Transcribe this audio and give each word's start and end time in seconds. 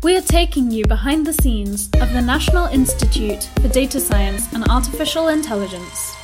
We 0.00 0.16
are 0.16 0.22
taking 0.22 0.70
you 0.70 0.84
behind 0.84 1.26
the 1.26 1.32
scenes 1.32 1.90
of 2.00 2.12
the 2.12 2.22
National 2.22 2.66
Institute 2.66 3.50
for 3.60 3.66
Data 3.66 3.98
Science 3.98 4.52
and 4.52 4.62
Artificial 4.68 5.26
Intelligence. 5.26 6.14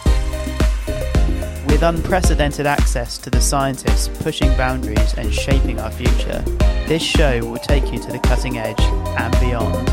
With 1.66 1.82
unprecedented 1.82 2.66
access 2.66 3.18
to 3.18 3.30
the 3.30 3.40
scientists 3.40 4.06
pushing 4.22 4.56
boundaries 4.56 5.14
and 5.14 5.34
shaping 5.34 5.80
our 5.80 5.90
future, 5.90 6.44
this 6.86 7.02
show 7.02 7.40
will 7.44 7.58
take 7.58 7.92
you 7.92 7.98
to 7.98 8.12
the 8.12 8.20
cutting 8.20 8.58
edge 8.58 8.80
and 8.80 9.32
beyond. 9.40 9.88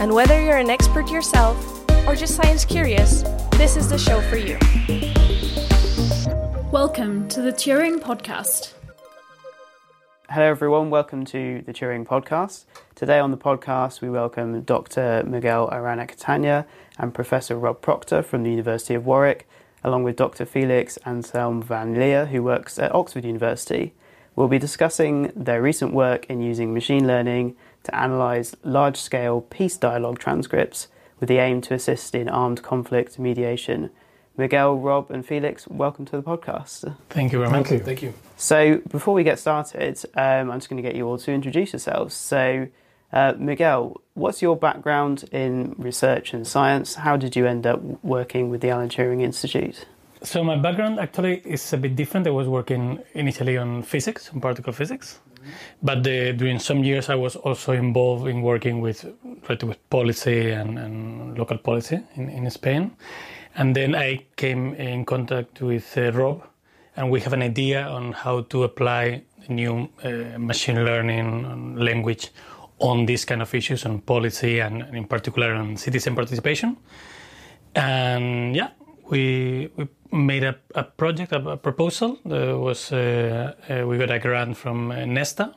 And 0.00 0.14
whether 0.14 0.42
you're 0.42 0.56
an 0.56 0.70
expert 0.70 1.10
yourself 1.10 1.84
or 2.06 2.16
just 2.16 2.34
science 2.34 2.64
curious, 2.64 3.24
this 3.58 3.76
is 3.76 3.90
the 3.90 3.98
show 3.98 4.22
for 4.22 4.38
you. 4.38 4.56
Welcome 6.72 7.28
to 7.28 7.42
the 7.42 7.52
Turing 7.52 8.00
Podcast. 8.00 8.72
Hello, 10.30 10.44
everyone. 10.44 10.90
Welcome 10.90 11.24
to 11.24 11.62
the 11.62 11.72
Turing 11.72 12.04
Podcast. 12.04 12.66
Today 12.94 13.18
on 13.18 13.30
the 13.30 13.38
podcast, 13.38 14.02
we 14.02 14.10
welcome 14.10 14.60
Dr. 14.60 15.24
Miguel 15.26 15.70
Arana 15.72 16.06
Catania 16.06 16.66
and 16.98 17.14
Professor 17.14 17.56
Rob 17.58 17.80
Proctor 17.80 18.22
from 18.22 18.42
the 18.42 18.50
University 18.50 18.92
of 18.92 19.06
Warwick, 19.06 19.48
along 19.82 20.02
with 20.02 20.16
Dr. 20.16 20.44
Felix 20.44 20.98
Anselm 21.06 21.62
van 21.62 21.94
Lier, 21.94 22.26
who 22.26 22.42
works 22.42 22.78
at 22.78 22.94
Oxford 22.94 23.24
University. 23.24 23.94
We'll 24.36 24.48
be 24.48 24.58
discussing 24.58 25.32
their 25.34 25.62
recent 25.62 25.94
work 25.94 26.26
in 26.26 26.42
using 26.42 26.74
machine 26.74 27.06
learning 27.06 27.56
to 27.84 28.04
analyse 28.04 28.54
large 28.62 28.98
scale 28.98 29.40
peace 29.40 29.78
dialogue 29.78 30.18
transcripts 30.18 30.88
with 31.20 31.30
the 31.30 31.38
aim 31.38 31.62
to 31.62 31.72
assist 31.72 32.14
in 32.14 32.28
armed 32.28 32.62
conflict 32.62 33.18
mediation 33.18 33.88
Miguel, 34.38 34.78
Rob, 34.78 35.10
and 35.10 35.26
Felix, 35.26 35.66
welcome 35.66 36.04
to 36.04 36.12
the 36.12 36.22
podcast. 36.22 36.94
Thank 37.10 37.32
you 37.32 37.40
very 37.40 37.50
much. 37.50 37.66
Thank 37.66 37.80
you. 37.80 37.84
Thank 37.84 38.02
you. 38.02 38.14
So, 38.36 38.80
before 38.88 39.12
we 39.12 39.24
get 39.24 39.40
started, 39.40 39.98
um, 40.14 40.52
I'm 40.52 40.60
just 40.60 40.70
going 40.70 40.80
to 40.80 40.88
get 40.88 40.94
you 40.94 41.08
all 41.08 41.18
to 41.18 41.32
introduce 41.32 41.72
yourselves. 41.72 42.14
So, 42.14 42.68
uh, 43.12 43.34
Miguel, 43.36 44.00
what's 44.14 44.40
your 44.40 44.56
background 44.56 45.24
in 45.32 45.74
research 45.76 46.34
and 46.34 46.46
science? 46.46 46.94
How 46.94 47.16
did 47.16 47.34
you 47.34 47.48
end 47.48 47.66
up 47.66 47.82
working 48.04 48.48
with 48.48 48.60
the 48.60 48.70
Alan 48.70 48.88
Turing 48.88 49.22
Institute? 49.22 49.86
So, 50.22 50.44
my 50.44 50.54
background 50.54 51.00
actually 51.00 51.42
is 51.44 51.72
a 51.72 51.76
bit 51.76 51.96
different. 51.96 52.28
I 52.28 52.30
was 52.30 52.46
working 52.46 53.02
initially 53.14 53.56
on 53.58 53.82
physics, 53.82 54.30
on 54.32 54.40
particle 54.40 54.72
physics. 54.72 55.18
But 55.82 56.04
the, 56.04 56.32
during 56.32 56.60
some 56.60 56.84
years, 56.84 57.08
I 57.08 57.16
was 57.16 57.34
also 57.34 57.72
involved 57.72 58.28
in 58.28 58.42
working 58.42 58.80
with, 58.80 59.04
with 59.48 59.90
policy 59.90 60.52
and, 60.52 60.78
and 60.78 61.36
local 61.36 61.58
policy 61.58 61.98
in, 62.14 62.28
in 62.28 62.48
Spain. 62.50 62.92
And 63.58 63.74
then 63.74 63.96
I 63.96 64.24
came 64.36 64.74
in 64.74 65.04
contact 65.04 65.60
with 65.60 65.98
uh, 65.98 66.12
Rob, 66.12 66.44
and 66.96 67.10
we 67.10 67.20
have 67.22 67.32
an 67.32 67.42
idea 67.42 67.82
on 67.88 68.12
how 68.12 68.42
to 68.42 68.62
apply 68.62 69.22
new 69.48 69.88
uh, 70.04 70.38
machine 70.38 70.84
learning 70.84 71.74
language 71.74 72.30
on 72.78 73.06
these 73.06 73.24
kind 73.24 73.42
of 73.42 73.52
issues 73.52 73.84
on 73.84 74.00
policy 74.00 74.60
and 74.60 74.82
in 74.94 75.06
particular 75.06 75.54
on 75.54 75.76
citizen 75.76 76.14
participation. 76.14 76.76
And 77.74 78.54
yeah, 78.54 78.68
we, 79.10 79.72
we 79.74 79.88
made 80.12 80.44
a, 80.44 80.54
a 80.76 80.84
project, 80.84 81.32
a, 81.32 81.50
a 81.50 81.56
proposal. 81.56 82.16
There 82.24 82.56
was 82.56 82.92
uh, 82.92 83.54
uh 83.68 83.86
we 83.88 83.98
got 83.98 84.12
a 84.12 84.20
grant 84.20 84.56
from 84.56 84.92
uh, 84.92 85.04
Nesta 85.04 85.52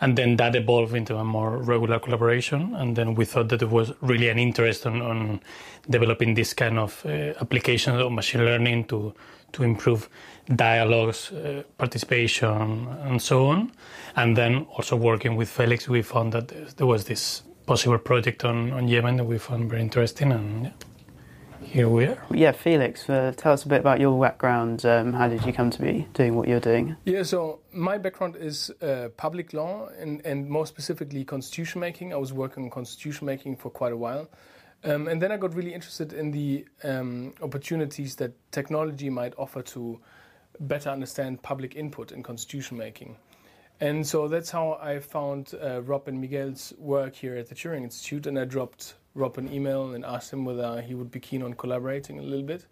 and 0.00 0.16
then 0.16 0.36
that 0.36 0.56
evolved 0.56 0.94
into 0.94 1.16
a 1.16 1.24
more 1.24 1.58
regular 1.58 1.98
collaboration. 1.98 2.74
And 2.74 2.96
then 2.96 3.14
we 3.14 3.24
thought 3.24 3.48
that 3.48 3.62
it 3.62 3.70
was 3.70 3.92
really 4.00 4.28
an 4.28 4.38
interest 4.38 4.86
on, 4.86 5.02
on 5.02 5.40
developing 5.88 6.34
this 6.34 6.54
kind 6.54 6.78
of 6.78 7.04
uh, 7.04 7.34
applications 7.40 8.00
of 8.00 8.12
machine 8.12 8.44
learning 8.44 8.84
to 8.84 9.14
to 9.52 9.64
improve 9.64 10.08
dialogues 10.54 11.32
uh, 11.32 11.64
participation 11.76 12.86
and 13.02 13.20
so 13.20 13.48
on. 13.48 13.72
And 14.14 14.36
then 14.36 14.66
also 14.76 14.94
working 14.94 15.34
with 15.34 15.48
felix 15.48 15.88
we 15.88 16.02
found 16.02 16.32
that 16.32 16.76
there 16.76 16.86
was 16.86 17.04
this 17.04 17.42
possible 17.66 17.98
project 17.98 18.44
on, 18.44 18.72
on 18.72 18.86
yemen 18.86 19.16
that 19.16 19.24
we 19.24 19.38
found 19.38 19.70
very 19.70 19.82
interesting 19.82 20.32
and 20.32 20.64
yeah 20.66 20.89
here 21.62 21.88
we 21.88 22.06
are. 22.06 22.18
Yeah, 22.30 22.52
Felix, 22.52 23.08
uh, 23.08 23.32
tell 23.36 23.52
us 23.52 23.64
a 23.64 23.68
bit 23.68 23.80
about 23.80 24.00
your 24.00 24.20
background. 24.20 24.84
Um, 24.84 25.12
how 25.12 25.28
did 25.28 25.44
you 25.44 25.52
come 25.52 25.70
to 25.70 25.80
be 25.80 26.06
doing 26.14 26.36
what 26.36 26.48
you're 26.48 26.60
doing? 26.60 26.96
Yeah, 27.04 27.22
so 27.22 27.60
my 27.72 27.98
background 27.98 28.36
is 28.36 28.70
uh, 28.82 29.08
public 29.16 29.52
law 29.52 29.88
and, 29.98 30.24
and 30.24 30.48
more 30.48 30.66
specifically 30.66 31.24
constitution 31.24 31.80
making. 31.80 32.12
I 32.12 32.16
was 32.16 32.32
working 32.32 32.64
on 32.64 32.70
constitution 32.70 33.26
making 33.26 33.56
for 33.56 33.70
quite 33.70 33.92
a 33.92 33.96
while. 33.96 34.28
Um, 34.82 35.08
and 35.08 35.20
then 35.20 35.30
I 35.30 35.36
got 35.36 35.54
really 35.54 35.74
interested 35.74 36.12
in 36.12 36.30
the 36.30 36.64
um, 36.84 37.34
opportunities 37.42 38.16
that 38.16 38.32
technology 38.50 39.10
might 39.10 39.34
offer 39.36 39.62
to 39.62 40.00
better 40.60 40.90
understand 40.90 41.42
public 41.42 41.76
input 41.76 42.12
in 42.12 42.22
constitution 42.22 42.78
making. 42.78 43.16
And 43.80 44.06
so 44.06 44.28
that's 44.28 44.50
how 44.50 44.78
I 44.80 44.98
found 44.98 45.54
uh, 45.62 45.82
Rob 45.82 46.08
and 46.08 46.20
Miguel's 46.20 46.74
work 46.78 47.14
here 47.14 47.36
at 47.36 47.48
the 47.48 47.54
Turing 47.54 47.82
Institute, 47.82 48.26
and 48.26 48.38
I 48.38 48.44
dropped 48.44 48.94
Rob 49.14 49.38
an 49.38 49.52
email 49.52 49.92
and 49.94 50.04
asked 50.04 50.32
him 50.32 50.44
whether 50.44 50.80
he 50.80 50.94
would 50.94 51.10
be 51.10 51.20
keen 51.20 51.42
on 51.42 51.54
collaborating 51.54 52.18
a 52.18 52.22
little 52.22 52.44
bit. 52.44 52.66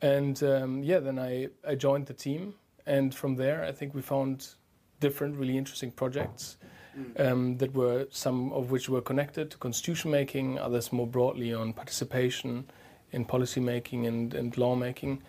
And 0.00 0.42
um, 0.42 0.82
yeah, 0.82 0.98
then 0.98 1.18
I, 1.18 1.48
I 1.66 1.74
joined 1.76 2.06
the 2.06 2.14
team, 2.14 2.54
and 2.86 3.14
from 3.14 3.36
there, 3.36 3.64
I 3.64 3.72
think 3.72 3.94
we 3.94 4.02
found 4.02 4.48
different, 5.00 5.36
really 5.36 5.56
interesting 5.56 5.92
projects 5.92 6.56
mm. 6.98 7.20
um, 7.20 7.58
that 7.58 7.72
were 7.74 8.06
some 8.10 8.52
of 8.52 8.70
which 8.70 8.88
were 8.88 9.00
connected 9.00 9.50
to 9.52 9.56
constitution 9.58 10.10
making, 10.10 10.58
others 10.58 10.92
more 10.92 11.06
broadly 11.06 11.54
on 11.54 11.72
participation 11.72 12.64
in 13.12 13.24
policy 13.24 13.60
making 13.60 14.06
and, 14.06 14.34
and 14.34 14.56
law 14.58 14.74
making, 14.74 15.22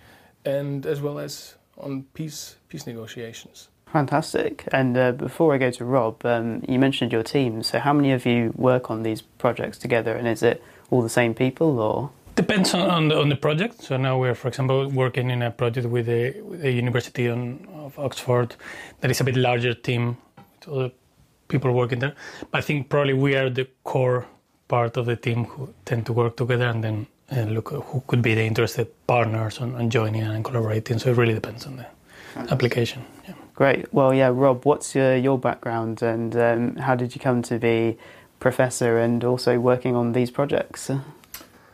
and 0.46 0.86
as 0.86 1.02
well 1.02 1.20
as 1.20 1.56
on 1.78 2.04
peace 2.14 2.56
peace 2.68 2.88
negotiations. 2.88 3.70
Fantastic. 3.94 4.68
And 4.72 4.98
uh, 4.98 5.12
before 5.12 5.54
I 5.54 5.60
go 5.60 5.70
to 5.70 5.86
Rob, 5.86 6.26
um, 6.26 6.64
you 6.68 6.80
mentioned 6.80 7.12
your 7.12 7.22
team. 7.22 7.62
So, 7.62 7.78
how 7.78 7.94
many 7.94 8.12
of 8.12 8.26
you 8.26 8.52
work 8.56 8.90
on 8.90 9.04
these 9.04 9.22
projects 9.22 9.78
together? 9.78 10.16
And 10.16 10.28
is 10.28 10.42
it 10.42 10.64
all 10.90 11.04
the 11.04 11.10
same 11.10 11.36
people, 11.36 11.80
or 11.80 12.10
depends 12.36 12.74
on, 12.74 12.90
on 12.90 13.08
the, 13.10 13.20
on 13.20 13.30
the 13.30 13.36
project. 13.36 13.84
So 13.84 13.98
now 13.98 14.18
we're, 14.18 14.36
for 14.36 14.48
example, 14.48 14.90
working 14.90 15.30
in 15.30 15.42
a 15.44 15.52
project 15.52 15.88
with 15.88 16.10
a, 16.10 16.42
with 16.42 16.66
university 16.66 17.30
on, 17.30 17.68
of 17.76 17.98
Oxford 18.00 18.56
that 19.02 19.12
is 19.12 19.22
a 19.22 19.24
bit 19.24 19.36
larger 19.36 19.76
team, 19.76 20.18
with 20.38 20.70
other 20.70 20.92
people 21.48 21.72
working 21.72 22.00
there. 22.00 22.16
But 22.52 22.58
I 22.58 22.62
think 22.62 22.90
probably 22.90 23.14
we 23.14 23.36
are 23.36 23.50
the 23.50 23.68
core 23.84 24.26
part 24.68 24.98
of 24.98 25.06
the 25.06 25.16
team 25.16 25.46
who 25.46 25.74
tend 25.86 26.08
to 26.08 26.14
work 26.14 26.38
together, 26.38 26.68
and 26.68 26.84
then 26.84 27.08
uh, 27.32 27.42
look 27.42 27.70
who 27.70 28.04
could 28.08 28.22
be 28.22 28.34
the 28.34 28.44
interested 28.44 28.88
partners 29.06 29.60
on, 29.60 29.76
on 29.76 29.90
joining 29.90 30.24
and 30.24 30.44
collaborating. 30.44 31.00
So 31.00 31.12
it 31.12 31.18
really 31.18 31.36
depends 31.36 31.68
on 31.68 31.78
the 31.78 31.86
application. 32.52 33.06
Yeah. 33.28 33.36
Great. 33.56 33.94
Well, 33.94 34.14
yeah, 34.14 34.32
Rob, 34.34 34.66
what's 34.66 34.96
your, 34.96 35.16
your 35.16 35.38
background 35.38 36.02
and 36.02 36.36
um, 36.36 36.76
how 36.78 36.96
did 36.96 37.14
you 37.14 37.22
come 37.22 37.44
to 37.44 37.60
be 37.60 37.98
professor 38.40 38.98
and 38.98 39.24
also 39.24 39.60
working 39.60 39.96
on 39.96 40.14
these 40.14 40.32
projects? 40.32 40.90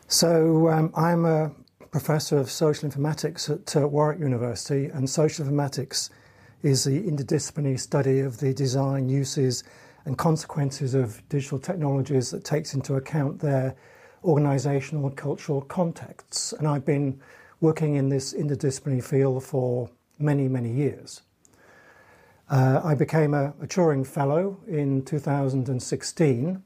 So, 0.07 0.67
um, 0.69 0.91
I'm 0.95 1.25
a 1.25 1.51
professor 1.91 2.37
of 2.37 2.51
social 2.51 2.89
informatics 2.89 3.49
at 3.49 3.81
uh, 3.81 3.87
Warwick 3.87 4.19
University, 4.19 4.85
and 4.87 5.09
social 5.09 5.45
informatics 5.45 6.09
is 6.63 6.83
the 6.83 7.01
interdisciplinary 7.01 7.79
study 7.79 8.19
of 8.19 8.39
the 8.39 8.53
design, 8.53 9.07
uses, 9.07 9.63
and 10.05 10.17
consequences 10.17 10.93
of 10.93 11.21
digital 11.29 11.59
technologies 11.59 12.31
that 12.31 12.43
takes 12.43 12.73
into 12.73 12.95
account 12.95 13.39
their 13.39 13.75
organizational 14.23 15.07
and 15.07 15.15
cultural 15.15 15.61
contexts. 15.61 16.53
And 16.53 16.67
I've 16.67 16.85
been 16.85 17.19
working 17.61 17.95
in 17.95 18.09
this 18.09 18.33
interdisciplinary 18.33 19.03
field 19.03 19.43
for 19.43 19.89
many, 20.17 20.47
many 20.47 20.71
years. 20.71 21.21
Uh, 22.49 22.81
I 22.83 22.95
became 22.95 23.35
a, 23.35 23.53
a, 23.61 23.67
Turing 23.67 24.05
Fellow 24.05 24.57
in 24.67 25.05
2016, 25.05 26.63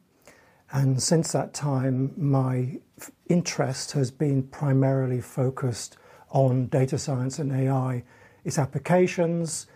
and 0.71 1.03
since 1.03 1.31
that 1.33 1.53
time, 1.53 2.13
my 2.15 2.79
f- 2.97 3.11
interest 3.27 3.91
has 3.91 4.09
been 4.09 4.43
primarily 4.43 5.19
focused 5.19 5.97
on 6.29 6.67
data 6.67 6.97
science 6.97 7.37
and 7.37 7.51
AI, 7.51 8.03
its 8.45 8.57
applications, 8.57 9.67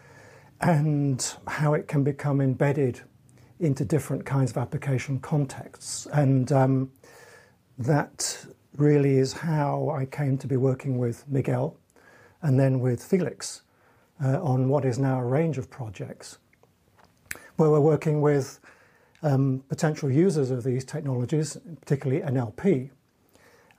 and 0.62 1.34
how 1.46 1.74
it 1.74 1.90
can 1.90 2.06
become 2.06 2.40
embedded 2.40 3.02
into 3.60 3.84
different 3.84 4.26
kinds 4.26 4.52
of 4.52 4.58
application 4.58 5.20
contexts. 5.20 6.08
And 6.14 6.50
um, 6.54 6.92
that 7.78 8.46
really 8.78 9.18
is 9.18 9.34
how 9.34 9.90
I 9.90 10.06
came 10.06 10.38
to 10.38 10.48
be 10.48 10.56
working 10.56 11.00
with 11.00 11.28
Miguel 11.28 11.78
and 12.42 12.58
then 12.58 12.80
with 12.80 13.04
Felix 13.04 13.64
on 14.20 14.70
what 14.70 14.86
is 14.86 14.98
now 14.98 15.20
a 15.20 15.26
range 15.26 15.58
of 15.58 15.70
projects 15.70 16.38
where 17.58 17.70
we're 17.70 17.80
working 17.80 18.22
with 18.22 18.60
um, 19.24 19.64
potential 19.68 20.12
users 20.12 20.52
of 20.52 20.64
these 20.64 20.86
technologies, 20.86 21.58
particularly 21.82 22.22
NLP, 22.22 22.92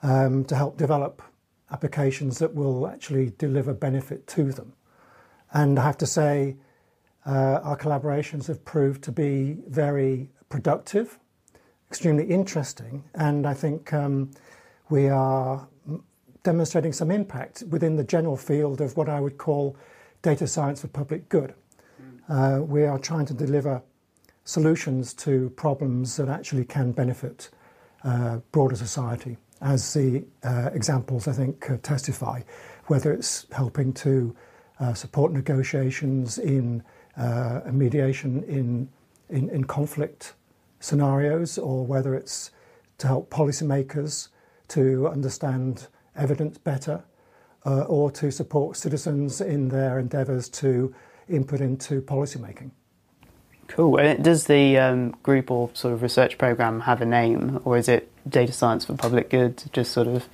um, 0.02 0.44
to 0.44 0.54
help 0.54 0.76
develop 0.76 1.22
applications 1.70 2.38
that 2.38 2.54
will 2.54 2.88
actually 2.88 3.32
deliver 3.38 3.72
benefit 3.72 4.26
to 4.26 4.52
them. 4.52 4.72
And 5.52 5.78
I 5.78 5.84
have 5.84 5.98
to 5.98 6.06
say, 6.06 6.56
uh, 7.26 7.60
our 7.62 7.76
collaborations 7.76 8.46
have 8.46 8.64
proved 8.64 9.02
to 9.04 9.12
be 9.12 9.58
very 9.68 10.30
productive, 10.48 11.18
extremely 11.90 12.24
interesting, 12.24 13.04
and 13.14 13.46
I 13.46 13.54
think 13.54 13.92
um, 13.92 14.30
we 14.88 15.08
are 15.08 15.68
demonstrating 16.42 16.92
some 16.92 17.10
impact 17.10 17.64
within 17.68 17.96
the 17.96 18.04
general 18.04 18.36
field 18.36 18.80
of 18.80 18.96
what 18.96 19.08
I 19.08 19.20
would 19.20 19.36
call 19.36 19.76
data 20.22 20.46
science 20.46 20.80
for 20.80 20.88
public 20.88 21.28
good. 21.28 21.54
Uh, 22.28 22.60
we 22.62 22.84
are 22.84 22.98
trying 22.98 23.24
to 23.26 23.34
deliver 23.34 23.82
solutions 24.44 25.14
to 25.14 25.50
problems 25.50 26.16
that 26.16 26.28
actually 26.28 26.64
can 26.64 26.92
benefit 26.92 27.50
uh, 28.04 28.38
broader 28.52 28.76
society, 28.76 29.36
as 29.60 29.92
the 29.94 30.24
uh, 30.44 30.70
examples 30.72 31.26
I 31.26 31.32
think 31.32 31.70
uh, 31.70 31.78
testify, 31.82 32.42
whether 32.86 33.12
it's 33.12 33.46
helping 33.52 33.92
to 33.94 34.34
uh, 34.80 34.94
support 34.94 35.32
negotiations 35.32 36.38
in 36.38 36.82
uh, 37.16 37.62
mediation 37.70 38.42
in, 38.44 38.88
in, 39.30 39.48
in 39.50 39.64
conflict 39.64 40.34
scenarios, 40.80 41.58
or 41.58 41.84
whether 41.84 42.14
it's 42.14 42.50
to 42.98 43.06
help 43.06 43.30
policymakers 43.30 44.28
to 44.68 45.08
understand 45.08 45.88
evidence 46.14 46.58
better, 46.58 47.02
uh, 47.66 47.82
or 47.82 48.10
to 48.12 48.30
support 48.30 48.76
citizens 48.76 49.40
in 49.40 49.68
their 49.68 49.98
endeavours 49.98 50.48
to 50.48 50.94
input 51.28 51.60
into 51.60 52.00
policymaking. 52.00 52.70
Cool. 53.68 53.98
And 53.98 54.24
does 54.24 54.46
the 54.46 54.78
um, 54.78 55.10
group 55.22 55.50
or 55.50 55.70
sort 55.74 55.92
of 55.92 56.02
research 56.02 56.38
program 56.38 56.80
have 56.80 57.02
a 57.02 57.06
name, 57.06 57.60
or 57.64 57.76
is 57.76 57.88
it 57.88 58.10
Data 58.28 58.52
Science 58.52 58.86
for 58.86 58.94
Public 58.94 59.30
Good? 59.30 59.62
Just 59.72 59.92
sort 59.92 60.06
of. 60.06 60.26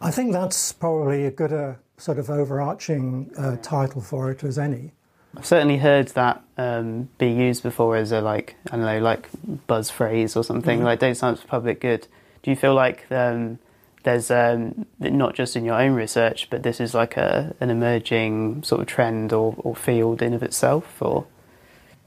I 0.00 0.10
think 0.10 0.32
that's 0.32 0.72
probably 0.72 1.26
a 1.26 1.30
good 1.30 1.52
uh, 1.52 1.74
sort 1.96 2.18
of 2.18 2.30
overarching 2.30 3.30
uh, 3.36 3.56
title 3.56 4.00
for 4.00 4.30
it 4.30 4.44
as 4.44 4.58
any. 4.58 4.92
I've 5.36 5.46
certainly 5.46 5.78
heard 5.78 6.08
that 6.08 6.42
um, 6.56 7.08
be 7.18 7.30
used 7.30 7.62
before 7.62 7.96
as 7.96 8.10
a 8.10 8.20
like 8.20 8.56
I 8.70 8.76
don't 8.76 8.84
know 8.84 8.98
like 8.98 9.28
buzz 9.66 9.90
phrase 9.90 10.36
or 10.36 10.42
something 10.42 10.78
mm-hmm. 10.78 10.86
like 10.86 10.98
data 10.98 11.14
science 11.14 11.40
for 11.40 11.46
public 11.46 11.80
good. 11.80 12.06
Do 12.42 12.50
you 12.50 12.56
feel 12.56 12.74
like 12.74 13.06
um, 13.12 13.58
there's 14.02 14.30
um, 14.30 14.86
not 14.98 15.34
just 15.34 15.56
in 15.56 15.64
your 15.64 15.80
own 15.80 15.92
research, 15.92 16.48
but 16.50 16.62
this 16.62 16.80
is 16.80 16.94
like 16.94 17.16
a, 17.16 17.54
an 17.60 17.70
emerging 17.70 18.62
sort 18.62 18.80
of 18.80 18.86
trend 18.86 19.32
or, 19.32 19.54
or 19.58 19.76
field 19.76 20.22
in 20.22 20.34
of 20.34 20.42
itself, 20.42 21.00
or? 21.00 21.26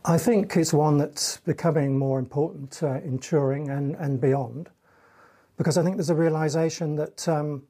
I 0.06 0.18
think 0.18 0.57
it's 0.57 0.74
one 0.74 0.98
that's 0.98 1.38
becoming 1.38 1.98
more 1.98 2.19
important 2.19 2.81
uh, 2.84 2.95
in 2.95 3.19
Turing 3.19 3.75
and, 3.75 3.95
and 3.95 4.19
beyond, 4.19 4.69
because 5.57 5.78
I 5.78 5.84
think 5.84 5.95
there's 5.95 6.10
a 6.10 6.16
realization 6.16 6.95
that 6.95 7.28
um, 7.28 7.63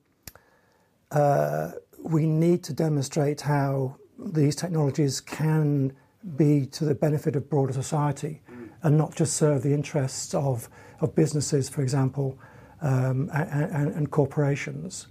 uh, 1.12 1.72
we 2.02 2.26
need 2.26 2.64
to 2.64 2.74
demonstrate 2.74 3.42
how 3.42 3.98
these 4.18 4.56
technologies 4.56 5.22
can 5.22 5.94
be 6.38 6.66
to 6.68 6.86
the 6.86 6.96
benefit 6.96 7.36
of 7.36 7.50
broader 7.50 7.74
society 7.74 8.42
and 8.84 8.98
not 8.98 9.16
just 9.16 9.36
serve 9.36 9.62
the 9.62 9.74
interests 9.74 10.34
of, 10.34 10.70
of 11.02 11.16
businesses, 11.16 11.70
for 11.70 11.82
example, 11.82 12.38
and, 12.84 13.94
and, 13.96 14.12
corporations. 14.12 15.08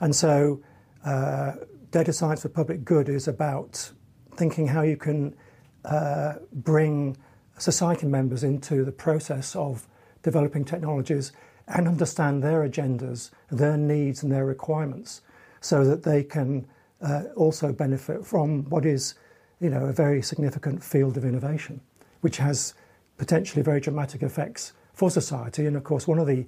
And 0.00 0.14
so, 0.14 0.60
uh, 1.04 1.52
data 1.90 2.12
science 2.12 2.42
for 2.42 2.48
public 2.48 2.84
good 2.84 3.08
is 3.08 3.26
about 3.28 3.90
thinking 4.36 4.68
how 4.68 4.82
you 4.82 4.96
can 4.96 5.34
uh, 5.84 6.34
bring 6.52 7.16
society 7.58 8.06
members 8.06 8.44
into 8.44 8.84
the 8.84 8.92
process 8.92 9.56
of 9.56 9.86
developing 10.22 10.64
technologies 10.64 11.32
and 11.68 11.88
understand 11.88 12.42
their 12.42 12.68
agendas, 12.68 13.30
their 13.50 13.76
needs, 13.76 14.22
and 14.22 14.30
their 14.30 14.44
requirements 14.44 15.22
so 15.60 15.84
that 15.84 16.02
they 16.02 16.22
can 16.22 16.66
uh, 17.00 17.24
also 17.36 17.72
benefit 17.72 18.24
from 18.24 18.64
what 18.70 18.84
is 18.86 19.14
you 19.60 19.70
know, 19.70 19.86
a 19.86 19.92
very 19.92 20.22
significant 20.22 20.82
field 20.82 21.16
of 21.16 21.24
innovation, 21.24 21.80
which 22.20 22.36
has 22.36 22.74
potentially 23.16 23.62
very 23.62 23.80
dramatic 23.80 24.22
effects 24.22 24.72
for 24.92 25.10
society. 25.10 25.66
And 25.66 25.76
of 25.76 25.84
course, 25.84 26.06
one 26.06 26.18
of 26.18 26.26
the 26.26 26.46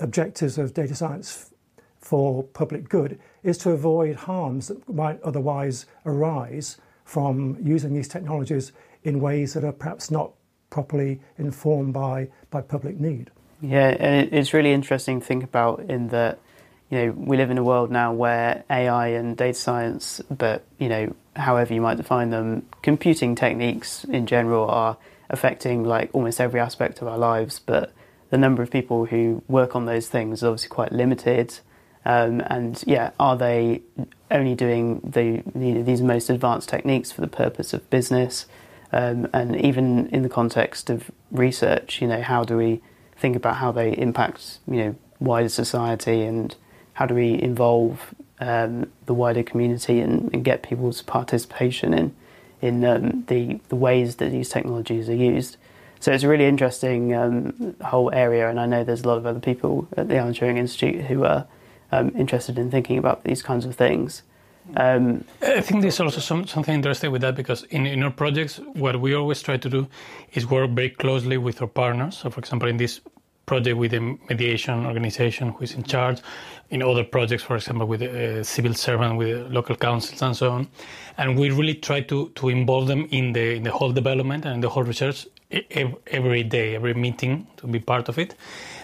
objectives 0.00 0.58
of 0.58 0.74
data 0.74 0.94
science 0.94 1.52
for 1.98 2.42
public 2.42 2.88
good 2.88 3.18
is 3.42 3.56
to 3.58 3.70
avoid 3.70 4.16
harms 4.16 4.68
that 4.68 4.88
might 4.88 5.20
otherwise 5.22 5.86
arise 6.04 6.76
from 7.04 7.56
using 7.62 7.94
these 7.94 8.08
technologies 8.08 8.72
in 9.02 9.20
ways 9.20 9.54
that 9.54 9.64
are 9.64 9.72
perhaps 9.72 10.10
not 10.10 10.32
properly 10.70 11.20
informed 11.38 11.92
by, 11.92 12.28
by 12.50 12.60
public 12.60 12.98
need. 12.98 13.30
Yeah, 13.60 13.96
and 13.98 14.32
it's 14.32 14.52
really 14.52 14.72
interesting 14.72 15.20
to 15.20 15.26
think 15.26 15.44
about 15.44 15.80
in 15.88 16.08
that, 16.08 16.38
you 16.90 16.98
know, 16.98 17.12
we 17.12 17.36
live 17.36 17.50
in 17.50 17.58
a 17.58 17.64
world 17.64 17.90
now 17.90 18.12
where 18.12 18.64
AI 18.68 19.08
and 19.08 19.36
data 19.36 19.58
science, 19.58 20.20
but, 20.30 20.64
you 20.78 20.88
know, 20.88 21.14
however 21.36 21.72
you 21.72 21.80
might 21.80 21.96
define 21.96 22.30
them, 22.30 22.66
computing 22.82 23.34
techniques 23.34 24.04
in 24.04 24.26
general 24.26 24.68
are 24.68 24.96
affecting 25.30 25.84
like 25.84 26.10
almost 26.12 26.40
every 26.40 26.60
aspect 26.60 27.00
of 27.00 27.08
our 27.08 27.18
lives, 27.18 27.58
but 27.58 27.92
the 28.34 28.38
number 28.38 28.64
of 28.64 28.70
people 28.72 29.04
who 29.04 29.44
work 29.46 29.76
on 29.76 29.84
those 29.84 30.08
things 30.08 30.40
is 30.40 30.42
obviously 30.42 30.68
quite 30.68 30.90
limited. 30.90 31.56
Um, 32.04 32.42
and 32.46 32.82
yeah, 32.84 33.12
are 33.20 33.36
they 33.36 33.82
only 34.28 34.56
doing 34.56 34.98
the, 35.04 35.40
you 35.56 35.74
know, 35.74 35.82
these 35.84 36.02
most 36.02 36.28
advanced 36.30 36.68
techniques 36.68 37.12
for 37.12 37.20
the 37.20 37.28
purpose 37.28 37.72
of 37.72 37.88
business? 37.90 38.46
Um, 38.90 39.28
and 39.32 39.54
even 39.54 40.08
in 40.08 40.22
the 40.22 40.28
context 40.28 40.90
of 40.90 41.12
research, 41.30 42.02
you 42.02 42.08
know, 42.08 42.22
how 42.22 42.42
do 42.42 42.56
we 42.56 42.80
think 43.16 43.36
about 43.36 43.58
how 43.58 43.70
they 43.70 43.92
impact, 43.92 44.58
you 44.66 44.78
know, 44.78 44.96
wider 45.20 45.48
society, 45.48 46.22
and 46.22 46.56
how 46.94 47.06
do 47.06 47.14
we 47.14 47.40
involve 47.40 48.16
um, 48.40 48.90
the 49.06 49.14
wider 49.14 49.44
community 49.44 50.00
and, 50.00 50.28
and, 50.34 50.44
get 50.44 50.64
people's 50.64 51.02
participation 51.02 51.94
in 51.94 52.16
in 52.60 52.84
um, 52.84 53.24
the 53.28 53.60
the 53.68 53.76
ways 53.76 54.16
that 54.16 54.30
these 54.30 54.48
technologies 54.48 55.08
are 55.08 55.14
used? 55.14 55.56
So 56.04 56.12
it's 56.12 56.22
a 56.22 56.28
really 56.28 56.44
interesting 56.44 57.14
um, 57.14 57.74
whole 57.82 58.12
area, 58.12 58.50
and 58.50 58.60
I 58.60 58.66
know 58.66 58.84
there's 58.84 59.04
a 59.04 59.08
lot 59.08 59.16
of 59.16 59.24
other 59.24 59.40
people 59.40 59.88
at 59.96 60.06
the 60.06 60.18
Alan 60.18 60.34
Turing 60.34 60.58
Institute 60.58 61.00
who 61.00 61.24
are 61.24 61.46
um, 61.92 62.12
interested 62.14 62.58
in 62.58 62.70
thinking 62.70 62.98
about 62.98 63.24
these 63.24 63.42
kinds 63.42 63.64
of 63.64 63.74
things. 63.74 64.22
Um, 64.76 65.24
I 65.40 65.62
think 65.62 65.80
there's 65.80 65.98
also 66.00 66.20
some, 66.20 66.46
something 66.46 66.74
interesting 66.74 67.10
with 67.10 67.22
that 67.22 67.36
because 67.36 67.62
in, 67.70 67.86
in 67.86 68.02
our 68.02 68.10
projects, 68.10 68.60
what 68.74 69.00
we 69.00 69.14
always 69.14 69.40
try 69.40 69.56
to 69.56 69.70
do 69.70 69.88
is 70.34 70.46
work 70.46 70.72
very 70.72 70.90
closely 70.90 71.38
with 71.38 71.62
our 71.62 71.68
partners. 71.68 72.18
So, 72.18 72.28
for 72.28 72.40
example, 72.40 72.68
in 72.68 72.76
this 72.76 73.00
project 73.46 73.78
with 73.78 73.92
the 73.92 74.00
mediation 74.00 74.84
organization 74.84 75.50
who 75.50 75.64
is 75.64 75.72
in 75.72 75.84
charge, 75.84 76.20
in 76.68 76.82
other 76.82 77.04
projects, 77.04 77.44
for 77.44 77.56
example, 77.56 77.86
with 77.86 78.02
a 78.02 78.44
civil 78.44 78.74
servant, 78.74 79.16
with 79.16 79.50
local 79.50 79.74
councils 79.74 80.20
and 80.20 80.36
so 80.36 80.50
on. 80.50 80.68
And 81.16 81.38
we 81.38 81.48
really 81.48 81.74
try 81.74 82.02
to, 82.02 82.28
to 82.34 82.48
involve 82.50 82.88
them 82.88 83.06
in 83.10 83.32
the, 83.32 83.54
in 83.54 83.62
the 83.62 83.70
whole 83.70 83.92
development 83.92 84.44
and 84.44 84.62
the 84.62 84.68
whole 84.68 84.82
research 84.82 85.26
every 85.50 86.42
day, 86.42 86.74
every 86.74 86.94
meeting 86.94 87.46
to 87.56 87.66
be 87.66 87.78
part 87.78 88.08
of 88.08 88.18
it. 88.18 88.34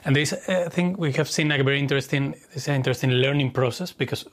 And 0.05 0.15
this, 0.15 0.33
uh, 0.33 0.65
I 0.67 0.69
think 0.69 0.99
we 0.99 1.13
have 1.13 1.29
seen 1.29 1.51
a 1.53 1.63
very 1.63 1.79
interesting, 1.79 2.35
this 2.55 2.69
interesting 2.69 3.11
learning 3.11 3.53
process 3.53 3.93
because 3.93 4.25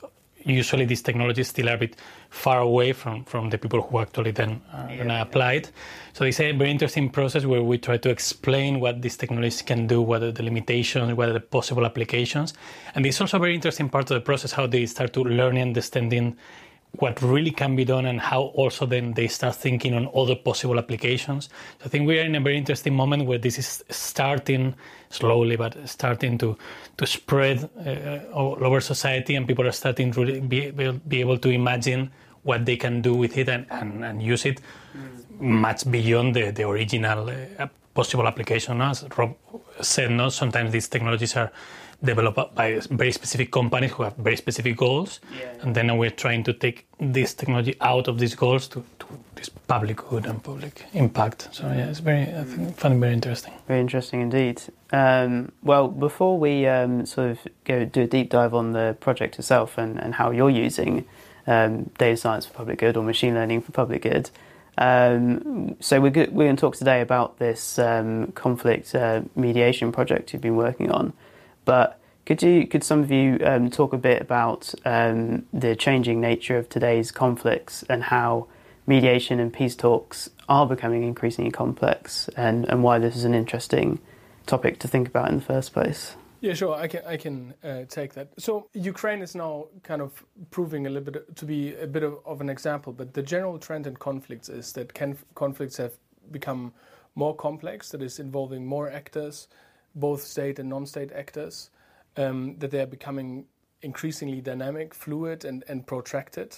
usually 0.48 0.86
these 0.86 1.02
technologies 1.02 1.50
still 1.50 1.70
are 1.70 1.74
a 1.74 1.78
bit 1.78 1.96
far 2.30 2.60
away 2.60 2.94
from, 2.94 3.26
from 3.26 3.50
the 3.50 3.58
people 3.58 3.82
who 3.82 4.00
actually 4.00 4.32
then 4.32 4.62
are 4.74 4.88
going 4.88 5.10
to 5.10 5.22
apply 5.22 5.54
it. 5.54 5.72
So 6.14 6.26
it's 6.26 6.40
a 6.40 6.52
very 6.54 6.72
interesting 6.72 7.10
process 7.10 7.46
where 7.46 7.62
we 7.62 7.78
try 7.78 7.98
to 7.98 8.10
explain 8.10 8.80
what 8.80 9.02
these 9.02 9.18
technologies 9.18 9.62
can 9.62 9.88
do, 9.88 10.02
what 10.02 10.24
are 10.24 10.32
the 10.32 10.44
limitations, 10.44 11.14
what 11.14 11.30
are 11.30 11.34
the 11.34 11.40
possible 11.40 11.86
applications. 11.86 12.54
And 12.96 13.06
it's 13.06 13.20
also 13.20 13.38
a 13.38 13.40
very 13.40 13.56
interesting 13.56 13.90
part 13.90 14.10
of 14.10 14.16
the 14.16 14.22
process 14.22 14.52
how 14.52 14.68
they 14.68 14.86
start 14.86 15.14
to 15.14 15.24
learn 15.24 15.58
and 15.58 15.70
understanding 15.70 16.38
what 17.02 17.22
really 17.22 17.52
can 17.52 17.76
be 17.76 17.86
done 17.86 18.06
and 18.06 18.20
how 18.20 18.42
also 18.56 18.86
then 18.86 19.14
they 19.14 19.28
start 19.28 19.56
thinking 19.56 19.94
on 19.94 20.10
other 20.16 20.36
possible 20.36 20.78
applications. 20.78 21.50
So 21.80 21.86
I 21.86 21.90
think 21.90 22.08
we 22.08 22.20
are 22.20 22.24
in 22.24 22.36
a 22.36 22.40
very 22.40 22.58
interesting 22.58 22.96
moment 22.96 23.26
where 23.26 23.38
this 23.38 23.58
is 23.58 23.84
starting 23.90 24.76
slowly, 25.10 25.56
but 25.56 25.76
starting 25.88 26.38
to 26.40 26.58
to 26.98 27.06
spread 27.06 27.70
uh, 27.86 28.34
all 28.34 28.58
over 28.64 28.82
society, 28.82 29.36
and 29.36 29.48
people 29.48 29.66
are 29.68 29.72
starting 29.72 30.12
to 30.14 30.22
really 30.22 30.40
be, 30.40 30.72
be 31.08 31.20
able 31.20 31.38
to 31.38 31.50
imagine 31.50 32.12
what 32.44 32.66
they 32.66 32.78
can 32.78 33.02
do 33.02 33.14
with 33.14 33.38
it 33.38 33.50
and, 33.50 33.66
and, 33.70 34.04
and 34.06 34.24
use 34.24 34.46
it 34.46 34.62
much 35.40 35.90
beyond 35.92 36.36
the, 36.36 36.52
the 36.52 36.64
original 36.64 37.30
uh, 37.30 37.68
possible 37.94 38.28
application. 38.28 38.82
As 38.82 39.06
Rob 39.18 39.36
said, 39.82 40.12
no, 40.12 40.30
sometimes 40.30 40.72
these 40.72 40.88
technologies 40.88 41.36
are 41.36 41.52
developed 42.04 42.56
by 42.56 42.80
very 42.92 43.12
specific 43.12 43.52
companies 43.52 43.92
who 43.92 44.04
have 44.04 44.16
very 44.18 44.36
specific 44.36 44.78
goals, 44.78 45.20
yeah. 45.40 45.52
and 45.62 45.76
then 45.76 45.98
we're 45.98 46.12
trying 46.12 46.44
to 46.44 46.54
take 46.54 46.88
this 47.00 47.34
technology 47.34 47.76
out 47.82 48.08
of 48.08 48.20
these 48.20 48.36
goals 48.36 48.68
to, 48.68 48.84
to 49.00 49.06
this 49.36 49.50
public 49.50 49.98
good 49.98 50.26
and 50.26 50.44
public 50.44 50.86
impact. 50.94 51.50
So 51.52 51.64
yeah, 51.64 51.90
it's 51.90 52.00
very 52.00 52.24
I 52.24 52.44
think, 52.44 52.78
find 52.78 52.94
it 52.96 52.98
very 52.98 53.14
interesting. 53.14 53.54
Very 53.68 53.80
interesting 53.80 54.22
indeed. 54.22 54.62
Um, 54.92 55.52
well, 55.64 55.88
before 55.88 56.38
we 56.38 56.68
um, 56.68 57.06
sort 57.06 57.32
of 57.32 57.40
go 57.66 57.86
do 57.86 58.02
a 58.02 58.08
deep 58.08 58.30
dive 58.30 58.54
on 58.54 58.74
the 58.74 58.96
project 59.00 59.40
itself 59.40 59.78
and, 59.78 60.00
and 60.00 60.16
how 60.16 60.32
you're 60.32 60.50
using 60.50 61.06
um, 61.48 61.90
data 61.98 62.18
science 62.18 62.46
for 62.46 62.54
public 62.54 62.80
good 62.80 62.96
or 62.98 63.04
machine 63.04 63.34
learning 63.34 63.62
for 63.62 63.72
public 63.72 64.04
good. 64.04 64.30
Um, 64.78 65.76
so 65.80 66.00
we're, 66.00 66.12
we're 66.12 66.46
going 66.46 66.56
to 66.56 66.62
talk 66.62 66.76
today 66.76 67.02
about 67.02 67.40
this 67.40 67.80
um, 67.80 68.32
conflict 68.34 68.94
uh, 68.94 69.22
mediation 69.36 69.92
project 69.92 70.34
you've 70.34 70.42
been 70.42 70.56
working 70.56 70.92
on. 70.92 71.14
But 71.68 72.00
could 72.26 72.42
you 72.42 72.66
could 72.66 72.82
some 72.82 73.02
of 73.04 73.12
you 73.12 73.40
um, 73.44 73.70
talk 73.70 73.92
a 73.92 73.98
bit 73.98 74.22
about 74.22 74.74
um, 74.86 75.46
the 75.52 75.76
changing 75.76 76.22
nature 76.22 76.58
of 76.58 76.70
today's 76.70 77.12
conflicts 77.12 77.84
and 77.84 78.04
how 78.04 78.48
mediation 78.88 79.38
and 79.42 79.52
peace 79.52 79.76
talks 79.76 80.30
are 80.48 80.66
becoming 80.66 81.04
increasingly 81.04 81.52
complex 81.52 82.30
and, 82.38 82.64
and 82.70 82.84
why 82.84 82.98
this 82.98 83.18
is 83.18 83.26
an 83.26 83.34
interesting 83.34 84.00
topic 84.46 84.80
to 84.80 84.88
think 84.88 85.10
about 85.10 85.28
in 85.30 85.36
the 85.40 85.44
first 85.44 85.74
place? 85.74 86.16
Yeah, 86.40 86.54
sure. 86.54 86.74
I 86.74 86.88
can 86.88 87.02
I 87.06 87.18
can 87.18 87.54
uh, 87.62 87.84
take 87.90 88.14
that. 88.14 88.30
So 88.38 88.70
Ukraine 88.74 89.22
is 89.22 89.36
now 89.36 89.68
kind 89.84 90.02
of 90.02 90.24
proving 90.52 90.88
a 90.88 90.90
little 90.90 91.12
bit 91.12 91.36
to 91.36 91.46
be 91.46 91.76
a 91.76 91.88
bit 91.88 92.04
of, 92.04 92.20
of 92.26 92.40
an 92.40 92.50
example, 92.50 92.94
but 92.94 93.14
the 93.14 93.24
general 93.24 93.60
trend 93.60 93.88
in 93.88 93.98
conflicts 93.98 94.48
is 94.48 94.72
that 94.72 94.94
conflicts 95.36 95.76
have 95.76 95.96
become 96.32 96.72
more 97.16 97.36
complex, 97.36 97.90
that 97.90 98.02
is 98.02 98.20
involving 98.20 98.66
more 98.66 98.90
actors, 98.90 99.50
both 100.00 100.24
state 100.24 100.60
and 100.60 100.70
non-state 100.70 101.12
actors, 101.12 101.70
um, 102.16 102.58
that 102.60 102.72
they 102.72 102.80
are 102.80 102.88
becoming 102.88 103.46
increasingly 103.82 104.42
dynamic, 104.42 104.94
fluid, 104.94 105.46
and, 105.46 105.64
and 105.68 105.86
protracted. 105.86 106.56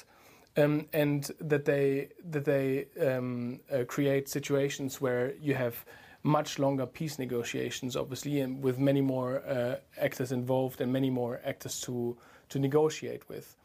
Um, 0.58 0.88
and 0.93 1.29
that 1.39 1.65
they 1.65 2.10
that 2.31 2.43
they 2.43 2.88
um, 3.00 3.60
uh, 3.72 3.84
create 3.88 4.27
situations 4.27 5.00
where 5.00 5.34
you 5.36 5.53
have 5.53 5.86
much 6.24 6.60
longer 6.60 6.86
peace 6.86 7.19
negotiations, 7.19 7.96
obviously, 7.96 8.41
and 8.41 8.62
with 8.62 8.77
many 8.77 9.01
more 9.01 9.41
uh, 9.48 9.75
actors 9.98 10.31
involved 10.31 10.81
and 10.81 10.91
many 10.91 11.10
more 11.10 11.39
actors 11.46 11.79
to 11.81 12.17
to 12.50 12.60
negotiate 12.60 13.29
with. 13.29 13.55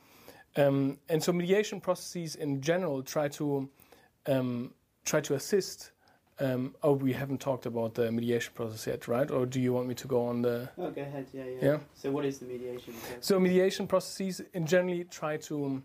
Um, 0.56 0.98
and 1.08 1.22
so, 1.22 1.32
mediation 1.32 1.80
processes 1.80 2.36
in 2.36 2.60
general 2.60 3.02
try 3.02 3.28
to 3.28 3.68
um, 4.26 4.74
try 5.04 5.20
to 5.22 5.34
assist. 5.34 5.90
Um, 6.40 6.74
oh, 6.82 6.92
we 6.94 7.12
haven't 7.12 7.40
talked 7.40 7.64
about 7.64 7.94
the 7.94 8.10
mediation 8.10 8.52
process 8.54 8.86
yet, 8.88 9.06
right? 9.06 9.30
Or 9.30 9.46
do 9.46 9.60
you 9.60 9.72
want 9.72 9.86
me 9.86 9.94
to 9.94 10.08
go 10.08 10.26
on 10.26 10.42
the? 10.42 10.68
Oh, 10.76 10.90
go 10.90 11.02
ahead. 11.02 11.26
Yeah, 11.32 11.44
yeah. 11.44 11.58
Yeah. 11.62 11.78
So, 11.94 12.10
what 12.10 12.24
is 12.24 12.38
the 12.38 12.46
mediation? 12.46 12.92
process? 12.92 13.18
So 13.20 13.38
mediation 13.38 13.86
processes 13.86 14.42
in 14.52 14.66
generally 14.66 15.04
try 15.04 15.36
to 15.36 15.82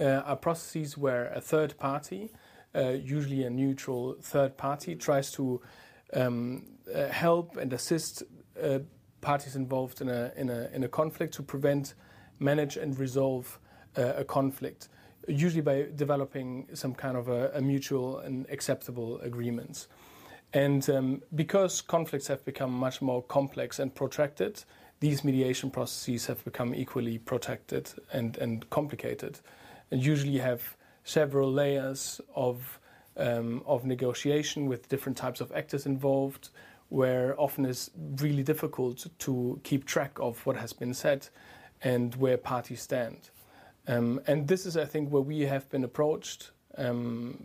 uh, 0.00 0.04
are 0.04 0.36
processes 0.36 0.96
where 0.96 1.32
a 1.34 1.40
third 1.40 1.76
party, 1.76 2.30
uh, 2.74 2.90
usually 2.90 3.42
a 3.44 3.50
neutral 3.50 4.16
third 4.22 4.56
party, 4.56 4.94
tries 4.94 5.32
to 5.32 5.60
um, 6.14 6.64
uh, 6.94 7.08
help 7.08 7.56
and 7.56 7.72
assist 7.72 8.22
uh, 8.62 8.78
parties 9.20 9.56
involved 9.56 10.00
in 10.00 10.08
a, 10.08 10.32
in 10.36 10.50
a 10.50 10.70
in 10.72 10.84
a 10.84 10.88
conflict 10.88 11.34
to 11.34 11.42
prevent, 11.42 11.94
manage, 12.38 12.76
and 12.76 12.96
resolve 12.96 13.58
uh, 13.96 14.12
a 14.16 14.24
conflict. 14.24 14.88
Usually 15.28 15.60
by 15.60 15.86
developing 15.94 16.68
some 16.72 16.94
kind 16.94 17.16
of 17.16 17.28
a, 17.28 17.50
a 17.54 17.60
mutual 17.60 18.18
and 18.18 18.46
acceptable 18.50 19.20
agreements. 19.20 19.88
And 20.54 20.88
um, 20.88 21.22
because 21.34 21.82
conflicts 21.82 22.26
have 22.28 22.42
become 22.44 22.72
much 22.72 23.02
more 23.02 23.22
complex 23.22 23.78
and 23.78 23.94
protracted, 23.94 24.64
these 25.00 25.22
mediation 25.22 25.70
processes 25.70 26.26
have 26.26 26.42
become 26.44 26.74
equally 26.74 27.18
protracted 27.18 27.90
and, 28.12 28.36
and 28.38 28.68
complicated, 28.70 29.40
and 29.90 30.02
usually 30.02 30.38
have 30.38 30.76
several 31.04 31.52
layers 31.52 32.20
of, 32.34 32.80
um, 33.16 33.62
of 33.66 33.84
negotiation 33.84 34.66
with 34.66 34.88
different 34.88 35.18
types 35.18 35.40
of 35.40 35.52
actors 35.52 35.86
involved, 35.86 36.48
where 36.88 37.38
often 37.38 37.66
it's 37.66 37.90
really 38.16 38.42
difficult 38.42 39.06
to 39.18 39.60
keep 39.62 39.84
track 39.84 40.18
of 40.18 40.44
what 40.46 40.56
has 40.56 40.72
been 40.72 40.94
said 40.94 41.28
and 41.82 42.14
where 42.16 42.38
parties 42.38 42.80
stand. 42.82 43.30
Um, 43.88 44.20
and 44.26 44.46
this 44.46 44.66
is, 44.66 44.76
I 44.76 44.84
think, 44.84 45.10
where 45.10 45.22
we 45.22 45.40
have 45.40 45.68
been 45.70 45.82
approached 45.82 46.50
um, 46.76 47.42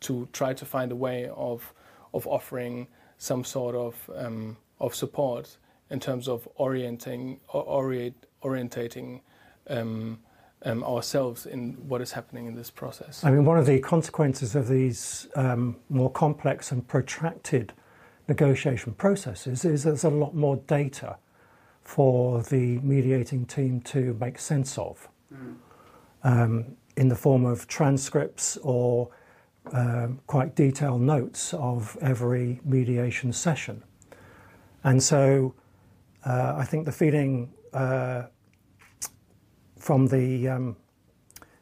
to 0.00 0.26
try 0.32 0.54
to 0.54 0.64
find 0.64 0.90
a 0.90 0.96
way 0.96 1.28
of 1.36 1.72
of 2.14 2.26
offering 2.26 2.88
some 3.18 3.44
sort 3.44 3.74
of 3.74 4.10
um, 4.16 4.56
of 4.80 4.94
support 4.94 5.56
in 5.90 6.00
terms 6.00 6.28
of 6.28 6.48
orienting 6.56 7.38
or 7.52 7.62
orient, 7.62 8.26
orientating 8.42 9.20
um, 9.68 10.18
um, 10.64 10.82
ourselves 10.84 11.46
in 11.46 11.74
what 11.88 12.00
is 12.00 12.12
happening 12.12 12.46
in 12.46 12.54
this 12.54 12.70
process. 12.70 13.22
I 13.22 13.30
mean, 13.30 13.44
one 13.44 13.58
of 13.58 13.66
the 13.66 13.78
consequences 13.80 14.54
of 14.54 14.68
these 14.68 15.28
um, 15.36 15.76
more 15.90 16.10
complex 16.10 16.72
and 16.72 16.86
protracted 16.86 17.72
negotiation 18.28 18.94
processes 18.94 19.64
is 19.64 19.84
there's 19.84 20.04
a 20.04 20.10
lot 20.10 20.34
more 20.34 20.56
data 20.56 21.16
for 21.82 22.42
the 22.42 22.78
mediating 22.78 23.44
team 23.44 23.80
to 23.80 24.16
make 24.20 24.38
sense 24.38 24.78
of 24.78 25.08
um, 26.24 26.76
in 26.96 27.08
the 27.08 27.16
form 27.16 27.44
of 27.44 27.66
transcripts 27.66 28.56
or 28.58 29.10
um, 29.72 30.20
quite 30.26 30.54
detailed 30.54 31.00
notes 31.00 31.54
of 31.54 31.96
every 32.00 32.60
mediation 32.64 33.32
session. 33.32 33.82
And 34.84 35.02
so 35.02 35.54
uh, 36.24 36.54
I 36.56 36.64
think 36.64 36.84
the 36.84 36.92
feeling 36.92 37.52
uh, 37.72 38.24
from 39.78 40.06
the, 40.06 40.48
um, 40.48 40.76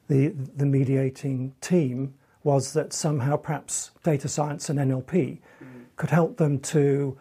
the, 0.08 0.28
the 0.56 0.66
mediating 0.66 1.54
team 1.60 2.14
was 2.42 2.72
that 2.72 2.92
somehow 2.92 3.36
perhaps 3.36 3.90
data 4.02 4.28
science 4.28 4.70
and 4.70 4.78
NLP 4.78 5.38
could 5.96 6.10
help 6.10 6.38
them 6.38 6.58
to 6.58 7.18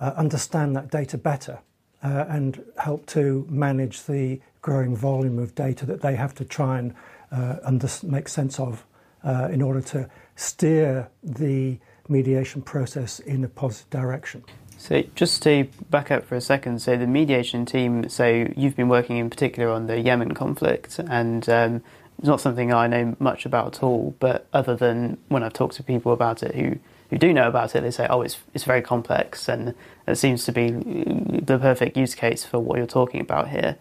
uh, 0.00 0.12
understand 0.16 0.76
that 0.76 0.90
data 0.90 1.16
better 1.16 1.58
uh, 2.02 2.26
and 2.28 2.62
help 2.76 3.06
to 3.06 3.46
manage 3.48 4.04
the 4.04 4.40
growing 4.62 4.96
volume 4.96 5.38
of 5.38 5.54
data 5.54 5.86
that 5.86 6.00
they 6.00 6.16
have 6.16 6.34
to 6.34 6.44
try 6.44 6.78
and 6.78 6.94
uh, 7.30 7.56
make 8.02 8.28
sense 8.28 8.58
of 8.58 8.84
uh, 9.24 9.48
in 9.50 9.62
order 9.62 9.80
to 9.80 10.08
steer 10.36 11.08
the 11.22 11.78
mediation 12.08 12.62
process 12.62 13.20
in 13.20 13.44
a 13.44 13.48
positive 13.48 13.90
direction. 13.90 14.44
So, 14.78 15.02
just 15.16 15.42
to 15.42 15.68
back 15.90 16.10
up 16.12 16.24
for 16.24 16.36
a 16.36 16.40
second, 16.40 16.80
so 16.80 16.96
the 16.96 17.06
mediation 17.06 17.66
team, 17.66 18.08
so 18.08 18.46
you've 18.56 18.76
been 18.76 18.88
working 18.88 19.16
in 19.16 19.28
particular 19.28 19.70
on 19.70 19.88
the 19.88 20.00
Yemen 20.00 20.34
conflict, 20.34 21.00
and 21.00 21.48
um, 21.48 21.82
it's 22.18 22.28
not 22.28 22.40
something 22.40 22.72
I 22.72 22.86
know 22.86 23.16
much 23.18 23.44
about 23.44 23.76
at 23.76 23.82
all, 23.82 24.14
but 24.20 24.46
other 24.52 24.76
than 24.76 25.18
when 25.28 25.42
I've 25.42 25.52
talked 25.52 25.74
to 25.76 25.82
people 25.82 26.12
about 26.12 26.44
it 26.44 26.54
who, 26.54 26.78
who 27.10 27.18
do 27.18 27.32
know 27.32 27.48
about 27.48 27.74
it, 27.74 27.82
they 27.82 27.90
say, 27.90 28.06
oh, 28.08 28.22
it's, 28.22 28.38
it's 28.54 28.64
very 28.64 28.80
complex, 28.80 29.48
and 29.48 29.74
it 30.06 30.14
seems 30.14 30.44
to 30.44 30.52
be 30.52 30.70
the 30.70 31.58
perfect 31.60 31.96
use 31.96 32.14
case 32.14 32.44
for 32.44 32.60
what 32.60 32.78
you're 32.78 32.86
talking 32.86 33.20
about 33.20 33.48
here. 33.48 33.76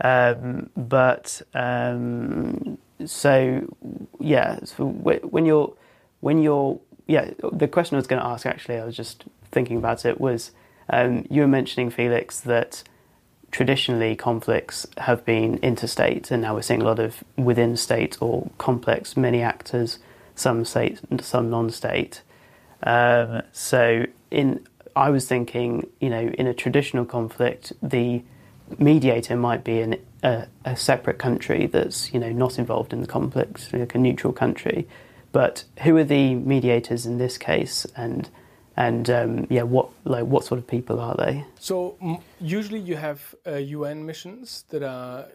Um, 0.00 0.70
but 0.76 1.40
um, 1.54 2.78
so, 3.04 3.72
yeah, 4.20 4.60
so 4.64 4.86
when 4.86 5.46
you're 5.46 5.72
when 6.20 6.42
you're 6.42 6.80
yeah, 7.06 7.30
the 7.52 7.68
question 7.68 7.96
I 7.96 7.98
was 7.98 8.06
going 8.06 8.20
to 8.22 8.26
ask 8.26 8.46
actually, 8.46 8.78
I 8.78 8.84
was 8.84 8.96
just 8.96 9.24
thinking 9.52 9.76
about 9.76 10.04
it 10.04 10.20
was 10.20 10.52
um, 10.88 11.26
you 11.30 11.42
were 11.42 11.48
mentioning 11.48 11.90
Felix 11.90 12.40
that 12.40 12.82
traditionally 13.50 14.16
conflicts 14.16 14.86
have 14.98 15.24
been 15.24 15.58
interstate, 15.58 16.30
and 16.30 16.42
now 16.42 16.54
we're 16.54 16.62
seeing 16.62 16.82
a 16.82 16.84
lot 16.84 16.98
of 16.98 17.22
within 17.36 17.76
state 17.76 18.16
or 18.20 18.50
complex, 18.58 19.16
many 19.16 19.42
actors, 19.42 19.98
some 20.34 20.64
state, 20.64 20.98
some 21.20 21.50
non-state. 21.50 22.22
Um, 22.82 23.42
so 23.52 24.06
in 24.30 24.66
I 24.96 25.10
was 25.10 25.26
thinking, 25.26 25.88
you 26.00 26.10
know, 26.10 26.20
in 26.20 26.46
a 26.46 26.54
traditional 26.54 27.04
conflict, 27.04 27.72
the 27.82 28.22
mediator 28.78 29.36
might 29.36 29.64
be 29.64 29.80
in 29.80 30.00
a, 30.22 30.46
a 30.64 30.76
separate 30.76 31.18
country 31.18 31.66
that's 31.66 32.12
you 32.12 32.20
know 32.20 32.32
not 32.32 32.58
involved 32.58 32.92
in 32.92 33.00
the 33.00 33.06
conflict, 33.06 33.72
like 33.72 33.94
a 33.94 33.98
neutral 33.98 34.32
country. 34.32 34.88
But 35.32 35.64
who 35.82 35.96
are 35.96 36.04
the 36.04 36.34
mediators 36.36 37.06
in 37.06 37.18
this 37.18 37.38
case, 37.38 37.86
and 37.96 38.28
and 38.76 39.08
um, 39.10 39.46
yeah, 39.50 39.62
what 39.62 39.88
like 40.04 40.24
what 40.24 40.44
sort 40.44 40.58
of 40.58 40.66
people 40.66 41.00
are 41.00 41.14
they? 41.16 41.44
So 41.58 41.96
usually 42.40 42.80
you 42.80 42.96
have 42.96 43.34
uh, 43.46 43.56
UN 43.56 44.06
missions 44.06 44.64
that 44.70 44.82
are 44.82 45.26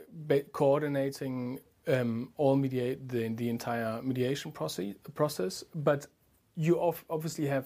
coordinating 0.51 1.59
um, 1.87 2.31
all 2.37 2.55
mediate 2.55 3.07
the, 3.09 3.27
the 3.29 3.49
entire 3.49 4.01
mediation 4.01 4.51
process, 4.51 4.93
process, 5.15 5.63
but 5.73 6.05
you 6.55 6.79
obviously 7.09 7.47
have 7.47 7.65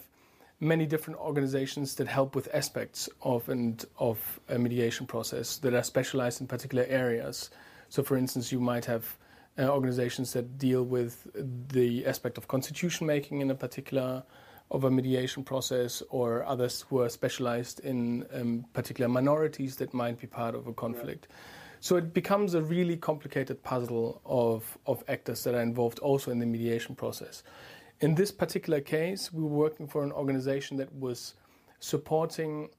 many 0.63 0.85
different 0.85 1.19
organizations 1.19 1.95
that 1.95 2.07
help 2.07 2.35
with 2.35 2.47
aspects 2.53 3.09
of 3.21 3.49
and 3.49 3.85
of 3.97 4.39
a 4.49 4.57
mediation 4.57 5.05
process 5.05 5.57
that 5.57 5.73
are 5.73 5.83
specialized 5.83 6.41
in 6.41 6.47
particular 6.47 6.85
areas. 6.87 7.49
So, 7.89 8.01
for 8.03 8.17
instance, 8.17 8.51
you 8.51 8.59
might 8.59 8.85
have 8.85 9.17
uh, 9.59 9.67
organizations 9.67 10.33
that 10.33 10.57
deal 10.57 10.83
with 10.83 11.27
the 11.67 12.05
aspect 12.05 12.37
of 12.37 12.47
constitution 12.47 13.05
making 13.05 13.41
in 13.41 13.51
a 13.51 13.55
particular 13.55 14.23
of 14.71 14.85
a 14.85 14.89
mediation 14.89 15.43
process, 15.43 16.01
or 16.09 16.43
others 16.45 16.85
who 16.89 16.99
are 16.99 17.09
specialized 17.09 17.79
in 17.81 18.25
um, 18.33 18.65
particular 18.73 19.07
minorities 19.07 19.75
that 19.75 19.93
might 19.93 20.19
be 20.19 20.25
part 20.25 20.55
of 20.55 20.65
a 20.67 20.73
conflict. 20.73 21.27
So 21.79 21.97
it 21.97 22.13
becomes 22.13 22.53
a 22.53 22.61
really 22.61 22.97
complicated 22.97 23.61
puzzle 23.61 24.21
of, 24.25 24.77
of 24.87 25.03
actors 25.07 25.43
that 25.43 25.53
are 25.53 25.61
involved 25.61 25.99
also 25.99 26.31
in 26.31 26.39
the 26.39 26.45
mediation 26.45 26.95
process. 26.95 27.43
In 28.03 28.15
this 28.15 28.31
particular 28.33 28.81
case, 28.81 29.31
we 29.31 29.41
were 29.41 29.57
working 29.65 29.87
for 29.87 30.03
an 30.03 30.11
organization 30.11 30.75
that 30.75 30.93
was 30.93 31.35
supporting 31.79 32.69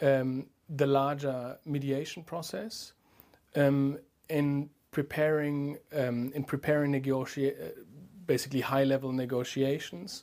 um, 0.00 0.46
the 0.68 0.86
larger 0.86 1.58
mediation 1.64 2.22
process 2.22 2.92
um, 3.56 3.98
in 4.28 4.70
preparing 4.92 5.76
um, 5.92 6.30
in 6.36 6.44
preparing 6.44 6.92
basically 8.26 8.60
high 8.60 8.84
level 8.84 9.10
negotiations 9.10 10.22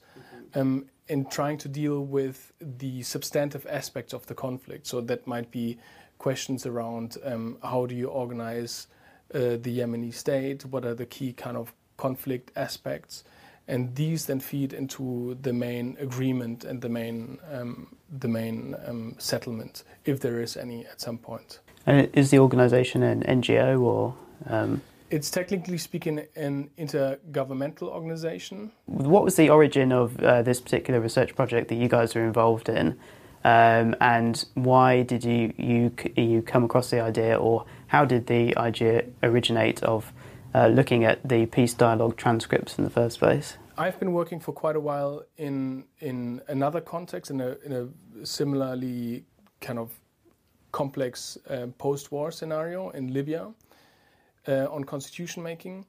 um, 0.56 0.86
in 1.10 1.26
trying 1.26 1.58
to 1.58 1.68
deal 1.68 2.06
with 2.06 2.54
the 2.62 3.04
substantive 3.04 3.68
aspects 3.70 4.14
of 4.14 4.26
the 4.28 4.34
conflict. 4.34 4.88
So 4.88 5.02
that 5.02 5.28
might 5.28 5.52
be 5.52 5.78
questions 6.20 6.66
around 6.66 7.18
um, 7.26 7.58
how 7.62 7.86
do 7.86 7.96
you 7.96 8.08
organize 8.08 8.88
uh, 9.36 9.58
the 9.66 9.80
Yemeni 9.80 10.14
state, 10.14 10.66
what 10.66 10.86
are 10.86 10.96
the 10.96 11.06
key 11.06 11.34
kind 11.34 11.58
of 11.58 11.74
conflict 11.98 12.54
aspects, 12.56 13.26
and 13.68 13.96
these 13.96 14.26
then 14.26 14.40
feed 14.40 14.74
into 14.74 15.38
the 15.42 15.54
main 15.54 15.98
agreement 16.00 16.64
and 16.64 16.82
the 16.82 16.90
main 16.90 17.40
um, 17.52 17.96
the 18.20 18.28
main 18.28 18.76
um, 18.86 19.16
settlement, 19.18 19.84
if 20.06 20.20
there 20.20 20.42
is 20.42 20.56
any 20.56 20.86
at 20.86 21.02
some 21.02 21.18
point. 21.18 21.60
And 21.86 22.10
is 22.14 22.32
the 22.32 22.40
organisation 22.40 23.04
an 23.04 23.24
NGO 23.24 23.80
or? 23.82 24.16
Um... 24.48 24.82
It's 25.10 25.32
technically 25.32 25.78
speaking 25.78 26.26
an 26.36 26.70
intergovernmental 26.78 27.84
organization. 27.84 28.74
What 28.88 29.24
was 29.24 29.38
the 29.38 29.50
origin 29.50 29.94
of 29.94 30.20
uh, 30.20 30.42
this 30.42 30.60
particular 30.60 31.00
research 31.00 31.34
project 31.34 31.70
that 31.70 31.76
you 31.76 31.88
guys 31.88 32.14
were 32.14 32.26
involved 32.26 32.68
in? 32.68 33.00
Um, 33.46 33.96
and 34.02 34.44
why 34.56 35.04
did 35.04 35.24
you, 35.24 35.54
you 35.56 35.94
you 36.18 36.42
come 36.42 36.66
across 36.66 36.90
the 36.90 37.00
idea, 37.00 37.38
or 37.38 37.66
how 37.88 38.04
did 38.04 38.28
the 38.28 38.58
idea 38.58 39.06
originate 39.24 39.82
of 39.84 40.12
uh, 40.58 40.68
looking 40.68 41.06
at 41.06 41.28
the 41.28 41.46
peace 41.46 41.74
dialogue 41.74 42.18
transcripts 42.18 42.78
in 42.78 42.84
the 42.84 42.90
first 42.90 43.20
place? 43.20 43.58
I've 43.78 44.00
been 44.00 44.14
working 44.14 44.40
for 44.40 44.54
quite 44.54 44.76
a 44.76 44.80
while 44.80 45.24
in 45.38 45.86
in 46.00 46.42
another 46.48 46.82
context, 46.82 47.32
in 47.32 47.42
a 47.42 47.58
in 47.66 47.74
a 47.74 48.26
similarly 48.26 49.24
kind 49.62 49.80
of 49.80 49.92
complex 50.72 51.38
uh, 51.50 51.68
post-war 51.78 52.32
scenario 52.32 52.90
in 52.90 53.14
Libya 53.14 53.52
uh, 54.48 54.68
on 54.72 54.84
constitution 54.84 55.44
making. 55.44 55.86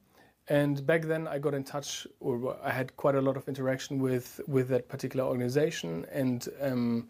And 0.47 0.85
back 0.85 1.03
then, 1.03 1.27
I 1.27 1.37
got 1.39 1.53
in 1.53 1.63
touch, 1.63 2.07
or 2.19 2.57
I 2.63 2.71
had 2.71 2.95
quite 2.97 3.15
a 3.15 3.21
lot 3.21 3.37
of 3.37 3.47
interaction 3.47 3.99
with 3.99 4.41
with 4.47 4.67
that 4.69 4.87
particular 4.87 5.25
organization. 5.25 6.05
And 6.11 6.47
um, 6.61 7.09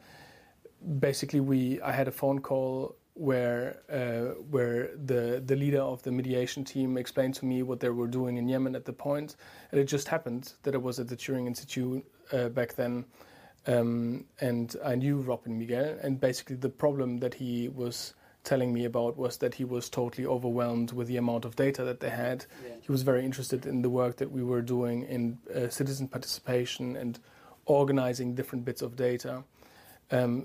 basically, 1.00 1.42
we 1.42 1.82
I 1.82 1.92
had 1.92 2.08
a 2.08 2.12
phone 2.12 2.40
call 2.40 2.96
where 3.20 3.82
uh, 3.92 4.34
where 4.50 4.92
the 4.96 5.44
the 5.46 5.56
leader 5.56 5.82
of 5.82 6.02
the 6.04 6.12
mediation 6.12 6.64
team 6.64 6.98
explained 6.98 7.36
to 7.36 7.46
me 7.46 7.64
what 7.64 7.82
they 7.82 7.90
were 7.90 8.08
doing 8.08 8.38
in 8.38 8.48
Yemen 8.48 8.76
at 8.76 8.86
the 8.86 8.94
point, 8.94 9.36
and 9.72 9.80
it 9.80 9.86
just 9.86 10.08
happened 10.08 10.54
that 10.64 10.74
I 10.74 10.78
was 10.78 11.00
at 11.00 11.10
the 11.10 11.18
Turing 11.18 11.46
Institute 11.46 12.06
uh, 12.32 12.48
back 12.48 12.76
then, 12.76 13.04
um, 13.68 14.24
and 14.40 14.74
I 14.86 14.96
knew 14.96 15.18
Rob 15.18 15.42
and 15.46 15.60
Miguel, 15.60 15.98
and 16.02 16.20
basically 16.20 16.56
the 16.56 16.70
problem 16.70 17.18
that 17.18 17.34
he 17.34 17.68
was 17.68 18.14
telling 18.46 18.74
me 18.74 18.86
about 18.86 19.18
was 19.18 19.38
that 19.38 19.54
he 19.56 19.66
was 19.66 19.90
totally 19.90 20.26
overwhelmed 20.26 20.94
with 20.94 21.10
the 21.10 21.18
amount 21.18 21.44
of 21.44 21.58
data 21.58 21.84
that 21.84 22.00
they 22.00 22.10
had. 22.10 22.46
Yeah. 22.66 22.76
He 22.80 22.92
was 22.92 23.02
very 23.02 23.26
interested 23.26 23.66
in 23.66 23.82
the 23.82 23.90
work 23.90 24.16
that 24.16 24.32
we 24.32 24.44
were 24.44 24.62
doing 24.62 25.04
in 25.04 25.40
uh, 25.54 25.68
citizen 25.68 26.08
participation 26.08 26.96
and 26.96 27.20
organizing 27.66 28.34
different 28.34 28.64
bits 28.64 28.82
of 28.82 28.96
data, 28.96 29.44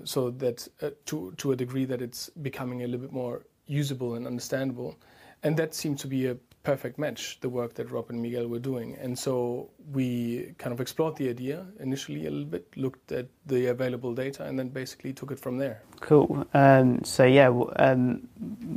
so 0.03 0.31
that 0.31 0.67
uh, 0.81 0.91
to 1.05 1.33
to 1.37 1.51
a 1.51 1.55
degree 1.55 1.85
that 1.85 2.01
it's 2.01 2.29
becoming 2.41 2.83
a 2.83 2.85
little 2.85 3.01
bit 3.01 3.11
more 3.11 3.45
usable 3.67 4.15
and 4.15 4.27
understandable, 4.27 4.95
and 5.43 5.57
that 5.57 5.73
seemed 5.73 5.99
to 5.99 6.07
be 6.07 6.27
a 6.27 6.37
perfect 6.65 6.97
match, 6.97 7.39
the 7.39 7.47
work 7.47 7.75
that 7.75 7.89
Rob 7.91 8.09
and 8.09 8.21
Miguel 8.21 8.47
were 8.47 8.59
doing. 8.59 8.97
And 8.99 9.17
so 9.17 9.69
we 9.93 10.53
kind 10.57 10.73
of 10.73 10.81
explored 10.81 11.15
the 11.15 11.29
idea 11.29 11.65
initially 11.79 12.25
a 12.25 12.31
little 12.31 12.45
bit, 12.45 12.67
looked 12.75 13.11
at 13.11 13.27
the 13.45 13.67
available 13.67 14.13
data, 14.13 14.43
and 14.43 14.59
then 14.59 14.69
basically 14.69 15.13
took 15.13 15.31
it 15.31 15.39
from 15.39 15.57
there. 15.57 15.81
Cool. 16.01 16.45
Um, 16.53 17.03
so, 17.03 17.23
yeah, 17.23 17.49
um, 17.77 18.27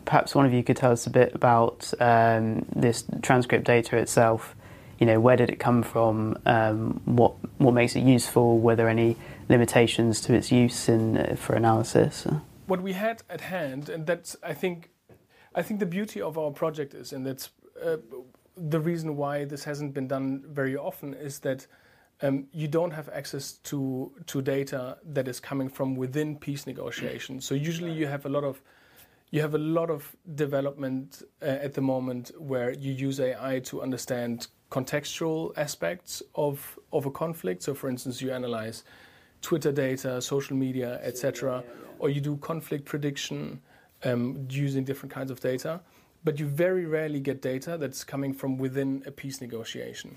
perhaps 0.05 0.35
one 0.35 0.47
of 0.47 0.53
you 0.53 0.63
could 0.63 0.77
tell 0.77 0.93
us 0.93 1.07
a 1.07 1.11
bit 1.11 1.35
about 1.35 1.93
um, 1.99 2.65
this 2.77 3.05
transcript 3.23 3.65
data 3.65 3.97
itself. 3.97 4.55
You 4.99 5.07
know, 5.07 5.19
where 5.19 5.37
did 5.37 5.49
it 5.51 5.59
come 5.59 5.83
from? 5.83 6.37
Um, 6.45 7.01
what 7.05 7.35
what 7.59 7.73
makes 7.73 7.95
it 7.95 8.01
useful? 8.01 8.59
Were 8.59 8.75
there 8.75 8.89
any 8.89 9.17
limitations 9.49 10.21
to 10.23 10.35
its 10.35 10.53
use 10.53 10.89
in 10.89 11.17
uh, 11.17 11.37
for 11.37 11.55
analysis? 11.55 12.27
What 12.67 12.83
we 12.83 12.93
had 12.93 13.23
at 13.31 13.41
hand, 13.41 13.89
and 13.89 14.07
that's 14.07 14.37
I 14.43 14.55
think 14.55 14.91
I 15.55 15.63
think 15.63 15.81
the 15.81 15.87
beauty 15.87 16.21
of 16.21 16.39
our 16.39 16.51
project 16.51 16.95
is, 16.95 17.13
and 17.13 17.27
that's 17.27 17.51
uh, 17.85 17.97
the 18.57 18.81
reason 18.81 19.17
why 19.17 19.45
this 19.45 19.65
hasn't 19.65 19.95
been 19.95 20.09
done 20.09 20.45
very 20.49 20.77
often 20.77 21.15
is 21.15 21.39
that 21.41 21.67
um, 22.21 22.47
you 22.53 22.69
don't 22.69 22.91
have 22.91 23.09
access 23.11 23.53
to 23.53 24.13
to 24.27 24.43
data 24.43 24.99
that 25.05 25.29
is 25.29 25.41
coming 25.41 25.69
from 25.69 25.95
within 25.97 26.37
peace 26.37 26.67
negotiations. 26.67 27.45
So 27.45 27.55
usually 27.55 27.93
you 27.93 28.07
have 28.07 28.27
a 28.27 28.29
lot 28.29 28.45
of 28.45 28.61
you 29.31 29.41
have 29.41 29.55
a 29.55 29.59
lot 29.59 29.91
of 29.91 30.17
development 30.35 31.23
uh, 31.43 31.47
at 31.47 31.75
the 31.75 31.81
moment 31.81 32.33
where 32.39 32.73
you 32.73 32.93
use 32.93 33.21
AI 33.21 33.61
to 33.61 33.83
understand 33.83 34.49
contextual 34.71 35.53
aspects 35.57 36.23
of 36.35 36.79
of 36.93 37.07
a 37.07 37.11
conflict. 37.11 37.63
So 37.63 37.75
for 37.75 37.89
instance, 37.89 38.21
you 38.21 38.33
analyze 38.33 38.85
Twitter 39.43 39.73
data, 39.73 40.21
social 40.21 40.57
media, 40.57 41.01
etc., 41.03 41.63
or 41.99 42.11
you 42.11 42.21
do 42.21 42.37
conflict 42.37 42.85
prediction 42.85 43.61
um, 44.05 44.47
using 44.51 44.85
different 44.85 45.13
kinds 45.13 45.31
of 45.31 45.41
data 45.41 45.81
but 46.25 46.39
you 46.39 46.47
very 46.47 46.85
rarely 46.85 47.21
get 47.21 47.41
data 47.41 47.77
that's 47.79 48.05
coming 48.05 48.33
from 48.33 48.59
within 48.59 49.03
a 49.07 49.11
peace 49.11 49.41
negotiation. 49.41 50.17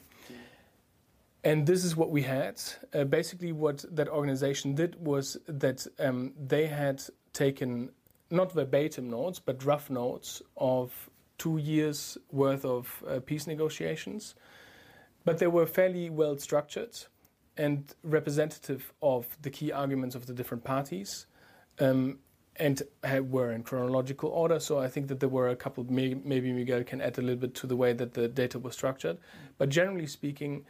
And 1.44 1.66
this 1.66 1.84
is 1.84 1.96
what 1.96 2.12
we 2.12 2.22
had. 2.22 2.62
Uh, 2.94 3.04
basically, 3.04 3.52
what 3.52 3.84
that 3.96 4.08
organization 4.10 4.76
did 4.76 4.96
was 5.04 5.38
that 5.48 5.88
um, 6.00 6.34
they 6.38 6.68
had 6.68 7.02
taken 7.34 7.90
not 8.30 8.52
verbatim 8.52 9.10
notes, 9.10 9.40
but 9.40 9.64
rough 9.66 9.90
notes 9.90 10.42
of 10.56 11.10
two 11.38 11.58
years 11.58 12.18
worth 12.32 12.64
of 12.64 13.04
uh, 13.08 13.20
peace 13.26 13.48
negotiations. 13.48 14.36
But 15.26 15.40
they 15.40 15.48
were 15.48 15.66
fairly 15.66 16.10
well 16.10 16.38
structured 16.38 16.98
and 17.62 17.94
representative 18.04 18.82
of 19.02 19.38
the 19.42 19.52
key 19.58 19.72
arguments 19.72 20.16
of 20.16 20.26
the 20.26 20.34
different 20.34 20.64
parties. 20.64 21.28
Um, 21.80 22.20
and 22.58 22.82
were 23.30 23.52
in 23.52 23.64
chronological 23.64 24.30
order. 24.30 24.60
So 24.60 24.80
I 24.80 24.88
think 24.88 25.08
that 25.08 25.20
there 25.20 25.30
were 25.30 25.50
a 25.50 25.56
couple. 25.56 25.86
Maybe 25.90 26.52
Miguel 26.52 26.84
can 26.84 27.02
add 27.02 27.18
a 27.18 27.22
little 27.22 27.42
bit 27.46 27.56
to 27.56 27.68
the 27.68 27.76
way 27.76 27.94
that 27.94 28.14
the 28.14 28.28
data 28.28 28.60
was 28.60 28.74
structured, 28.74 29.18
but 29.58 29.70
generally 29.70 30.06
speaking, 30.06 30.66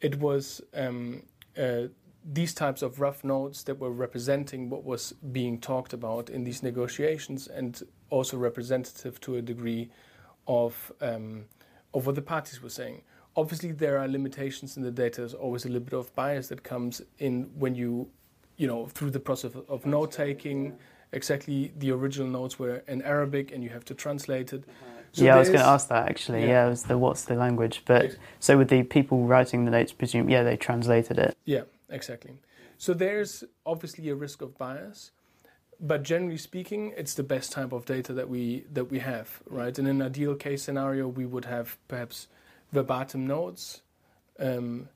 it 0.00 0.18
was 0.18 0.60
um, 0.74 1.22
uh, 1.56 1.82
these 2.24 2.52
types 2.54 2.82
of 2.82 3.00
rough 3.00 3.22
notes 3.22 3.62
that 3.64 3.78
were 3.78 3.90
representing 3.90 4.70
what 4.70 4.82
was 4.84 5.12
being 5.30 5.60
talked 5.60 5.92
about 5.92 6.30
in 6.30 6.44
these 6.44 6.62
negotiations, 6.62 7.46
and 7.46 7.82
also 8.10 8.36
representative 8.36 9.20
to 9.20 9.36
a 9.36 9.42
degree 9.42 9.90
of 10.48 10.92
um, 11.00 11.44
of 11.94 12.06
what 12.06 12.14
the 12.14 12.22
parties 12.22 12.62
were 12.62 12.70
saying. 12.70 13.02
Obviously, 13.36 13.72
there 13.72 13.98
are 13.98 14.08
limitations 14.08 14.76
in 14.76 14.82
the 14.82 14.90
data. 14.90 15.20
There's 15.20 15.34
always 15.34 15.64
a 15.64 15.68
little 15.68 15.84
bit 15.84 15.92
of 15.92 16.14
bias 16.14 16.48
that 16.48 16.62
comes 16.62 17.02
in 17.18 17.50
when 17.58 17.74
you, 17.74 18.08
you 18.56 18.66
know, 18.66 18.86
through 18.86 19.10
the 19.10 19.20
process 19.20 19.54
of, 19.54 19.68
of 19.68 19.84
note 19.84 20.12
taking 20.12 20.76
exactly 21.12 21.72
the 21.78 21.90
original 21.90 22.28
notes 22.28 22.58
were 22.58 22.82
in 22.88 23.02
Arabic 23.02 23.52
and 23.52 23.62
you 23.62 23.70
have 23.70 23.84
to 23.86 23.94
translate 23.94 24.52
it. 24.52 24.64
So 25.12 25.24
yeah, 25.24 25.36
I 25.36 25.38
was 25.38 25.48
going 25.48 25.60
to 25.60 25.66
ask 25.66 25.88
that 25.88 26.08
actually. 26.08 26.42
Yeah, 26.42 26.48
yeah 26.48 26.68
was 26.68 26.82
the 26.82 26.98
what's 26.98 27.24
the 27.24 27.36
language? 27.36 27.82
But 27.86 28.16
so 28.38 28.58
with 28.58 28.68
the 28.68 28.82
people 28.82 29.24
writing 29.24 29.64
the 29.64 29.70
notes, 29.70 29.92
presume 29.92 30.28
yeah 30.28 30.42
they 30.42 30.56
translated 30.56 31.18
it. 31.18 31.36
Yeah, 31.44 31.62
exactly. 31.88 32.34
So 32.76 32.92
there's 32.92 33.42
obviously 33.64 34.08
a 34.10 34.14
risk 34.14 34.42
of 34.42 34.58
bias, 34.58 35.12
but 35.80 36.02
generally 36.02 36.36
speaking, 36.36 36.92
it's 36.96 37.14
the 37.14 37.22
best 37.22 37.52
type 37.52 37.72
of 37.72 37.86
data 37.86 38.12
that 38.12 38.28
we 38.28 38.64
that 38.72 38.90
we 38.90 38.98
have, 38.98 39.40
right? 39.48 39.78
In 39.78 39.86
an 39.86 40.02
ideal 40.02 40.34
case 40.34 40.62
scenario, 40.62 41.08
we 41.08 41.24
would 41.24 41.46
have 41.46 41.78
perhaps 41.88 42.28
verbatim 42.72 43.26
notes. 43.26 43.82
Um, 44.38 44.88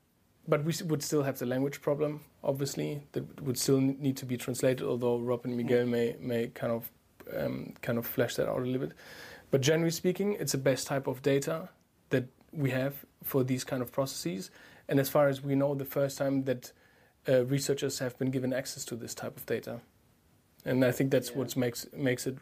but 0.47 0.63
we 0.63 0.73
would 0.85 1.03
still 1.03 1.23
have 1.23 1.37
the 1.37 1.45
language 1.45 1.81
problem, 1.81 2.21
obviously, 2.43 3.03
that 3.11 3.41
would 3.41 3.57
still 3.57 3.79
need 3.79 4.17
to 4.17 4.25
be 4.25 4.37
translated. 4.37 4.85
Although 4.85 5.19
Rob 5.19 5.45
and 5.45 5.55
Miguel 5.55 5.85
may 5.85 6.15
may 6.19 6.47
kind 6.47 6.73
of 6.73 6.91
um, 7.37 7.73
kind 7.81 7.97
of 7.97 8.05
flesh 8.05 8.35
that 8.35 8.49
out 8.49 8.59
a 8.59 8.61
little 8.61 8.87
bit. 8.87 8.97
But 9.51 9.61
generally 9.61 9.91
speaking, 9.91 10.33
it's 10.39 10.53
the 10.53 10.57
best 10.57 10.87
type 10.87 11.07
of 11.07 11.21
data 11.21 11.69
that 12.09 12.25
we 12.51 12.71
have 12.71 13.05
for 13.23 13.43
these 13.43 13.63
kind 13.63 13.81
of 13.81 13.91
processes. 13.91 14.49
And 14.87 14.99
as 14.99 15.09
far 15.09 15.27
as 15.27 15.43
we 15.43 15.55
know, 15.55 15.75
the 15.75 15.85
first 15.85 16.17
time 16.17 16.43
that 16.45 16.71
uh, 17.27 17.45
researchers 17.45 17.99
have 17.99 18.17
been 18.17 18.31
given 18.31 18.51
access 18.53 18.83
to 18.85 18.95
this 18.95 19.13
type 19.13 19.37
of 19.37 19.45
data, 19.45 19.79
and 20.65 20.83
I 20.83 20.91
think 20.91 21.11
that's 21.11 21.29
yeah. 21.29 21.37
what 21.37 21.55
makes 21.55 21.85
makes 21.93 22.25
it 22.27 22.37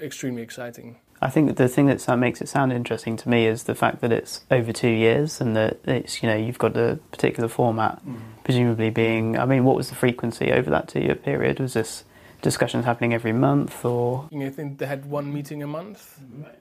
extremely 0.00 0.42
exciting. 0.42 0.98
I 1.20 1.30
think 1.30 1.56
the 1.56 1.68
thing 1.68 1.86
that 1.86 2.18
makes 2.18 2.40
it 2.40 2.48
sound 2.48 2.72
interesting 2.72 3.16
to 3.16 3.28
me 3.28 3.46
is 3.46 3.64
the 3.64 3.74
fact 3.74 4.00
that 4.00 4.12
it's 4.12 4.44
over 4.50 4.72
two 4.72 4.90
years 4.90 5.40
and 5.40 5.56
that 5.56 5.78
it's 5.84 6.22
you 6.22 6.28
know 6.28 6.36
you've 6.36 6.58
got 6.58 6.76
a 6.76 6.98
particular 7.10 7.48
format, 7.48 8.04
mm. 8.06 8.18
presumably 8.44 8.90
being. 8.90 9.38
I 9.38 9.44
mean, 9.44 9.64
what 9.64 9.76
was 9.76 9.88
the 9.88 9.96
frequency 9.96 10.52
over 10.52 10.70
that 10.70 10.88
two-year 10.88 11.16
period? 11.16 11.60
Was 11.60 11.74
this 11.74 12.04
discussions 12.40 12.84
happening 12.84 13.14
every 13.14 13.32
month 13.32 13.84
or? 13.84 14.28
I 14.32 14.50
think 14.50 14.78
they 14.78 14.86
had 14.86 15.06
one 15.06 15.32
meeting 15.32 15.62
a 15.62 15.66
month. 15.66 16.20
Mm-hmm. 16.22 16.44
Right 16.44 16.58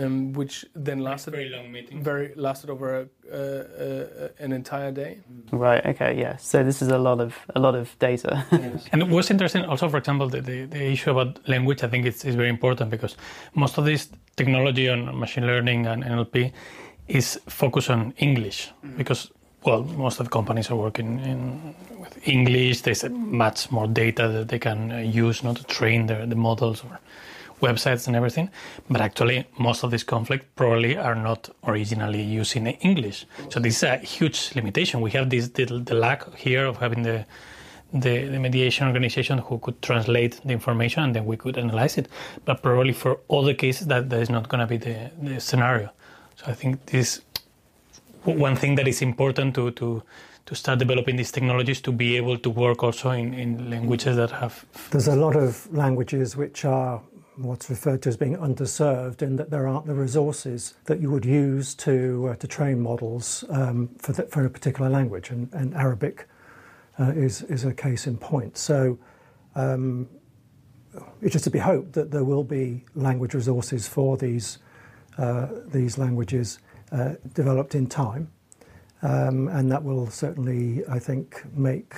um, 0.00 0.32
which 0.32 0.64
then 0.74 1.00
lasted 1.00 1.32
very 1.32 1.48
long 1.48 1.70
meeting. 1.70 2.02
Very 2.02 2.32
lasted 2.36 2.70
over 2.70 3.00
a, 3.00 3.08
uh, 3.32 3.36
uh, 3.36 4.28
an 4.38 4.52
entire 4.52 4.90
day. 4.92 5.18
Right. 5.52 5.84
Okay. 5.84 6.18
Yeah. 6.18 6.36
So 6.36 6.64
this 6.64 6.82
is 6.82 6.88
a 6.88 6.98
lot 6.98 7.20
of 7.20 7.36
a 7.54 7.60
lot 7.60 7.74
of 7.74 7.98
data. 7.98 8.44
yes. 8.52 8.86
And 8.92 9.10
what's 9.10 9.30
interesting, 9.30 9.64
also, 9.64 9.88
for 9.88 9.98
example, 9.98 10.28
the, 10.28 10.40
the, 10.40 10.64
the, 10.64 10.82
issue 10.92 11.10
about 11.10 11.48
language, 11.48 11.82
I 11.84 11.88
think 11.88 12.06
it's, 12.06 12.24
is 12.24 12.34
very 12.34 12.48
important 12.48 12.90
because 12.90 13.16
most 13.54 13.78
of 13.78 13.84
this 13.84 14.08
technology 14.36 14.88
on 14.88 15.18
machine 15.18 15.46
learning 15.46 15.86
and 15.86 16.04
NLP 16.04 16.52
is 17.08 17.40
focused 17.48 17.90
on 17.90 18.14
English 18.18 18.70
mm-hmm. 18.84 18.96
because 18.96 19.30
well, 19.64 19.82
most 19.82 20.20
of 20.20 20.26
the 20.26 20.30
companies 20.30 20.70
are 20.70 20.76
working 20.76 21.18
in 21.20 21.74
with 21.98 22.16
English. 22.26 22.80
There's 22.80 23.04
much 23.10 23.70
more 23.70 23.86
data 23.86 24.28
that 24.28 24.48
they 24.48 24.58
can 24.58 24.90
uh, 24.90 24.98
use 24.98 25.42
not 25.42 25.56
to 25.56 25.64
train 25.64 26.06
their, 26.06 26.24
the 26.26 26.36
models 26.36 26.82
or 26.82 26.98
websites 27.60 28.06
and 28.06 28.16
everything. 28.16 28.50
But 28.88 29.00
actually, 29.00 29.46
most 29.58 29.84
of 29.84 29.90
these 29.90 30.04
conflicts 30.04 30.46
probably 30.56 30.96
are 30.96 31.14
not 31.14 31.50
originally 31.64 32.22
using 32.22 32.66
in 32.66 32.74
English. 32.74 33.26
So 33.50 33.60
this 33.60 33.76
is 33.76 33.82
a 33.82 33.96
huge 33.98 34.54
limitation. 34.54 35.00
We 35.00 35.10
have 35.12 35.30
this 35.30 35.48
the, 35.48 35.64
the 35.64 35.94
lack 35.94 36.34
here 36.34 36.66
of 36.66 36.78
having 36.78 37.02
the, 37.02 37.24
the, 37.92 38.26
the 38.28 38.38
mediation 38.38 38.86
organization 38.86 39.38
who 39.38 39.58
could 39.58 39.80
translate 39.82 40.40
the 40.44 40.52
information 40.52 41.02
and 41.02 41.14
then 41.14 41.26
we 41.26 41.36
could 41.36 41.58
analyze 41.58 41.98
it. 41.98 42.08
But 42.44 42.62
probably 42.62 42.92
for 42.92 43.20
all 43.28 43.42
the 43.42 43.54
cases 43.54 43.86
that 43.88 44.10
that 44.10 44.20
is 44.20 44.30
not 44.30 44.48
going 44.48 44.60
to 44.60 44.66
be 44.66 44.76
the, 44.76 45.10
the 45.22 45.40
scenario. 45.40 45.90
So 46.36 46.46
I 46.46 46.54
think 46.54 46.86
this 46.86 47.20
one 48.24 48.56
thing 48.56 48.74
that 48.74 48.86
is 48.86 49.00
important 49.02 49.54
to, 49.54 49.70
to 49.72 50.02
to 50.50 50.56
start 50.56 50.80
developing 50.80 51.14
these 51.14 51.30
technologies 51.30 51.80
to 51.80 51.92
be 51.92 52.16
able 52.16 52.36
to 52.36 52.50
work 52.50 52.82
also 52.82 53.10
in, 53.10 53.34
in 53.34 53.70
languages 53.70 54.16
that 54.16 54.32
have. 54.32 54.64
There's 54.90 55.06
a 55.06 55.14
lot 55.14 55.36
of 55.36 55.72
languages 55.72 56.36
which 56.36 56.64
are 56.64 57.00
what's 57.42 57.70
referred 57.70 58.02
to 58.02 58.08
as 58.08 58.16
being 58.16 58.36
underserved 58.36 59.22
in 59.22 59.36
that 59.36 59.50
there 59.50 59.66
aren't 59.66 59.86
the 59.86 59.94
resources 59.94 60.74
that 60.84 61.00
you 61.00 61.10
would 61.10 61.24
use 61.24 61.74
to 61.74 62.30
uh, 62.30 62.36
to 62.36 62.46
train 62.46 62.80
models 62.80 63.44
um, 63.50 63.88
for 63.98 64.12
the, 64.12 64.22
for 64.24 64.44
a 64.44 64.50
particular 64.50 64.90
language, 64.90 65.30
and, 65.30 65.52
and 65.52 65.74
Arabic 65.74 66.28
uh, 66.98 67.10
is 67.10 67.42
is 67.42 67.64
a 67.64 67.74
case 67.74 68.06
in 68.06 68.16
point. 68.16 68.56
So. 68.56 68.98
Um, 69.54 70.08
it's 71.22 71.32
just 71.32 71.44
to 71.44 71.50
be 71.50 71.58
hoped 71.58 71.92
that 71.92 72.10
there 72.10 72.24
will 72.24 72.42
be 72.42 72.84
language 72.94 73.34
resources 73.34 73.86
for 73.86 74.16
these 74.16 74.58
uh, 75.18 75.46
these 75.66 75.98
languages 75.98 76.58
uh, 76.92 77.14
developed 77.34 77.74
in 77.74 77.86
time, 77.86 78.30
um, 79.02 79.48
and 79.48 79.70
that 79.70 79.82
will 79.82 80.08
certainly, 80.08 80.82
I 80.88 80.98
think, 80.98 81.42
make 81.54 81.94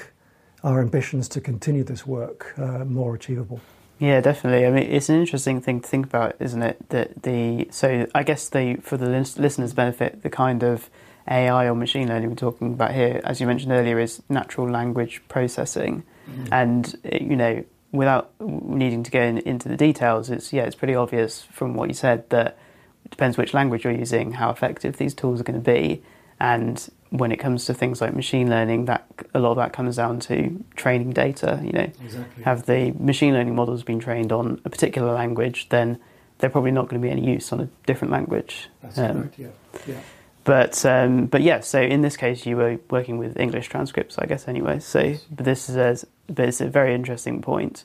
our 0.65 0.81
ambitions 0.81 1.29
to 1.29 1.41
continue 1.41 1.85
this 1.85 2.07
work 2.07 2.55
uh, 2.59 2.85
more 2.85 3.15
achievable. 3.15 3.61
Yeah, 3.99 4.21
definitely. 4.21 4.67
I 4.67 4.71
mean, 4.71 4.91
it's 4.91 5.09
an 5.09 5.21
interesting 5.21 5.61
thing 5.61 5.81
to 5.81 5.89
think 5.89 6.07
about, 6.07 6.35
isn't 6.41 6.63
it? 6.63 6.89
That 6.89 7.23
the 7.23 7.69
so 7.71 8.07
I 8.15 8.23
guess 8.25 8.49
the 8.49 8.77
for 8.83 8.97
the 8.97 9.09
listeners' 9.09 9.73
benefit, 9.73 10.23
the 10.23 10.31
kind 10.31 10.63
of 10.63 10.91
AI 11.29 11.67
or 11.69 11.75
machine 11.75 12.09
learning 12.09 12.31
we're 12.31 12.37
talking 12.37 12.73
about 12.73 12.93
here, 12.93 13.21
as 13.25 13.41
you 13.41 13.47
mentioned 13.47 13.73
earlier, 13.73 13.99
is 14.01 14.23
natural 14.29 14.69
language 14.69 15.23
processing, 15.29 16.03
mm-hmm. 16.29 16.53
and 16.53 16.97
you 17.05 17.37
know, 17.37 17.65
without 17.93 18.33
needing 18.41 19.03
to 19.05 19.11
go 19.11 19.21
in, 19.21 19.39
into 19.39 19.69
the 19.69 19.77
details, 19.77 20.31
it's 20.31 20.53
yeah, 20.53 20.65
it's 20.65 20.75
pretty 20.75 20.95
obvious 20.95 21.43
from 21.43 21.75
what 21.75 21.89
you 21.89 21.95
said 21.95 22.29
that 22.31 22.59
it 23.05 23.11
depends 23.11 23.39
which 23.39 23.55
language 23.55 23.85
you're 23.85 23.93
using, 23.93 24.33
how 24.33 24.51
effective 24.51 24.97
these 24.97 25.15
tools 25.15 25.41
are 25.41 25.45
going 25.45 25.63
to 25.63 25.71
be, 25.73 26.03
and 26.41 26.89
when 27.13 27.31
it 27.31 27.37
comes 27.37 27.67
to 27.67 27.75
things 27.75 28.01
like 28.01 28.15
machine 28.15 28.49
learning, 28.49 28.87
that 28.87 29.07
a 29.35 29.39
lot 29.39 29.51
of 29.53 29.57
that 29.59 29.73
comes 29.73 29.97
down 29.97 30.19
to 30.21 30.65
training 30.77 31.13
data. 31.13 31.61
You 31.63 31.73
know, 31.73 31.91
exactly. 32.05 32.43
have 32.45 32.67
the 32.67 32.91
machine 32.93 33.35
learning 33.35 33.55
models 33.55 33.83
been 33.83 34.01
trained 34.01 34.33
on 34.33 34.61
a 34.65 34.71
particular 34.71 35.13
language, 35.13 35.69
then 35.69 35.99
they're 36.39 36.51
probably 36.51 36.71
not 36.73 36.89
going 36.89 37.01
to 37.01 37.07
be 37.07 37.13
any 37.13 37.25
use 37.31 37.53
on 37.53 37.61
a 37.61 37.69
different 37.87 38.13
language. 38.13 38.69
That's 38.83 38.99
um, 38.99 39.31
Yeah. 39.37 39.49
yeah. 39.87 40.01
But 40.45 40.85
um, 40.85 41.27
but 41.27 41.43
yeah, 41.43 41.61
so 41.61 41.81
in 41.81 42.01
this 42.01 42.17
case, 42.17 42.47
you 42.47 42.57
were 42.57 42.79
working 42.91 43.19
with 43.19 43.39
English 43.39 43.69
transcripts, 43.69 44.19
I 44.19 44.27
guess. 44.27 44.49
Anyway, 44.49 44.81
so 44.81 45.15
but 45.31 45.45
this 45.45 45.69
is 45.69 45.77
a, 45.77 46.05
but 46.33 46.49
it's 46.49 46.61
a 46.61 46.67
very 46.69 46.95
interesting 46.95 47.41
point. 47.43 47.85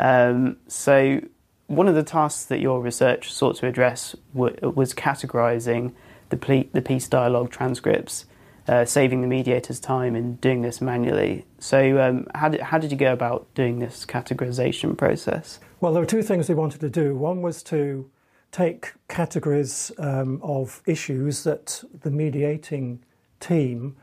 Um, 0.00 0.56
so 0.66 1.20
one 1.68 1.86
of 1.88 1.94
the 1.94 2.02
tasks 2.02 2.46
that 2.46 2.58
your 2.60 2.80
research 2.80 3.32
sought 3.32 3.56
to 3.56 3.66
address 3.68 4.16
w- 4.34 4.56
was 4.74 4.94
categorizing 4.94 5.92
the, 6.30 6.36
ple- 6.36 6.64
the 6.72 6.82
peace 6.82 7.06
dialogue 7.06 7.50
transcripts, 7.50 8.24
uh, 8.68 8.84
saving 8.84 9.20
the 9.20 9.26
mediator's 9.26 9.80
time 9.80 10.14
in 10.14 10.36
doing 10.36 10.62
this 10.62 10.80
manually. 10.80 11.44
So, 11.58 12.00
um, 12.00 12.26
how, 12.34 12.48
did, 12.48 12.60
how 12.60 12.78
did 12.78 12.92
you 12.92 12.98
go 12.98 13.12
about 13.12 13.52
doing 13.54 13.78
this 13.78 14.06
categorization 14.06 14.96
process? 14.96 15.58
Well, 15.80 15.92
there 15.92 16.00
were 16.00 16.06
two 16.06 16.22
things 16.22 16.48
we 16.48 16.54
wanted 16.54 16.80
to 16.80 16.90
do. 16.90 17.16
One 17.16 17.42
was 17.42 17.62
to 17.64 18.10
take 18.52 18.92
categories 19.08 19.90
um, 19.98 20.40
of 20.42 20.82
issues 20.86 21.44
that 21.44 21.82
the 22.02 22.10
mediating 22.10 23.02
team 23.40 23.96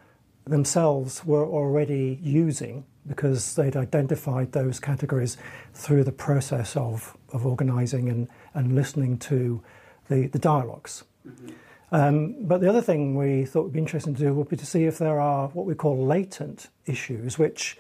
themselves 0.46 1.24
were 1.24 1.46
already 1.46 2.20
using 2.22 2.86
because 3.08 3.56
they'd 3.56 3.78
identified 3.78 4.52
those 4.52 4.80
categories 4.80 5.38
through 5.74 6.04
the 6.04 6.12
process 6.12 6.76
of, 6.76 7.16
of 7.32 7.46
organising 7.46 8.10
and, 8.10 8.28
and 8.54 8.76
listening 8.76 9.18
to 9.18 9.64
the, 10.10 10.28
the 10.28 10.40
dialogues. 10.40 11.04
Mm-hmm. 11.28 11.50
Um, 11.92 12.36
but 12.42 12.62
the 12.62 12.70
other 12.70 12.82
thing 12.82 13.16
we 13.16 13.46
thought 13.46 13.64
would 13.64 13.74
be 13.74 13.80
interesting 13.80 14.14
to 14.16 14.22
do 14.22 14.34
would 14.34 14.50
be 14.50 14.58
to 14.58 14.66
see 14.66 14.86
if 14.86 14.98
there 14.98 15.20
are 15.20 15.48
what 15.50 15.66
we 15.66 15.74
call 15.74 15.98
latent 16.06 16.68
issues, 16.86 17.40
which 17.40 17.78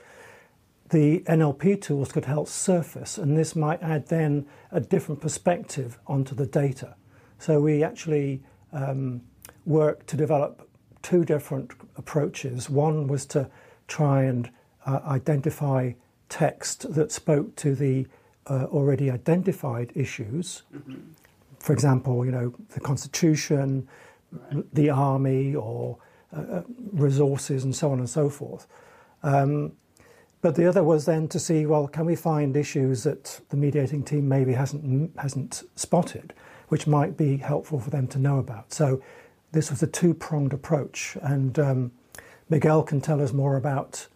the 0.89 1.19
NLP 1.21 1.81
tools 1.81 2.11
could 2.11 2.25
help 2.25 2.47
surface, 2.47 3.17
and 3.17 3.37
this 3.37 3.55
might 3.55 3.81
add 3.83 4.07
then 4.07 4.47
a 4.71 4.79
different 4.79 5.21
perspective 5.21 5.99
onto 6.07 6.33
the 6.33 6.47
data. 6.47 6.95
So 7.37 7.61
we 7.61 7.83
actually 7.83 8.41
um, 8.73 9.21
worked 9.65 10.07
to 10.07 10.17
develop 10.17 10.67
two 11.03 11.23
different 11.23 11.73
approaches. 11.95 12.69
One 12.69 13.07
was 13.07 13.25
to 13.27 13.49
try 13.87 14.23
and 14.23 14.49
uh, 14.85 15.01
identify 15.05 15.93
text 16.27 16.93
that 16.95 17.11
spoke 17.11 17.55
to 17.57 17.75
the 17.75 18.07
uh, 18.47 18.65
already 18.65 19.11
identified 19.11 19.91
issues. 19.93 20.63
Mm-hmm 20.75 20.97
for 21.59 21.73
example, 21.73 22.25
you 22.25 22.31
know, 22.31 22.53
the 22.69 22.79
constitution, 22.79 23.87
right. 24.31 24.73
the 24.73 24.89
army, 24.89 25.55
or 25.55 25.97
uh, 26.35 26.41
uh, 26.41 26.63
resources, 26.93 27.63
and 27.63 27.75
so 27.75 27.91
on 27.91 27.99
and 27.99 28.09
so 28.09 28.29
forth. 28.29 28.67
Um, 29.23 29.73
but 30.41 30.55
the 30.55 30.65
other 30.65 30.83
was 30.83 31.05
then 31.05 31.27
to 31.29 31.39
see, 31.39 31.65
well, 31.65 31.87
can 31.87 32.05
we 32.05 32.15
find 32.15 32.55
issues 32.55 33.03
that 33.03 33.41
the 33.49 33.57
mediating 33.57 34.03
team 34.03 34.29
maybe 34.29 34.53
hasn't 34.53 35.17
hasn't 35.19 35.63
spotted, 35.75 36.33
which 36.69 36.87
might 36.87 37.17
be 37.17 37.37
helpful 37.37 37.79
for 37.79 37.89
them 37.89 38.07
to 38.07 38.19
know 38.19 38.39
about. 38.39 38.71
So 38.71 39.01
this 39.51 39.69
was 39.69 39.83
a 39.83 39.87
two-pronged 39.87 40.53
approach, 40.53 41.17
and 41.21 41.59
um, 41.59 41.91
Miguel 42.49 42.83
can 42.83 43.01
tell 43.01 43.21
us 43.21 43.33
more 43.33 43.57
about 43.57 44.07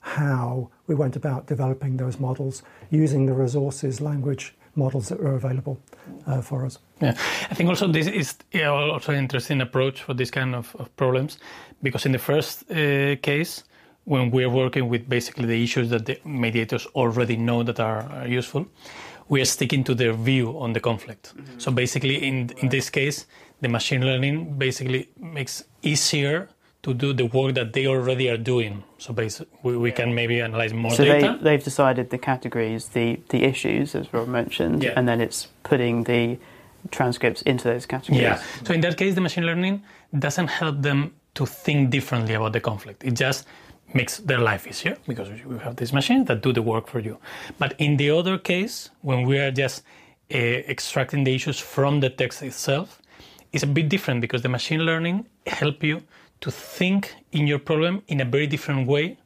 how 0.00 0.70
we 0.86 0.94
went 0.94 1.16
about 1.16 1.46
developing 1.46 1.96
those 1.96 2.18
models 2.18 2.62
using 2.90 3.26
the 3.26 3.32
resources, 3.32 4.00
language, 4.00 4.54
models 4.74 5.08
that 5.08 5.20
were 5.20 5.34
available 5.34 5.80
uh, 6.26 6.42
for 6.42 6.66
us. 6.66 6.78
Yeah, 7.02 7.16
I 7.50 7.54
think 7.54 7.68
also 7.68 7.88
this 7.88 8.06
is 8.06 8.34
also 8.54 9.12
an 9.12 9.18
interesting 9.18 9.60
approach 9.60 10.02
for 10.02 10.14
this 10.14 10.30
kind 10.30 10.54
of, 10.54 10.74
of 10.76 10.94
problems 10.96 11.38
because 11.82 12.06
in 12.06 12.12
the 12.12 12.18
first 12.18 12.70
uh, 12.70 13.16
case, 13.16 13.64
when 14.04 14.30
we're 14.30 14.50
working 14.50 14.88
with 14.88 15.08
basically 15.08 15.46
the 15.46 15.62
issues 15.62 15.90
that 15.90 16.06
the 16.06 16.18
mediators 16.24 16.86
already 16.94 17.36
know 17.36 17.62
that 17.64 17.80
are, 17.80 18.02
are 18.12 18.28
useful, 18.28 18.66
we 19.28 19.40
are 19.40 19.44
sticking 19.44 19.84
to 19.84 19.94
their 19.94 20.12
view 20.12 20.58
on 20.58 20.72
the 20.72 20.80
conflict. 20.80 21.34
Mm-hmm. 21.36 21.58
So 21.58 21.70
basically, 21.72 22.16
in 22.16 22.50
in 22.58 22.68
this 22.68 22.90
case, 22.90 23.26
the 23.60 23.68
machine 23.68 24.04
learning 24.04 24.58
basically 24.58 25.08
makes 25.18 25.64
easier 25.82 26.48
to 26.82 26.94
do 26.94 27.12
the 27.12 27.26
work 27.26 27.54
that 27.54 27.72
they 27.72 27.86
already 27.86 28.28
are 28.28 28.36
doing. 28.36 28.82
So 28.98 29.12
basically, 29.12 29.56
we, 29.62 29.76
we 29.76 29.92
can 29.92 30.14
maybe 30.14 30.40
analyze 30.40 30.72
more 30.72 30.90
so 30.90 31.04
data. 31.04 31.38
they, 31.38 31.50
they've 31.50 31.64
decided 31.64 32.10
the 32.10 32.18
categories, 32.18 32.88
the, 32.88 33.20
the 33.28 33.44
issues, 33.44 33.94
as 33.94 34.12
Rob 34.12 34.28
mentioned, 34.28 34.82
yeah. 34.82 34.92
and 34.96 35.06
then 35.08 35.20
it's 35.20 35.48
putting 35.62 36.04
the 36.04 36.38
transcripts 36.90 37.42
into 37.42 37.64
those 37.64 37.86
categories. 37.86 38.22
Yeah. 38.22 38.42
So 38.64 38.74
in 38.74 38.80
that 38.82 38.96
case, 38.96 39.14
the 39.14 39.20
machine 39.20 39.46
learning 39.46 39.82
doesn't 40.18 40.48
help 40.48 40.82
them 40.82 41.14
to 41.34 41.46
think 41.46 41.90
differently 41.90 42.34
about 42.34 42.52
the 42.52 42.60
conflict. 42.60 43.04
It 43.04 43.14
just 43.14 43.46
makes 43.94 44.18
their 44.18 44.38
life 44.38 44.66
easier 44.66 44.96
because 45.06 45.28
we 45.44 45.58
have 45.58 45.76
these 45.76 45.92
machines 45.92 46.26
that 46.28 46.42
do 46.42 46.52
the 46.52 46.62
work 46.62 46.88
for 46.88 46.98
you. 46.98 47.18
But 47.58 47.74
in 47.78 47.96
the 47.96 48.10
other 48.10 48.38
case, 48.38 48.90
when 49.02 49.26
we 49.26 49.38
are 49.38 49.50
just 49.50 49.82
uh, 50.32 50.36
extracting 50.36 51.24
the 51.24 51.34
issues 51.34 51.58
from 51.58 52.00
the 52.00 52.10
text 52.10 52.42
itself, 52.42 53.00
it's 53.52 53.62
a 53.62 53.66
bit 53.66 53.88
different 53.88 54.20
because 54.20 54.42
the 54.42 54.48
machine 54.48 54.80
learning 54.80 55.26
help 55.46 55.82
you 55.82 56.02
to 56.40 56.50
think 56.50 57.14
in 57.32 57.46
your 57.46 57.58
problem 57.58 58.02
in 58.08 58.20
a 58.20 58.24
very 58.24 58.46
different 58.46 58.86
way 58.86 59.18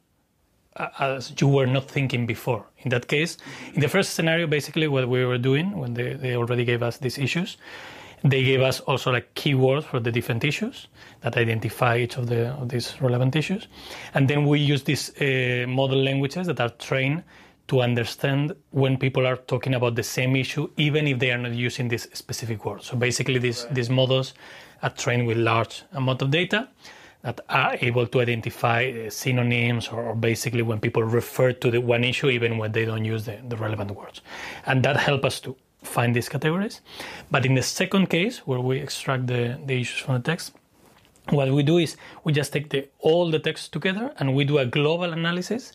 as 0.99 1.33
you 1.39 1.47
were 1.47 1.65
not 1.65 1.89
thinking 1.89 2.25
before. 2.25 2.65
In 2.79 2.89
that 2.89 3.07
case, 3.07 3.37
in 3.73 3.81
the 3.81 3.87
first 3.87 4.13
scenario, 4.13 4.47
basically 4.47 4.87
what 4.87 5.07
we 5.09 5.25
were 5.25 5.37
doing 5.37 5.77
when 5.77 5.93
they, 5.93 6.13
they 6.13 6.35
already 6.35 6.65
gave 6.65 6.83
us 6.83 6.97
these 6.97 7.17
issues, 7.17 7.57
they 8.23 8.43
gave 8.43 8.61
us 8.61 8.79
also 8.81 9.11
like 9.11 9.33
keywords 9.35 9.83
for 9.83 9.99
the 9.99 10.11
different 10.11 10.43
issues 10.43 10.87
that 11.21 11.37
identify 11.37 11.97
each 11.97 12.17
of 12.17 12.27
the 12.27 12.47
of 12.49 12.69
these 12.69 12.99
relevant 13.01 13.35
issues, 13.35 13.67
and 14.13 14.27
then 14.27 14.45
we 14.45 14.59
use 14.59 14.83
these 14.83 15.11
uh, 15.21 15.65
model 15.67 16.01
languages 16.01 16.47
that 16.47 16.59
are 16.59 16.69
trained 16.69 17.23
to 17.67 17.81
understand 17.81 18.55
when 18.71 18.97
people 18.97 19.27
are 19.27 19.35
talking 19.35 19.75
about 19.75 19.95
the 19.95 20.03
same 20.03 20.35
issue, 20.35 20.69
even 20.77 21.05
if 21.05 21.19
they 21.19 21.31
are 21.31 21.37
not 21.37 21.53
using 21.53 21.89
this 21.89 22.07
specific 22.13 22.65
word. 22.65 22.81
So 22.81 22.95
basically, 22.95 23.39
these 23.39 23.65
right. 23.65 23.75
these 23.75 23.89
models 23.89 24.33
are 24.81 24.89
trained 24.89 25.27
with 25.27 25.37
large 25.37 25.83
amount 25.93 26.21
of 26.21 26.31
data, 26.31 26.69
that 27.27 27.41
are 27.49 27.75
able 27.81 28.07
to 28.07 28.21
identify 28.21 28.79
uh, 28.85 29.09
synonyms 29.09 29.89
or, 29.89 30.15
basically 30.15 30.61
when 30.61 30.79
people 30.79 31.03
refer 31.03 31.51
to 31.51 31.69
the 31.69 31.81
one 31.81 32.05
issue 32.05 32.29
even 32.29 32.57
when 32.57 32.71
they 32.71 32.85
don't 32.85 33.03
use 33.03 33.25
the, 33.25 33.37
the 33.49 33.57
relevant 33.57 33.91
words. 33.91 34.21
And 34.65 34.81
that 34.83 34.95
helps 34.95 35.25
us 35.25 35.39
to 35.41 35.57
find 35.83 36.15
these 36.15 36.29
categories. 36.29 36.79
But 37.29 37.45
in 37.45 37.53
the 37.55 37.61
second 37.61 38.09
case, 38.09 38.47
where 38.47 38.61
we 38.61 38.79
extract 38.79 39.27
the, 39.27 39.59
the 39.65 39.81
issues 39.81 39.99
from 39.99 40.13
the 40.13 40.21
text, 40.21 40.53
what 41.29 41.51
we 41.51 41.63
do 41.63 41.77
is 41.79 41.97
we 42.23 42.31
just 42.31 42.53
take 42.53 42.69
the, 42.69 42.87
all 42.99 43.29
the 43.29 43.39
text 43.39 43.73
together 43.73 44.13
and 44.19 44.33
we 44.33 44.45
do 44.45 44.59
a 44.59 44.65
global 44.65 45.11
analysis 45.11 45.73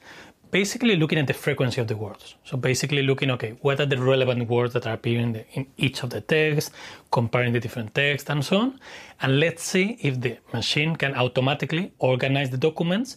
basically 0.52 0.96
looking 0.96 1.18
at 1.18 1.26
the 1.26 1.32
frequency 1.32 1.80
of 1.80 1.88
the 1.88 1.96
words. 1.96 2.36
So 2.44 2.56
basically 2.58 3.02
looking, 3.02 3.30
okay, 3.32 3.56
what 3.62 3.80
are 3.80 3.86
the 3.86 3.96
relevant 3.96 4.48
words 4.48 4.74
that 4.74 4.86
are 4.86 4.92
appearing 4.92 5.34
in, 5.34 5.44
in 5.54 5.66
each 5.78 6.02
of 6.02 6.10
the 6.10 6.20
texts, 6.20 6.70
comparing 7.10 7.54
the 7.54 7.58
different 7.58 7.94
texts 7.94 8.28
and 8.30 8.44
so 8.44 8.58
on. 8.58 8.80
And 9.22 9.40
let's 9.40 9.62
see 9.64 9.98
if 10.02 10.20
the 10.20 10.36
machine 10.52 10.94
can 10.94 11.14
automatically 11.14 11.94
organize 11.98 12.50
the 12.50 12.58
documents 12.58 13.16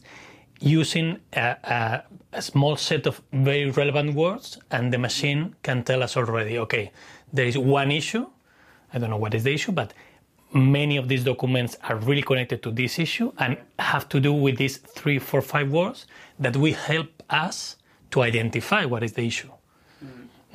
using 0.61 1.19
a, 1.33 1.57
a, 1.63 2.03
a, 2.31 2.41
small 2.41 2.77
set 2.77 3.05
of 3.05 3.21
very 3.33 3.69
relevant 3.69 4.15
words 4.15 4.57
and 4.71 4.93
the 4.93 4.97
machine 4.97 5.53
can 5.61 5.83
tell 5.83 6.01
us 6.01 6.15
already, 6.15 6.57
okay, 6.57 6.93
there 7.33 7.45
is 7.45 7.57
one 7.57 7.91
issue. 7.91 8.25
I 8.93 8.99
don't 8.99 9.09
know 9.09 9.17
what 9.17 9.33
is 9.33 9.43
the 9.43 9.53
issue, 9.53 9.73
but 9.73 9.93
many 10.53 10.95
of 10.95 11.09
these 11.09 11.25
documents 11.25 11.75
are 11.83 11.97
really 11.97 12.21
connected 12.21 12.63
to 12.63 12.71
this 12.71 12.97
issue 12.97 13.33
and 13.39 13.57
have 13.77 14.07
to 14.07 14.21
do 14.21 14.31
with 14.31 14.57
these 14.57 14.77
three, 14.77 15.19
four, 15.19 15.41
five 15.41 15.69
words 15.69 16.07
that 16.39 16.55
will 16.55 16.73
help 16.73 17.14
us 17.29 17.77
to 18.11 18.21
identify 18.21 18.85
what 18.85 19.03
is 19.03 19.13
the 19.13 19.25
issue. 19.25 19.49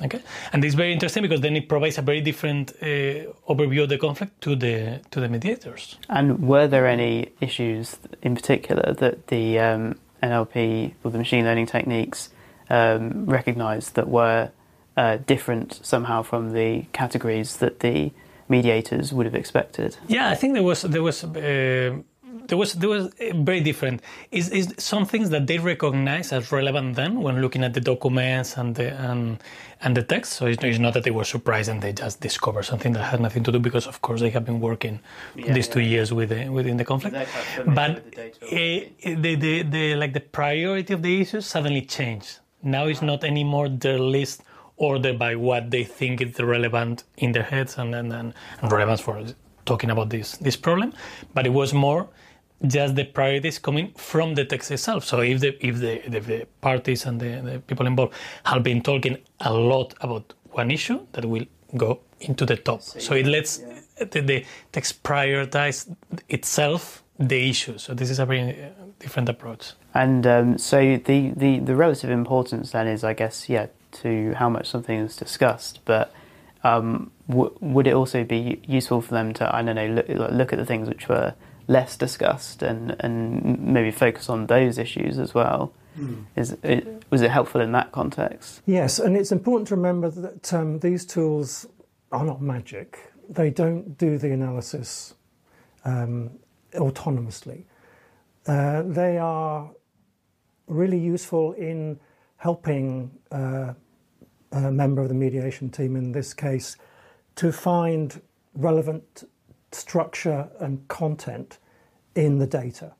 Okay, 0.03 0.19
and 0.51 0.65
it's 0.65 0.73
very 0.73 0.91
interesting 0.91 1.21
because 1.21 1.41
then 1.41 1.55
it 1.55 1.69
provides 1.69 1.99
a 1.99 2.01
very 2.01 2.21
different 2.21 2.71
uh, 2.81 3.29
overview 3.47 3.83
of 3.83 3.89
the 3.89 3.99
conflict 3.99 4.41
to 4.41 4.55
the 4.55 4.99
to 5.11 5.19
the 5.19 5.29
mediators. 5.29 5.97
And 6.09 6.47
were 6.47 6.67
there 6.67 6.87
any 6.87 7.29
issues 7.39 7.99
in 8.23 8.33
particular 8.33 8.93
that 8.93 9.27
the 9.27 9.59
um, 9.59 9.99
NLP 10.23 10.93
or 11.03 11.11
the 11.11 11.19
machine 11.19 11.45
learning 11.45 11.67
techniques 11.67 12.29
um, 12.71 13.27
recognised 13.27 13.93
that 13.93 14.07
were 14.07 14.49
uh, 14.97 15.17
different 15.17 15.79
somehow 15.85 16.23
from 16.23 16.51
the 16.53 16.85
categories 16.93 17.57
that 17.57 17.81
the 17.81 18.11
mediators 18.49 19.13
would 19.13 19.25
have 19.25 19.35
expected? 19.35 19.97
Yeah, 20.07 20.29
I 20.29 20.35
think 20.35 20.53
there 20.53 20.63
was 20.63 20.81
there 20.81 21.03
was. 21.03 21.23
Uh, 21.23 22.01
there 22.47 22.57
was 22.57 22.73
there 22.73 22.89
was 22.89 23.09
very 23.33 23.61
different. 23.61 24.01
Is 24.31 24.49
is 24.49 24.73
some 24.77 25.05
things 25.05 25.29
that 25.29 25.47
they 25.47 25.57
recognize 25.59 26.31
as 26.31 26.51
relevant 26.51 26.95
then 26.95 27.21
when 27.21 27.41
looking 27.41 27.63
at 27.63 27.73
the 27.73 27.81
documents 27.81 28.57
and 28.57 28.75
the 28.75 28.93
and 28.93 29.37
and 29.81 29.95
the 29.97 30.03
text. 30.03 30.33
So 30.33 30.45
it's, 30.45 30.63
it's 30.63 30.79
not 30.79 30.93
that 30.93 31.03
they 31.03 31.11
were 31.11 31.23
surprised 31.23 31.69
and 31.69 31.81
they 31.81 31.93
just 31.93 32.19
discovered 32.21 32.63
something 32.63 32.93
that 32.93 33.03
had 33.03 33.19
nothing 33.19 33.43
to 33.43 33.51
do 33.51 33.59
because 33.59 33.87
of 33.87 34.01
course 34.01 34.21
they 34.21 34.29
have 34.29 34.45
been 34.45 34.59
working 34.59 34.99
Yeah, 35.35 35.53
these 35.53 35.67
yeah. 35.67 35.73
two 35.73 35.79
years 35.81 36.13
with 36.13 36.29
the, 36.29 36.49
within 36.49 36.77
the 36.77 36.85
conflict. 36.85 37.13
They're 37.13 37.25
quite 37.25 37.43
familiar 37.43 37.75
But 37.75 38.11
the 38.51 38.91
uh, 39.05 39.21
the, 39.21 39.35
the 39.35 39.63
the 39.63 39.95
like 39.95 40.13
the 40.13 40.19
priority 40.21 40.93
of 40.93 41.01
the 41.01 41.21
issues 41.21 41.45
suddenly 41.45 41.81
changed. 41.81 42.39
Now 42.63 42.85
it's 42.87 43.01
not 43.01 43.23
anymore 43.23 43.69
their 43.69 43.99
list 43.99 44.43
ordered 44.77 45.17
by 45.19 45.35
what 45.35 45.69
they 45.71 45.83
think 45.83 46.21
is 46.21 46.39
relevant 46.39 47.03
in 47.17 47.31
their 47.31 47.43
heads 47.43 47.77
and 47.77 47.93
and, 47.95 48.11
and, 48.13 48.33
and 48.61 48.71
relevance 48.71 49.01
for 49.01 49.23
talking 49.65 49.89
about 49.91 50.09
this 50.09 50.37
this 50.37 50.55
problem, 50.55 50.93
but 51.33 51.45
it 51.45 51.53
was 51.53 51.73
more 51.73 52.07
just 52.67 52.95
the 52.95 53.03
priorities 53.03 53.59
coming 53.59 53.91
from 53.97 54.35
the 54.35 54.45
text 54.45 54.71
itself. 54.71 55.03
So 55.03 55.21
if 55.21 55.39
the 55.39 55.65
if 55.65 55.79
the, 55.79 56.01
the, 56.07 56.19
the 56.19 56.47
parties 56.61 57.05
and 57.05 57.19
the, 57.19 57.41
the 57.41 57.59
people 57.59 57.87
involved 57.87 58.13
have 58.43 58.63
been 58.63 58.81
talking 58.81 59.17
a 59.39 59.53
lot 59.53 59.93
about 60.01 60.33
one 60.51 60.71
issue, 60.71 61.05
that 61.13 61.25
will 61.25 61.45
go 61.77 61.99
into 62.19 62.45
the 62.45 62.57
top. 62.57 62.81
So 62.81 63.15
it 63.15 63.25
lets 63.25 63.61
the, 63.97 64.21
the 64.21 64.45
text 64.71 65.03
prioritize 65.03 65.93
itself 66.29 67.03
the 67.17 67.49
issue. 67.49 67.77
So 67.77 67.93
this 67.93 68.09
is 68.09 68.19
a 68.19 68.25
very 68.25 68.63
uh, 68.63 68.69
different 68.99 69.29
approach. 69.29 69.73
And 69.93 70.25
um, 70.27 70.57
so 70.57 70.97
the, 70.97 71.31
the, 71.35 71.59
the 71.59 71.75
relative 71.75 72.09
importance 72.09 72.71
then 72.71 72.87
is, 72.87 73.03
I 73.03 73.13
guess, 73.13 73.49
yeah, 73.49 73.67
to 73.91 74.33
how 74.33 74.49
much 74.49 74.67
something 74.67 74.99
is 74.99 75.15
discussed. 75.15 75.79
But 75.85 76.13
um, 76.63 77.11
w- 77.27 77.55
would 77.59 77.87
it 77.87 77.93
also 77.93 78.23
be 78.23 78.59
useful 78.65 79.01
for 79.01 79.13
them 79.13 79.33
to, 79.33 79.55
I 79.55 79.61
don't 79.61 79.75
know, 79.75 79.87
look, 79.87 80.31
look 80.31 80.53
at 80.53 80.59
the 80.59 80.65
things 80.65 80.87
which 80.87 81.09
were 81.09 81.33
less 81.71 81.97
discussed 81.97 82.61
and, 82.61 82.95
and 82.99 83.59
maybe 83.59 83.91
focus 83.91 84.29
on 84.29 84.47
those 84.47 84.77
issues 84.77 85.17
as 85.17 85.33
well? 85.33 85.73
Is 86.35 86.57
it, 86.63 87.03
was 87.09 87.21
it 87.21 87.31
helpful 87.31 87.61
in 87.61 87.73
that 87.73 87.91
context? 87.91 88.61
Yes, 88.65 88.97
and 88.99 89.15
it's 89.17 89.31
important 89.31 89.67
to 89.69 89.75
remember 89.75 90.09
that 90.09 90.53
um, 90.53 90.79
these 90.79 91.05
tools 91.05 91.65
are 92.11 92.23
not 92.23 92.41
magic. 92.41 93.11
They 93.29 93.49
don't 93.49 93.97
do 93.97 94.17
the 94.17 94.31
analysis 94.31 95.15
um, 95.83 96.31
autonomously. 96.73 97.65
Uh, 98.47 98.83
they 98.83 99.17
are 99.17 99.69
really 100.67 100.97
useful 100.97 101.53
in 101.53 101.99
helping 102.37 103.11
uh, 103.31 103.73
a 104.51 104.71
member 104.71 105.01
of 105.01 105.09
the 105.09 105.13
mediation 105.13 105.69
team, 105.69 105.95
in 105.95 106.11
this 106.11 106.33
case, 106.33 106.77
to 107.35 107.51
find 107.51 108.21
relevant 108.55 109.29
structure 109.71 110.49
and 110.59 110.87
content 110.87 111.59
in 112.15 112.39
the 112.39 112.47
data, 112.47 112.93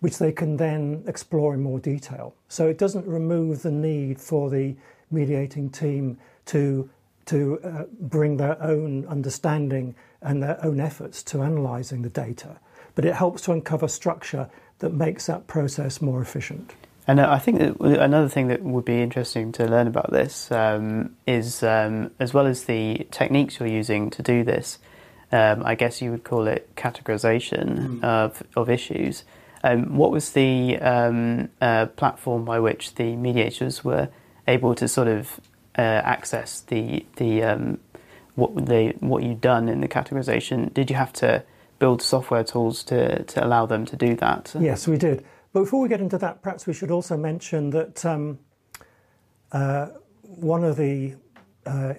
which 0.00 0.18
they 0.18 0.32
can 0.32 0.56
then 0.56 1.02
explore 1.06 1.54
in 1.54 1.62
more 1.62 1.80
detail. 1.80 2.34
So 2.48 2.68
it 2.68 2.78
doesn't 2.78 3.06
remove 3.06 3.62
the 3.62 3.70
need 3.70 4.20
for 4.20 4.50
the 4.50 4.76
mediating 5.10 5.70
team 5.70 6.18
to 6.46 6.88
to 7.26 7.60
uh, 7.62 7.84
bring 8.00 8.38
their 8.38 8.60
own 8.62 9.04
understanding 9.06 9.94
and 10.22 10.42
their 10.42 10.58
own 10.64 10.80
efforts 10.80 11.22
to 11.22 11.42
analysing 11.42 12.00
the 12.00 12.08
data, 12.08 12.58
but 12.94 13.04
it 13.04 13.14
helps 13.14 13.42
to 13.42 13.52
uncover 13.52 13.86
structure 13.86 14.48
that 14.78 14.94
makes 14.94 15.26
that 15.26 15.46
process 15.46 16.00
more 16.00 16.22
efficient. 16.22 16.72
And 17.06 17.20
uh, 17.20 17.30
I 17.30 17.38
think 17.38 17.58
that 17.58 17.80
another 17.80 18.28
thing 18.28 18.48
that 18.48 18.62
would 18.62 18.84
be 18.84 19.02
interesting 19.02 19.52
to 19.52 19.66
learn 19.66 19.86
about 19.86 20.10
this 20.10 20.50
um, 20.50 21.16
is, 21.26 21.62
um, 21.62 22.10
as 22.18 22.32
well 22.32 22.46
as 22.46 22.64
the 22.64 23.06
techniques 23.10 23.58
you're 23.60 23.68
using 23.68 24.10
to 24.10 24.22
do 24.22 24.44
this, 24.44 24.78
um, 25.32 25.62
I 25.64 25.74
guess 25.74 26.00
you 26.00 26.10
would 26.10 26.24
call 26.24 26.46
it 26.46 26.74
categorization 26.76 28.02
of, 28.02 28.42
of 28.56 28.70
issues. 28.70 29.24
Um, 29.62 29.96
what 29.96 30.10
was 30.10 30.32
the 30.32 30.78
um, 30.78 31.48
uh, 31.60 31.86
platform 31.86 32.44
by 32.44 32.60
which 32.60 32.94
the 32.94 33.16
mediators 33.16 33.84
were 33.84 34.08
able 34.46 34.74
to 34.76 34.88
sort 34.88 35.08
of 35.08 35.40
uh, 35.76 35.80
access 35.82 36.60
the 36.60 37.04
the 37.16 37.42
um, 37.42 37.78
what 38.34 38.66
they 38.66 38.94
what 39.00 39.22
you'd 39.22 39.40
done 39.40 39.68
in 39.68 39.80
the 39.80 39.88
categorization? 39.88 40.72
Did 40.72 40.90
you 40.90 40.96
have 40.96 41.12
to 41.14 41.42
build 41.78 42.02
software 42.02 42.44
tools 42.44 42.82
to, 42.84 43.22
to 43.24 43.44
allow 43.44 43.66
them 43.66 43.84
to 43.86 43.96
do 43.96 44.14
that? 44.16 44.54
Yes, 44.58 44.86
we 44.88 44.96
did. 44.96 45.24
But 45.52 45.60
before 45.60 45.80
we 45.80 45.88
get 45.88 46.00
into 46.00 46.18
that, 46.18 46.42
perhaps 46.42 46.66
we 46.66 46.72
should 46.72 46.90
also 46.90 47.16
mention 47.16 47.70
that 47.70 48.04
um, 48.04 48.38
uh, 49.52 49.86
one 50.22 50.64
of 50.64 50.76
the 50.76 51.14
uh, 51.66 51.94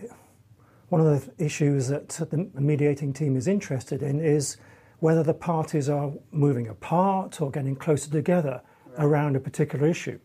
one 0.89 1.01
of 1.01 1.07
the 1.37 1.43
issues 1.43 1.87
that 1.87 2.09
the 2.09 2.49
mediating 2.55 3.13
team 3.13 3.35
is 3.35 3.47
interested 3.47 4.01
in 4.01 4.19
is 4.19 4.57
whether 4.99 5.23
the 5.23 5.33
parties 5.33 5.87
are 5.87 6.11
moving 6.31 6.67
apart 6.67 7.41
or 7.41 7.49
getting 7.49 7.75
closer 7.75 8.09
together 8.09 8.61
around 8.97 9.35
a 9.35 9.39
particular 9.39 9.87
issue. 9.87 10.19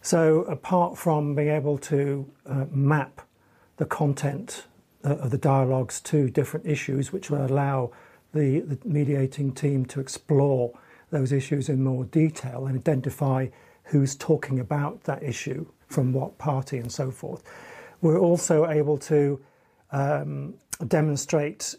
So, 0.00 0.42
apart 0.42 0.98
from 0.98 1.34
being 1.34 1.48
able 1.48 1.78
to 1.78 2.30
uh, 2.46 2.66
map 2.70 3.22
the 3.76 3.86
content 3.86 4.66
uh, 5.04 5.16
of 5.16 5.30
the 5.30 5.38
dialogues 5.38 6.00
to 6.02 6.30
different 6.30 6.66
issues, 6.66 7.12
which 7.12 7.30
will 7.30 7.44
allow 7.44 7.90
the, 8.32 8.60
the 8.60 8.78
mediating 8.84 9.52
team 9.52 9.86
to 9.86 10.00
explore 10.00 10.78
those 11.10 11.32
issues 11.32 11.68
in 11.68 11.82
more 11.82 12.04
detail 12.04 12.66
and 12.66 12.76
identify 12.76 13.46
who's 13.84 14.14
talking 14.16 14.60
about 14.60 15.04
that 15.04 15.22
issue 15.22 15.66
from 15.88 16.12
what 16.12 16.38
party 16.38 16.78
and 16.78 16.90
so 16.90 17.10
forth. 17.10 17.42
We're 18.00 18.18
also 18.18 18.68
able 18.68 18.98
to 18.98 19.40
um, 19.94 20.54
demonstrate 20.88 21.76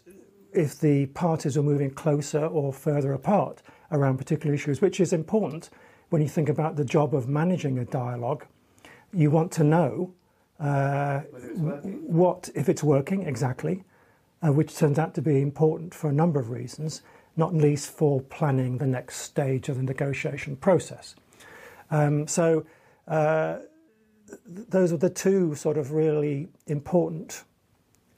if 0.52 0.80
the 0.80 1.06
parties 1.06 1.56
are 1.56 1.62
moving 1.62 1.90
closer 1.90 2.46
or 2.46 2.72
further 2.72 3.12
apart 3.12 3.62
around 3.92 4.16
particular 4.16 4.54
issues, 4.54 4.80
which 4.80 4.98
is 5.00 5.12
important 5.12 5.68
when 6.08 6.22
you 6.22 6.28
think 6.28 6.48
about 6.48 6.76
the 6.76 6.84
job 6.84 7.14
of 7.14 7.28
managing 7.28 7.78
a 7.78 7.84
dialogue. 7.84 8.46
You 9.12 9.30
want 9.30 9.52
to 9.52 9.64
know 9.64 10.14
uh, 10.58 11.20
what, 11.20 12.48
if 12.54 12.68
it's 12.70 12.82
working 12.82 13.26
exactly, 13.26 13.84
uh, 14.42 14.50
which 14.52 14.74
turns 14.74 14.98
out 14.98 15.14
to 15.14 15.22
be 15.22 15.42
important 15.42 15.94
for 15.94 16.08
a 16.08 16.12
number 16.12 16.40
of 16.40 16.50
reasons, 16.50 17.02
not 17.36 17.54
least 17.54 17.90
for 17.90 18.22
planning 18.22 18.78
the 18.78 18.86
next 18.86 19.16
stage 19.16 19.68
of 19.68 19.76
the 19.76 19.82
negotiation 19.82 20.56
process. 20.56 21.14
Um, 21.90 22.26
so, 22.26 22.64
uh, 23.06 23.58
th- 24.28 24.40
those 24.68 24.92
are 24.92 24.96
the 24.96 25.10
two 25.10 25.54
sort 25.54 25.76
of 25.76 25.92
really 25.92 26.48
important, 26.66 27.44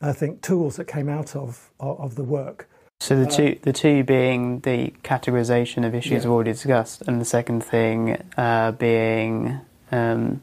I 0.00 0.12
think, 0.12 0.42
tools 0.42 0.76
that 0.76 0.86
came 0.86 1.08
out 1.08 1.34
of, 1.34 1.70
of, 1.80 2.14
the 2.14 2.22
work. 2.22 2.68
So 3.00 3.18
the 3.18 3.26
two, 3.30 3.58
the 3.62 3.72
two 3.72 4.04
being 4.04 4.60
the 4.60 4.92
categorization 5.02 5.84
of 5.86 5.94
issues 5.94 6.10
Yeah. 6.12 6.18
we've 6.18 6.30
already 6.30 6.52
discussed, 6.52 7.02
and 7.02 7.20
the 7.20 7.24
second 7.24 7.62
thing 7.64 8.22
uh, 8.36 8.72
being 8.72 9.60
um, 9.92 10.42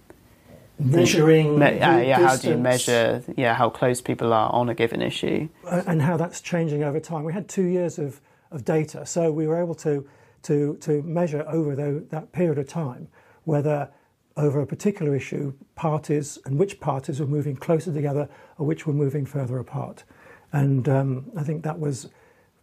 Measuring. 0.78 1.58
me- 1.60 1.80
uh, 1.80 1.98
the 2.00 2.06
yeah, 2.06 2.20
how 2.28 2.36
do 2.36 2.50
you 2.50 2.58
measure 2.58 3.24
yeah 3.38 3.54
how 3.54 3.70
close 3.70 4.02
people 4.02 4.34
are 4.34 4.52
on 4.52 4.68
a 4.68 4.74
given 4.76 5.02
issue? 5.02 5.48
uh, 5.66 5.84
and 5.88 6.02
how 6.02 6.18
that's 6.18 6.42
changing 6.42 6.84
over 6.84 7.00
time. 7.00 7.24
We 7.24 7.32
had 7.34 7.48
two 7.48 7.64
years 7.64 7.98
of, 7.98 8.20
of 8.52 8.66
data, 8.66 9.06
so 9.06 9.32
we 9.32 9.48
were 9.48 9.60
able 9.62 9.76
to, 9.76 10.06
to, 10.44 10.76
to 10.82 11.02
measure 11.04 11.46
over 11.48 11.76
tho- 11.76 12.04
that 12.10 12.32
period 12.34 12.58
of 12.58 12.68
time 12.68 13.08
whether 13.46 13.90
over 14.38 14.62
a 14.62 14.68
particular 14.68 15.16
issue 15.16 15.54
parties 15.76 16.38
and 16.46 16.60
which 16.60 16.80
parties 16.80 17.20
were 17.20 17.28
moving 17.28 17.56
closer 17.56 17.94
together 17.94 18.28
or 18.58 18.66
which 18.66 18.86
were 18.86 18.94
moving 18.94 19.26
further 19.26 19.58
apart. 19.60 20.04
And 20.52 20.88
um, 20.90 21.32
I 21.38 21.44
think 21.44 21.64
that 21.64 21.80
was 21.80 22.10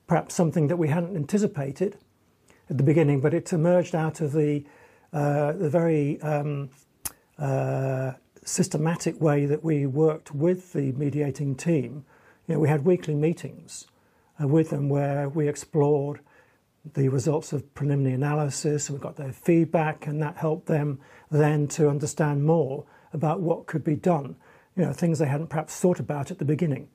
perhaps 0.07 0.35
something 0.35 0.67
that 0.67 0.77
we 0.77 0.89
hadn't 0.89 1.17
anticipated 1.17 1.97
at 2.69 2.77
the 2.77 2.83
beginning, 2.83 3.21
but 3.21 3.33
it 3.35 3.53
emerged 3.53 3.95
out 3.95 4.21
of 4.21 4.33
the, 4.33 4.65
uh, 5.13 5.53
the 5.53 5.71
very 5.71 6.21
um, 6.21 6.71
uh, 7.39 8.13
systematic 8.45 9.21
way 9.21 9.47
that 9.47 9.65
we 9.65 9.87
worked 9.87 10.35
with 10.35 10.73
the 10.73 10.93
mediating 10.93 11.55
team. 11.55 12.05
You 12.47 12.55
know, 12.55 12.61
we 12.61 12.69
had 12.69 12.85
weekly 12.85 13.15
meetings 13.15 13.87
uh, 14.43 14.47
with 14.47 14.71
them 14.71 14.89
where 14.89 15.29
we 15.29 15.49
explored 15.49 16.21
the 16.95 17.09
results 17.09 17.53
of 17.53 17.73
preliminary 17.75 18.15
analysis, 18.15 18.89
and 18.89 18.99
we 18.99 19.03
got 19.03 19.17
their 19.17 19.33
feedback, 19.33 20.07
and 20.07 20.21
that 20.21 20.37
helped 20.37 20.67
them 20.67 20.99
then 21.33 21.67
to 21.69 21.89
understand 21.89 22.45
more 22.45 22.85
about 23.13 23.41
what 23.41 23.67
could 23.67 23.85
be 23.85 23.97
done. 23.97 24.37
You 24.77 24.85
know, 24.85 24.93
things 24.93 25.19
they 25.19 25.27
hadn't 25.27 25.49
perhaps 25.49 25.79
thought 25.81 26.01
about 26.01 26.31
at 26.31 26.39
the 26.39 26.45
beginning. 26.45 26.89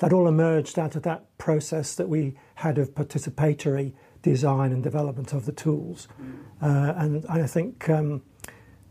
that 0.00 0.12
all 0.12 0.26
emerged 0.26 0.78
out 0.78 0.96
of 0.96 1.02
that 1.02 1.24
process 1.38 1.94
that 1.94 2.08
we 2.08 2.34
had 2.56 2.78
of 2.78 2.94
participatory 2.94 3.92
design 4.22 4.72
and 4.72 4.82
development 4.82 5.32
of 5.32 5.46
the 5.46 5.52
tools. 5.52 6.08
Uh, 6.60 6.94
and 6.96 7.24
I 7.28 7.46
think 7.46 7.88
um, 7.88 8.22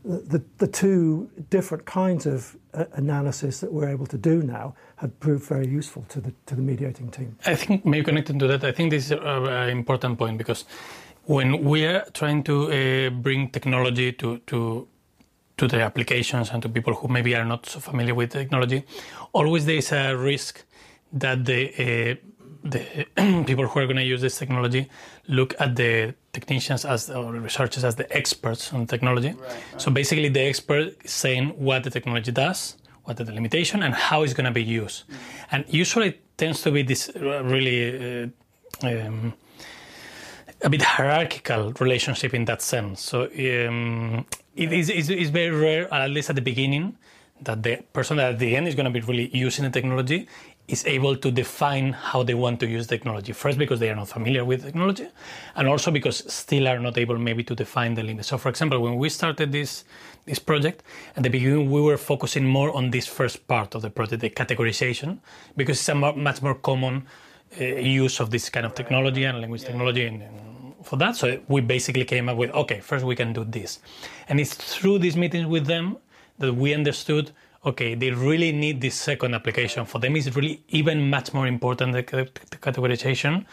the, 0.03 0.43
the 0.57 0.67
two 0.67 1.29
different 1.49 1.85
kinds 1.85 2.25
of 2.25 2.55
uh, 2.73 2.85
analysis 2.93 3.59
that 3.59 3.71
we're 3.73 3.89
able 3.89 4.05
to 4.07 4.17
do 4.17 4.41
now 4.41 4.75
have 4.97 5.19
proved 5.19 5.43
very 5.45 5.67
useful 5.67 6.05
to 6.09 6.21
the, 6.21 6.33
to 6.45 6.55
the 6.55 6.61
mediating 6.61 7.09
team. 7.09 7.37
I 7.45 7.55
think, 7.55 7.85
maybe 7.85 8.05
connected 8.05 8.39
to 8.39 8.47
that, 8.47 8.63
I 8.63 8.71
think 8.71 8.91
this 8.91 9.05
is 9.05 9.11
an 9.11 9.69
important 9.69 10.17
point 10.17 10.37
because 10.37 10.65
when 11.29 11.63
we 11.63 11.85
are 11.85 12.03
trying 12.11 12.41
to 12.41 12.55
uh, 12.71 13.09
bring 13.11 13.49
technology 13.51 14.11
to, 14.11 14.39
to 14.47 14.87
to 15.57 15.67
the 15.67 15.81
applications 15.81 16.49
and 16.51 16.63
to 16.63 16.69
people 16.69 16.93
who 16.93 17.07
maybe 17.07 17.35
are 17.35 17.45
not 17.45 17.65
so 17.65 17.79
familiar 17.79 18.15
with 18.15 18.31
technology, 18.31 18.83
always 19.33 19.65
there 19.65 19.75
is 19.75 19.91
a 19.91 20.15
risk 20.15 20.63
that 21.13 21.45
the 21.45 21.61
uh, 21.85 22.15
the 22.63 22.81
people 23.49 23.67
who 23.67 23.79
are 23.79 23.85
going 23.85 24.03
to 24.05 24.09
use 24.13 24.21
this 24.21 24.39
technology 24.39 24.89
look 25.27 25.53
at 25.59 25.75
the 25.75 26.15
technicians 26.33 26.83
as 26.83 27.11
or 27.11 27.31
researchers 27.33 27.83
as 27.83 27.95
the 27.95 28.07
experts 28.17 28.73
on 28.73 28.87
technology. 28.87 29.29
Right, 29.29 29.51
right. 29.51 29.81
So 29.81 29.91
basically, 29.91 30.29
the 30.29 30.41
expert 30.41 30.95
is 31.03 31.11
saying 31.11 31.49
what 31.67 31.83
the 31.83 31.91
technology 31.91 32.31
does, 32.31 32.77
what 33.03 33.19
are 33.19 33.23
the 33.23 33.33
limitation, 33.33 33.83
and 33.83 33.93
how 33.93 34.23
it's 34.23 34.33
going 34.33 34.49
to 34.53 34.57
be 34.63 34.63
used. 34.63 35.03
Mm. 35.03 35.15
And 35.51 35.65
usually, 35.67 36.07
it 36.07 36.37
tends 36.37 36.63
to 36.63 36.71
be 36.71 36.81
this 36.81 37.11
really. 37.15 38.23
Uh, 38.23 38.27
um, 38.81 39.33
a 40.61 40.69
bit 40.69 40.81
hierarchical 40.81 41.73
relationship 41.79 42.33
in 42.33 42.45
that 42.45 42.61
sense. 42.61 43.01
So 43.01 43.23
um, 43.23 44.25
it 44.55 44.73
is 44.73 44.89
it's 44.89 45.29
very 45.29 45.51
rare, 45.51 45.93
at 45.93 46.09
least 46.09 46.29
at 46.29 46.35
the 46.35 46.41
beginning, 46.41 46.97
that 47.41 47.63
the 47.63 47.77
person 47.93 48.17
that 48.17 48.33
at 48.33 48.39
the 48.39 48.55
end 48.55 48.67
is 48.67 48.75
going 48.75 48.85
to 48.85 48.91
be 48.91 48.99
really 48.99 49.29
using 49.35 49.63
the 49.63 49.71
technology 49.71 50.27
is 50.67 50.85
able 50.85 51.15
to 51.15 51.31
define 51.31 51.93
how 51.93 52.21
they 52.21 52.35
want 52.35 52.59
to 52.59 52.67
use 52.67 52.85
technology. 52.85 53.31
First, 53.33 53.57
because 53.57 53.79
they 53.79 53.89
are 53.89 53.95
not 53.95 54.07
familiar 54.09 54.45
with 54.45 54.63
technology, 54.63 55.07
and 55.55 55.67
also 55.67 55.89
because 55.89 56.31
still 56.31 56.67
are 56.67 56.79
not 56.79 56.97
able 56.97 57.17
maybe 57.17 57.43
to 57.43 57.55
define 57.55 57.95
the 57.95 58.03
limits. 58.03 58.27
So, 58.27 58.37
for 58.37 58.49
example, 58.49 58.79
when 58.79 58.97
we 58.97 59.09
started 59.09 59.51
this 59.51 59.85
this 60.25 60.39
project 60.39 60.83
at 61.15 61.23
the 61.23 61.29
beginning, 61.29 61.71
we 61.71 61.81
were 61.81 61.97
focusing 61.97 62.45
more 62.45 62.71
on 62.75 62.91
this 62.91 63.07
first 63.07 63.47
part 63.47 63.73
of 63.75 63.81
the 63.81 63.89
project, 63.89 64.21
the 64.21 64.29
categorization, 64.29 65.19
because 65.55 65.79
it's 65.79 65.89
a 65.89 65.95
much 65.95 66.41
more 66.41 66.55
common 66.55 67.07
uh, 67.59 67.63
use 67.63 68.19
of 68.19 68.29
this 68.29 68.49
kind 68.49 68.65
of 68.65 68.75
technology 68.75 69.23
and 69.23 69.39
language 69.41 69.63
technology 69.63 70.05
in, 70.05 70.21
in, 70.21 70.48
for 70.83 70.95
that. 70.97 71.15
So 71.15 71.39
we 71.47 71.61
basically 71.61 72.05
came 72.05 72.29
up 72.29 72.37
with 72.37 72.51
okay, 72.51 72.79
first 72.79 73.05
we 73.05 73.15
can 73.15 73.33
do 73.33 73.43
this, 73.43 73.79
and 74.27 74.39
it's 74.39 74.53
through 74.53 74.99
these 74.99 75.15
meetings 75.15 75.47
with 75.47 75.65
them 75.67 75.97
that 76.39 76.53
we 76.53 76.73
understood 76.73 77.31
okay, 77.65 77.95
they 77.95 78.11
really 78.11 78.51
need 78.51 78.81
this 78.81 78.95
second 78.95 79.33
application. 79.33 79.85
For 79.85 79.99
them, 79.99 80.15
it's 80.15 80.33
really 80.35 80.63
even 80.69 81.09
much 81.09 81.33
more 81.33 81.47
important 81.47 81.93
the, 81.93 82.29
the 82.51 82.57
categorization, 82.57 83.45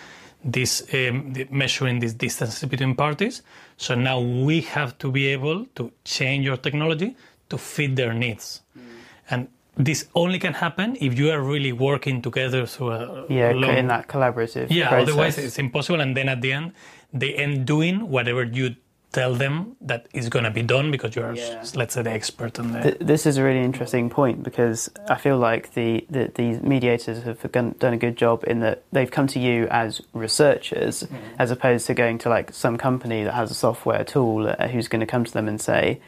this 0.44 0.82
um, 0.94 1.32
the 1.32 1.46
measuring 1.50 1.98
these 1.98 2.14
distances 2.14 2.68
between 2.68 2.94
parties. 2.94 3.42
So 3.76 3.94
now 3.94 4.20
we 4.20 4.60
have 4.62 4.96
to 4.98 5.10
be 5.10 5.26
able 5.26 5.66
to 5.74 5.92
change 6.04 6.44
your 6.44 6.56
technology 6.56 7.16
to 7.48 7.58
fit 7.58 7.96
their 7.96 8.12
needs, 8.12 8.62
mm. 8.76 8.82
and 9.30 9.48
this 9.76 10.06
only 10.14 10.38
can 10.38 10.54
happen 10.54 10.96
if 11.00 11.18
you 11.18 11.30
are 11.30 11.40
really 11.40 11.72
working 11.72 12.22
together 12.22 12.66
through 12.66 12.92
a 12.92 13.26
yeah 13.28 13.52
long, 13.52 13.76
in 13.76 13.86
that 13.88 14.08
collaborative 14.08 14.68
yeah 14.70 14.88
process. 14.88 15.08
otherwise 15.08 15.38
it's 15.38 15.58
impossible 15.58 16.00
and 16.00 16.16
then 16.16 16.28
at 16.30 16.40
the 16.40 16.50
end 16.50 16.72
they 17.20 17.34
end 17.34 17.66
doing 17.66 18.08
whatever 18.08 18.44
you 18.44 18.76
tell 19.16 19.34
them 19.34 19.76
that 19.80 20.06
is 20.12 20.28
going 20.28 20.44
to 20.44 20.50
be 20.50 20.62
done 20.62 20.90
because 20.90 21.16
you're, 21.16 21.34
yeah. 21.34 21.64
let's 21.74 21.94
say, 21.94 22.02
the 22.02 22.10
expert 22.10 22.58
on 22.58 22.72
that. 22.72 22.98
This 23.00 23.24
is 23.24 23.38
a 23.38 23.42
really 23.42 23.64
interesting 23.64 24.10
point 24.10 24.42
because 24.42 24.90
I 25.08 25.16
feel 25.16 25.38
like 25.38 25.72
the, 25.72 26.06
the 26.10 26.30
these 26.34 26.60
mediators 26.62 27.22
have 27.22 27.40
done 27.52 27.94
a 27.94 27.96
good 27.96 28.16
job 28.16 28.44
in 28.46 28.60
that 28.60 28.84
they've 28.92 29.10
come 29.10 29.26
to 29.28 29.40
you 29.40 29.68
as 29.70 30.02
researchers 30.12 31.04
mm. 31.04 31.18
as 31.38 31.50
opposed 31.50 31.86
to 31.86 31.94
going 31.94 32.18
to 32.18 32.28
like 32.28 32.52
some 32.52 32.76
company 32.76 33.24
that 33.24 33.32
has 33.32 33.50
a 33.50 33.54
software 33.54 34.04
tool 34.04 34.48
uh, 34.48 34.68
who's 34.68 34.88
going 34.88 35.00
to 35.00 35.06
come 35.06 35.24
to 35.24 35.32
them 35.32 35.48
and 35.48 35.62
say, 35.62 35.98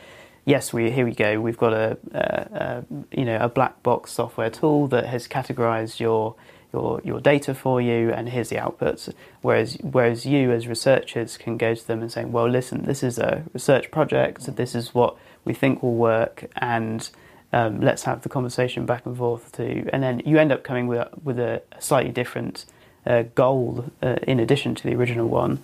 yes, 0.44 0.74
we 0.74 0.90
here 0.90 1.06
we 1.06 1.12
go. 1.12 1.40
We've 1.40 1.56
got 1.56 1.72
a, 1.72 1.96
a, 2.12 2.24
a 2.64 2.84
you 3.18 3.24
know 3.24 3.38
a 3.38 3.48
black 3.48 3.82
box 3.82 4.12
software 4.12 4.50
tool 4.50 4.86
that 4.88 5.06
has 5.06 5.26
categorized 5.28 5.98
your 5.98 6.34
your, 6.72 7.00
your 7.04 7.20
data 7.20 7.54
for 7.54 7.81
you 7.81 8.12
and 8.12 8.28
here's 8.28 8.50
the 8.50 8.57
outputs. 8.57 9.12
Whereas, 9.42 9.78
whereas 9.83 10.26
you 10.26 10.52
as 10.52 10.66
researchers 10.66 11.37
can 11.37 11.57
go 11.57 11.74
to 11.74 11.87
them 11.87 12.02
and 12.02 12.12
say, 12.12 12.24
well, 12.24 12.48
listen, 12.48 12.85
this 12.85 13.02
is 13.02 13.18
a 13.18 13.44
research 13.52 13.90
project, 13.90 14.57
this 14.57 14.74
is 14.74 14.94
what 14.94 15.16
we 15.44 15.54
think 15.54 15.83
will 15.83 15.94
work, 15.94 16.50
and 16.57 17.09
um, 17.52 17.81
let's 17.81 18.02
have 18.02 18.22
the 18.22 18.28
conversation 18.28 18.85
back 18.85 19.07
and 19.07 19.16
forth 19.16 19.52
to, 19.52 19.88
and 19.92 20.02
then 20.02 20.20
you 20.26 20.38
end 20.38 20.52
up 20.52 20.62
coming 20.62 20.87
with 20.87 20.98
a, 20.98 21.11
with 21.24 21.38
a 21.38 21.62
slightly 21.78 22.12
different 22.12 22.66
uh, 23.07 23.22
goal 23.35 23.87
uh, 24.02 24.16
in 24.24 24.38
addition 24.38 24.74
to 24.74 24.83
the 24.85 24.94
original 24.94 25.28
one, 25.28 25.59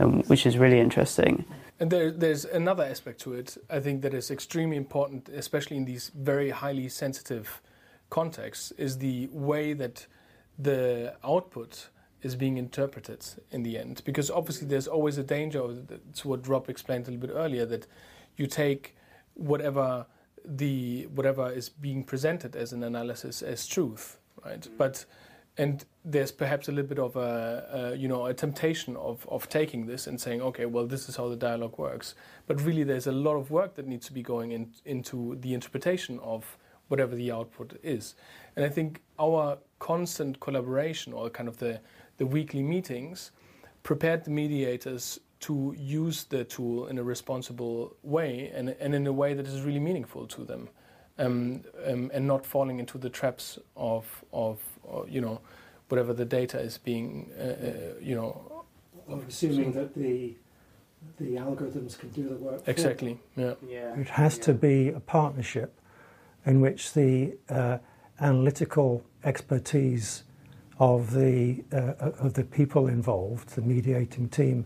um, 0.00 0.22
which 0.24 0.44
is 0.44 0.58
really 0.58 0.80
interesting. 0.80 1.44
And 1.80 1.92
there, 1.92 2.10
there's 2.10 2.44
another 2.44 2.82
aspect 2.82 3.20
to 3.20 3.34
it, 3.34 3.56
I 3.70 3.78
think, 3.78 4.02
that 4.02 4.12
is 4.12 4.30
extremely 4.32 4.76
important, 4.76 5.28
especially 5.28 5.76
in 5.76 5.84
these 5.84 6.10
very 6.12 6.50
highly 6.50 6.88
sensitive 6.88 7.62
contexts, 8.10 8.72
is 8.72 8.98
the 8.98 9.28
way 9.30 9.74
that 9.74 10.06
the 10.58 11.14
output 11.22 11.88
is 12.22 12.34
being 12.34 12.56
interpreted 12.56 13.24
in 13.50 13.62
the 13.62 13.78
end. 13.78 14.02
Because 14.04 14.30
obviously, 14.30 14.66
there's 14.66 14.88
always 14.88 15.18
a 15.18 15.22
danger, 15.22 15.60
to 16.14 16.28
what 16.28 16.46
Rob 16.48 16.68
explained 16.68 17.06
a 17.06 17.10
little 17.10 17.26
bit 17.26 17.34
earlier, 17.34 17.64
that 17.66 17.86
you 18.36 18.46
take 18.46 18.96
whatever 19.34 20.06
the 20.44 21.06
whatever 21.14 21.50
is 21.50 21.68
being 21.68 22.02
presented 22.02 22.56
as 22.56 22.72
an 22.72 22.82
analysis 22.82 23.42
as 23.42 23.66
truth, 23.66 24.18
right? 24.44 24.60
Mm-hmm. 24.60 24.76
But 24.76 25.04
and 25.56 25.84
there's 26.04 26.30
perhaps 26.30 26.68
a 26.68 26.72
little 26.72 26.88
bit 26.88 27.00
of 27.00 27.16
a, 27.16 27.92
a, 27.92 27.96
you 27.96 28.08
know 28.08 28.26
a 28.26 28.34
temptation 28.34 28.96
of, 28.96 29.26
of 29.28 29.48
taking 29.48 29.86
this 29.86 30.06
and 30.06 30.20
saying 30.20 30.40
okay 30.40 30.66
well 30.66 30.86
this 30.86 31.08
is 31.08 31.16
how 31.16 31.28
the 31.28 31.34
dialogue 31.34 31.76
works 31.78 32.14
but 32.46 32.62
really 32.62 32.84
there's 32.84 33.08
a 33.08 33.12
lot 33.12 33.34
of 33.34 33.50
work 33.50 33.74
that 33.74 33.84
needs 33.84 34.06
to 34.06 34.12
be 34.12 34.22
going 34.22 34.52
in, 34.52 34.70
into 34.84 35.36
the 35.40 35.52
interpretation 35.54 36.20
of 36.20 36.56
whatever 36.88 37.14
the 37.14 37.30
output 37.30 37.78
is. 37.82 38.14
And 38.56 38.64
I 38.64 38.68
think 38.68 39.02
our 39.18 39.58
constant 39.78 40.40
collaboration 40.40 41.12
or 41.12 41.30
kind 41.30 41.48
of 41.48 41.58
the, 41.58 41.80
the 42.18 42.26
weekly 42.26 42.62
meetings 42.62 43.30
prepared 43.82 44.24
the 44.24 44.30
mediators 44.30 45.20
to 45.40 45.74
use 45.78 46.24
the 46.24 46.44
tool 46.44 46.86
in 46.88 46.98
a 46.98 47.02
responsible 47.02 47.96
way 48.02 48.50
and, 48.54 48.70
and 48.80 48.94
in 48.94 49.06
a 49.06 49.12
way 49.12 49.34
that 49.34 49.46
is 49.46 49.62
really 49.62 49.78
meaningful 49.78 50.26
to 50.26 50.44
them 50.44 50.68
um, 51.18 51.62
um, 51.86 52.10
and 52.12 52.26
not 52.26 52.44
falling 52.44 52.78
into 52.78 52.98
the 52.98 53.08
traps 53.08 53.58
of, 53.76 54.24
of 54.32 54.60
uh, 54.92 55.04
you 55.04 55.20
know, 55.20 55.40
whatever 55.88 56.12
the 56.12 56.24
data 56.24 56.58
is 56.58 56.78
being, 56.78 57.30
uh, 57.38 57.42
uh, 57.42 57.72
you 58.00 58.14
know. 58.14 58.64
Of 59.08 59.26
assuming 59.28 59.72
that 59.72 59.94
the 59.94 60.34
the 61.18 61.36
algorithms 61.36 61.98
can 61.98 62.08
do 62.10 62.28
the 62.28 62.34
work. 62.34 62.62
Exactly. 62.66 63.18
Yeah. 63.36 63.54
yeah. 63.66 63.98
It 63.98 64.08
has 64.08 64.36
yeah. 64.36 64.44
to 64.44 64.52
be 64.52 64.88
a 64.88 65.00
partnership 65.00 65.80
in 66.44 66.60
which 66.60 66.92
the 66.92 67.36
uh, 67.48 67.78
analytical 68.20 69.04
expertise 69.24 70.24
of 70.78 71.12
the 71.12 71.64
uh, 71.72 71.94
of 72.20 72.34
the 72.34 72.44
people 72.44 72.86
involved, 72.86 73.50
the 73.50 73.62
mediating 73.62 74.28
team, 74.28 74.64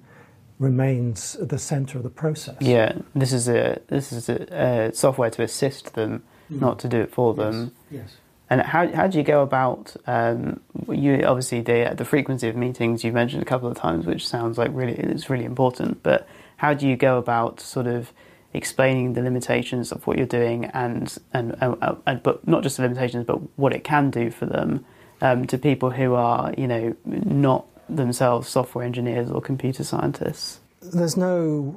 remains 0.58 1.36
at 1.36 1.48
the 1.48 1.58
centre 1.58 1.98
of 1.98 2.04
the 2.04 2.10
process. 2.10 2.56
Yeah, 2.60 2.92
this 3.14 3.32
is 3.32 3.48
a 3.48 3.80
this 3.88 4.12
is 4.12 4.28
a, 4.28 4.88
a 4.90 4.94
software 4.94 5.30
to 5.30 5.42
assist 5.42 5.94
them, 5.94 6.22
mm. 6.50 6.60
not 6.60 6.78
to 6.80 6.88
do 6.88 7.00
it 7.00 7.12
for 7.12 7.34
them. 7.34 7.72
Yes. 7.90 8.02
yes. 8.02 8.16
And 8.50 8.60
how 8.60 8.86
how 8.94 9.06
do 9.06 9.16
you 9.16 9.24
go 9.24 9.42
about? 9.42 9.96
Um, 10.06 10.60
you 10.88 11.22
obviously 11.24 11.62
the 11.62 11.94
the 11.96 12.04
frequency 12.04 12.48
of 12.48 12.56
meetings 12.56 13.02
you've 13.02 13.14
mentioned 13.14 13.42
a 13.42 13.46
couple 13.46 13.68
of 13.68 13.76
times, 13.76 14.04
which 14.06 14.28
sounds 14.28 14.58
like 14.58 14.70
really 14.72 14.92
it's 14.92 15.30
really 15.30 15.44
important. 15.44 16.02
But 16.02 16.28
how 16.58 16.74
do 16.74 16.86
you 16.86 16.96
go 16.96 17.16
about 17.16 17.60
sort 17.60 17.86
of 17.86 18.12
explaining 18.54 19.14
the 19.14 19.22
limitations 19.22 19.92
of 19.92 20.06
what 20.06 20.16
you're 20.18 20.26
doing 20.26 20.66
and 20.66 21.18
and, 21.32 21.56
and, 21.60 21.76
and 22.06 22.22
but 22.22 22.46
not 22.46 22.62
just 22.62 22.76
the 22.76 22.82
limitations 22.82 23.24
but 23.24 23.36
what 23.58 23.74
it 23.74 23.84
can 23.84 24.10
do 24.10 24.30
for 24.30 24.46
them 24.46 24.84
um, 25.20 25.46
to 25.46 25.56
people 25.56 25.90
who 25.90 26.14
are 26.14 26.52
you 26.58 26.66
know 26.66 26.94
not 27.04 27.66
themselves 27.88 28.48
software 28.48 28.84
engineers 28.84 29.30
or 29.30 29.40
computer 29.40 29.84
scientists. 29.84 30.60
There's 30.80 31.16
no 31.16 31.76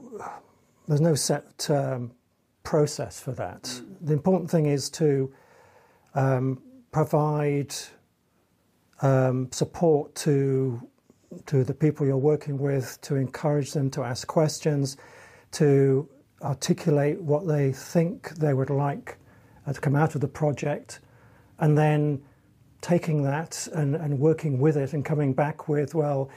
there's 0.87 1.01
no 1.01 1.15
set 1.15 1.69
um, 1.69 2.11
process 2.63 3.19
for 3.19 3.31
that. 3.33 3.81
The 4.01 4.13
important 4.13 4.49
thing 4.49 4.65
is 4.65 4.89
to 4.91 5.33
um, 6.13 6.61
provide 6.91 7.73
um, 9.01 9.49
support 9.51 10.15
to 10.15 10.87
to 11.47 11.63
the 11.63 11.73
people 11.73 12.05
you're 12.05 12.17
working 12.17 12.57
with 12.57 12.99
to 13.01 13.15
encourage 13.15 13.73
them 13.73 13.89
to 13.91 14.03
ask 14.03 14.27
questions 14.27 14.95
to 15.51 16.07
articulate 16.45 17.21
what 17.21 17.47
they 17.47 17.71
think 17.71 18.29
they 18.35 18.53
would 18.53 18.69
like 18.69 19.17
uh, 19.65 19.73
to 19.73 19.81
come 19.81 19.95
out 19.95 20.15
of 20.15 20.21
the 20.21 20.27
project, 20.27 20.99
and 21.59 21.77
then 21.77 22.21
taking 22.81 23.23
that 23.23 23.67
and, 23.73 23.95
and 23.95 24.19
working 24.19 24.59
with 24.59 24.77
it 24.77 24.93
and 24.93 25.03
coming 25.03 25.33
back 25.33 25.67
with, 25.67 25.95
well, 25.95 26.29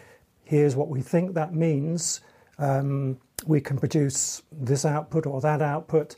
here's 0.44 0.74
what 0.74 0.88
we 0.88 1.02
think 1.02 1.34
that 1.34 1.54
means. 1.54 2.22
Um, 2.58 3.18
we 3.46 3.60
can 3.60 3.78
produce 3.78 4.42
this 4.50 4.84
output 4.84 5.26
or 5.26 5.40
that 5.42 5.60
output. 5.60 6.16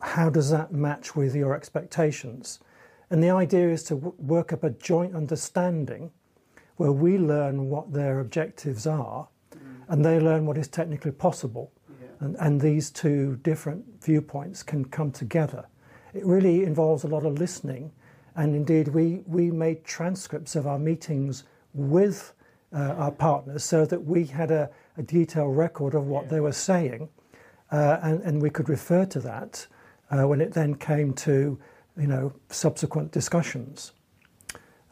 How 0.00 0.30
does 0.30 0.50
that 0.50 0.72
match 0.72 1.16
with 1.16 1.34
your 1.34 1.54
expectations? 1.54 2.60
And 3.10 3.22
the 3.22 3.30
idea 3.30 3.68
is 3.70 3.82
to 3.84 3.94
w- 3.94 4.14
work 4.18 4.52
up 4.52 4.62
a 4.62 4.70
joint 4.70 5.14
understanding 5.14 6.12
where 6.76 6.92
we 6.92 7.18
learn 7.18 7.68
what 7.68 7.92
their 7.92 8.20
objectives 8.20 8.86
are 8.86 9.28
and 9.88 10.04
they 10.04 10.20
learn 10.20 10.46
what 10.46 10.58
is 10.58 10.68
technically 10.68 11.12
possible. 11.12 11.72
And, 12.20 12.36
and 12.36 12.60
these 12.60 12.90
two 12.90 13.38
different 13.42 13.84
viewpoints 14.02 14.62
can 14.62 14.84
come 14.84 15.12
together. 15.12 15.66
It 16.14 16.24
really 16.24 16.64
involves 16.64 17.04
a 17.04 17.08
lot 17.08 17.24
of 17.24 17.38
listening. 17.38 17.92
And 18.34 18.54
indeed, 18.54 18.88
we, 18.88 19.22
we 19.26 19.50
made 19.50 19.84
transcripts 19.84 20.56
of 20.56 20.66
our 20.66 20.78
meetings 20.78 21.44
with 21.74 22.32
uh, 22.72 22.94
our 22.98 23.10
partners 23.10 23.64
so 23.64 23.84
that 23.86 24.04
we 24.04 24.24
had 24.24 24.50
a, 24.50 24.70
a 24.96 25.02
detailed 25.02 25.56
record 25.56 25.94
of 25.94 26.06
what 26.06 26.28
they 26.28 26.40
were 26.40 26.52
saying. 26.52 27.08
Uh, 27.70 27.98
and, 28.02 28.22
and 28.22 28.42
we 28.42 28.50
could 28.50 28.68
refer 28.68 29.04
to 29.06 29.20
that 29.20 29.66
uh, 30.10 30.26
when 30.26 30.40
it 30.40 30.52
then 30.52 30.74
came 30.74 31.12
to 31.12 31.58
you 31.98 32.06
know, 32.06 32.32
subsequent 32.48 33.12
discussions. 33.12 33.92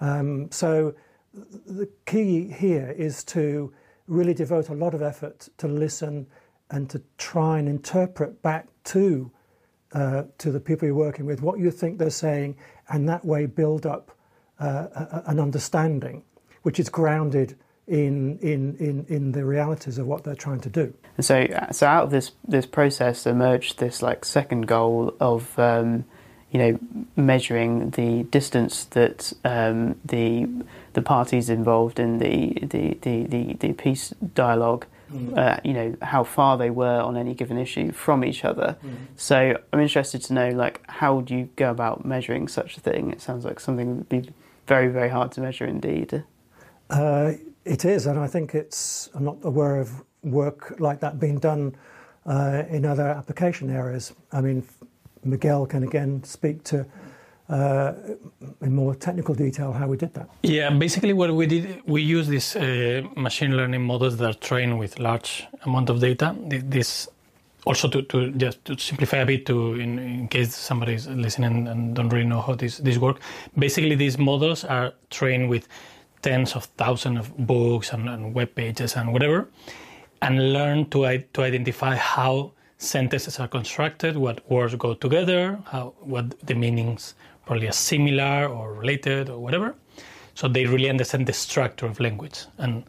Um, 0.01 0.51
so 0.51 0.95
the 1.33 1.89
key 2.07 2.49
here 2.49 2.95
is 2.97 3.25
to 3.25 3.73
really 4.07 4.35
devote 4.35 4.69
a 4.69 4.75
lot 4.75 4.95
of 4.95 5.03
effort 5.03 5.49
to 5.59 5.69
listen 5.69 6.27
and 6.75 6.91
to 6.91 7.01
try 7.19 7.59
and 7.59 7.69
interpret 7.69 8.43
back 8.43 8.67
to 8.83 9.31
uh, 9.93 10.25
to 10.39 10.51
the 10.51 10.59
people 10.59 10.87
you're 10.87 10.95
working 10.97 11.25
with 11.25 11.41
what 11.41 11.61
you 11.61 11.71
think 11.71 11.99
they're 11.99 12.11
saying, 12.11 12.57
and 12.89 13.09
that 13.09 13.25
way 13.25 13.47
build 13.47 13.87
up 13.87 14.11
uh, 14.59 14.89
a, 14.93 15.23
an 15.27 15.39
understanding, 15.39 16.25
which 16.63 16.81
is 16.81 16.89
grounded 16.89 17.57
in, 17.87 18.39
in 18.41 18.77
in 18.79 19.07
in 19.09 19.33
the 19.33 19.45
realities 19.45 19.99
of 19.99 20.07
what 20.09 20.25
they're 20.25 20.35
trying 20.35 20.61
to 20.61 20.69
do. 20.69 20.93
And 21.17 21.25
so, 21.25 21.47
so 21.71 21.87
out 21.87 22.05
of 22.05 22.11
this 22.11 22.33
this 22.47 22.67
process 22.67 23.25
emerged 23.25 23.79
this 23.79 24.03
like 24.03 24.25
second 24.25 24.67
goal 24.67 25.15
of 25.21 25.57
um, 25.61 26.05
you 26.51 26.59
know 26.59 26.79
measuring 27.15 27.91
the 27.91 28.25
distance 28.25 28.85
that 28.87 29.33
um, 29.45 29.95
the 30.05 30.49
the 30.95 31.03
parties 31.03 31.49
involved 31.49 32.01
in 32.01 32.19
the 32.19 32.55
the, 32.63 32.99
the, 33.03 33.25
the, 33.27 33.55
the 33.61 33.73
peace 33.75 34.13
dialogue 34.35 34.87
Mm. 35.13 35.37
Uh, 35.37 35.61
you 35.65 35.73
know 35.73 35.97
how 36.03 36.25
far 36.25 36.57
they 36.57 36.71
were 36.71 37.01
on 37.01 37.17
any 37.17 37.35
given 37.35 37.59
issue 37.59 37.93
from 37.93 38.25
each 38.25 38.45
other. 38.45 38.77
Mm. 38.85 38.97
So 39.17 39.59
I'm 39.73 39.81
interested 39.81 40.23
to 40.25 40.33
know 40.33 40.49
like 40.51 40.81
how 40.89 41.21
do 41.21 41.35
you 41.35 41.49
go 41.57 41.71
about 41.71 42.05
measuring 42.05 42.49
such 42.49 42.77
a 42.77 42.81
thing? 42.81 43.11
It 43.11 43.21
sounds 43.21 43.45
like 43.45 43.61
something 43.61 43.89
that 43.89 43.97
would 43.97 44.09
be 44.09 44.33
very 44.67 44.89
very 44.89 45.11
hard 45.11 45.33
to 45.33 45.41
measure 45.41 45.67
indeed. 45.67 46.25
Uh, 46.91 47.33
it 47.65 47.85
is, 47.85 48.07
and 48.07 48.19
I 48.19 48.27
think 48.27 48.55
it's. 48.55 49.11
I'm 49.15 49.25
not 49.25 49.39
aware 49.43 49.81
of 49.81 50.03
work 50.23 50.75
like 50.79 51.01
that 51.01 51.19
being 51.19 51.39
done 51.39 51.75
uh, 52.27 52.63
in 52.69 52.85
other 52.85 53.07
application 53.07 53.71
areas. 53.71 54.13
I 54.33 54.41
mean, 54.41 54.67
Miguel 55.23 55.67
can 55.67 55.83
again 55.83 56.23
speak 56.25 56.65
to 56.65 56.87
uh, 57.49 57.93
in 58.63 58.75
more 58.75 58.95
technical 58.95 59.35
detail 59.35 59.73
how 59.73 59.87
we 59.87 59.97
did 59.97 60.15
that. 60.15 60.29
Yeah, 60.43 60.71
basically 60.71 61.13
what 61.13 61.35
we 61.35 61.47
did, 61.47 61.83
we 61.87 62.03
use 62.03 62.27
these 62.29 62.57
uh, 62.57 63.03
machine 63.17 63.57
learning 63.57 63.83
models 63.83 64.17
that 64.17 64.31
are 64.31 64.39
trained 64.39 64.79
with 64.79 64.99
large 64.99 65.47
amount 65.65 65.91
of 65.91 66.01
data. 66.01 66.35
This 66.49 67.09
also 67.67 67.89
to, 67.89 68.03
to 68.03 68.31
just 68.33 68.65
to 68.65 68.79
simplify 68.79 69.19
a 69.19 69.27
bit 69.27 69.47
to 69.47 69.75
in, 69.75 69.99
in 69.99 70.29
case 70.29 70.55
somebody 70.55 70.95
is 70.95 71.07
listening 71.07 71.67
and 71.69 71.95
don't 71.95 72.11
really 72.11 72.27
know 72.27 72.41
how 72.41 72.55
this 72.55 72.79
this 72.79 72.99
work. 72.99 73.21
Basically, 73.59 73.95
these 73.95 74.19
models 74.19 74.65
are 74.65 74.93
trained 75.11 75.49
with 75.49 75.69
tens 76.23 76.55
of 76.57 76.65
thousands 76.77 77.19
of 77.19 77.37
books 77.37 77.93
and, 77.93 78.09
and 78.09 78.35
web 78.35 78.55
pages 78.55 78.97
and 78.97 79.13
whatever, 79.13 79.49
and 80.23 80.53
learn 80.53 80.89
to 80.91 81.25
to 81.33 81.43
identify 81.43 81.97
how 81.97 82.53
sentences 82.79 83.41
are 83.41 83.49
constructed, 83.49 84.17
what 84.17 84.49
words 84.51 84.75
go 84.75 84.95
together, 84.95 85.59
how 85.67 85.95
what 86.01 86.39
the 86.47 86.55
meanings 86.55 87.15
probably 87.47 87.69
are 87.69 87.73
similar 87.73 88.47
or 88.47 88.73
related 88.75 89.29
or 89.29 89.39
whatever. 89.39 89.75
So 90.35 90.49
they 90.49 90.67
really 90.67 90.91
understand 90.91 91.27
the 91.27 91.33
structure 91.33 91.87
of 91.87 92.01
language 92.01 92.47
and 92.59 92.85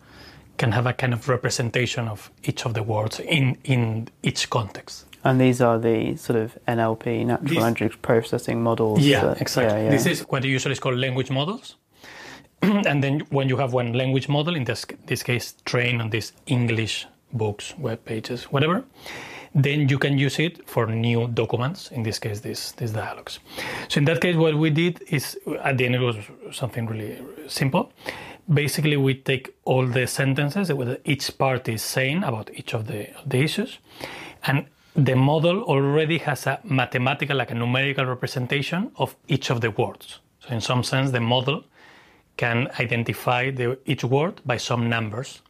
can 0.57 0.71
have 0.71 0.85
a 0.85 0.93
kind 0.93 1.13
of 1.13 1.27
representation 1.29 2.07
of 2.07 2.31
each 2.43 2.65
of 2.65 2.73
the 2.73 2.83
words 2.83 3.19
in, 3.19 3.57
in 3.63 4.07
each 4.23 4.49
context. 4.49 5.05
And 5.23 5.41
these 5.41 5.59
are 5.59 5.79
the 5.79 6.15
sort 6.17 6.39
of 6.39 6.57
NLP, 6.67 7.25
natural 7.25 7.49
these, 7.49 7.57
language 7.57 8.01
processing 8.01 8.61
models. 8.61 8.99
Yeah, 8.99 9.25
that, 9.25 9.41
exactly. 9.41 9.79
Yeah, 9.79 9.85
yeah. 9.85 9.89
This 9.89 10.05
is 10.05 10.21
what 10.21 10.43
usually 10.43 10.73
is 10.73 10.79
called 10.79 10.97
language 10.97 11.31
models. 11.31 11.75
and 12.61 13.03
then 13.03 13.21
when 13.31 13.49
you 13.49 13.57
have 13.57 13.73
one 13.73 13.93
language 13.93 14.29
model, 14.29 14.55
in 14.55 14.63
this, 14.63 14.85
this 15.07 15.23
case, 15.23 15.55
trained 15.65 16.01
on 16.01 16.11
these 16.11 16.31
English 16.45 17.07
books, 17.33 17.73
web 17.77 18.05
pages, 18.05 18.45
whatever, 18.45 18.83
then 19.55 19.87
you 19.87 19.97
can 19.97 20.17
use 20.17 20.37
it 20.37 20.67
for 20.67 20.85
new 20.87 21.29
documents, 21.29 21.89
in 21.91 22.03
this 22.03 22.19
case, 22.19 22.41
these, 22.41 22.73
these 22.73 22.91
dialogues. 22.91 23.39
So 23.87 23.99
in 23.99 24.05
that 24.05 24.19
case, 24.19 24.35
what 24.35 24.55
we 24.55 24.69
did 24.69 25.01
is, 25.07 25.39
at 25.63 25.77
the 25.77 25.85
end, 25.85 25.95
it 25.95 26.01
was 26.01 26.17
something 26.51 26.85
really 26.85 27.17
simple. 27.47 27.93
Basically, 28.53 28.97
we 28.97 29.15
take 29.15 29.55
all 29.63 29.87
the 29.87 30.07
sentences 30.07 30.67
that 30.67 31.01
each 31.05 31.37
party 31.37 31.75
is 31.75 31.81
saying 31.81 32.23
about 32.23 32.49
each 32.53 32.73
of 32.73 32.87
the, 32.87 33.07
the 33.25 33.39
issues, 33.39 33.79
and 34.43 34.65
the 34.93 35.15
model 35.15 35.63
already 35.63 36.17
has 36.19 36.45
a 36.47 36.59
mathematical, 36.65 37.37
like 37.37 37.51
a 37.51 37.55
numerical 37.55 38.05
representation 38.05 38.91
of 38.97 39.15
each 39.29 39.49
of 39.49 39.61
the 39.61 39.71
words. 39.71 40.19
So 40.41 40.49
in 40.49 40.61
some 40.61 40.83
sense, 40.83 41.11
the 41.11 41.21
model 41.21 41.63
can 42.35 42.69
identify 42.79 43.51
the, 43.51 43.79
each 43.85 44.03
word 44.03 44.41
by 44.45 44.57
some 44.57 44.89
numbers 44.89 45.41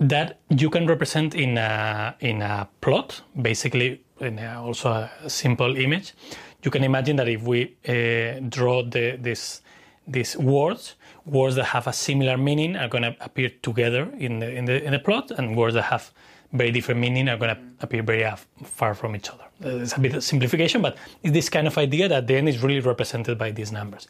that 0.00 0.40
you 0.48 0.70
can 0.70 0.86
represent 0.86 1.34
in 1.34 1.58
a, 1.58 2.14
in 2.20 2.40
a 2.40 2.66
plot, 2.80 3.20
basically 3.40 4.02
in 4.20 4.38
a, 4.38 4.60
also 4.60 5.08
a 5.22 5.30
simple 5.30 5.76
image. 5.76 6.14
You 6.62 6.70
can 6.70 6.84
imagine 6.84 7.16
that 7.16 7.28
if 7.28 7.42
we 7.42 7.76
uh, 7.86 8.40
draw 8.48 8.82
the, 8.82 9.18
this, 9.20 9.60
these 10.06 10.36
words, 10.36 10.94
words 11.26 11.54
that 11.56 11.64
have 11.64 11.86
a 11.86 11.92
similar 11.92 12.38
meaning 12.38 12.76
are 12.76 12.88
going 12.88 13.02
to 13.02 13.14
appear 13.20 13.50
together 13.62 14.10
in 14.18 14.38
the, 14.38 14.50
in, 14.50 14.64
the, 14.64 14.82
in 14.82 14.92
the 14.92 14.98
plot, 14.98 15.30
and 15.32 15.54
words 15.54 15.74
that 15.74 15.82
have 15.82 16.10
very 16.52 16.70
different 16.70 17.00
meaning 17.00 17.28
are 17.28 17.36
going 17.36 17.54
to 17.54 17.62
appear 17.80 18.02
very 18.02 18.28
far 18.64 18.94
from 18.94 19.14
each 19.14 19.28
other. 19.28 19.44
It's 19.60 19.96
a 19.96 20.00
bit 20.00 20.14
of 20.14 20.24
simplification, 20.24 20.80
but 20.82 20.96
it's 21.22 21.32
this 21.32 21.48
kind 21.50 21.66
of 21.66 21.76
idea 21.76 22.08
that 22.08 22.26
then 22.26 22.48
is 22.48 22.62
really 22.62 22.80
represented 22.80 23.38
by 23.38 23.50
these 23.50 23.70
numbers. 23.70 24.08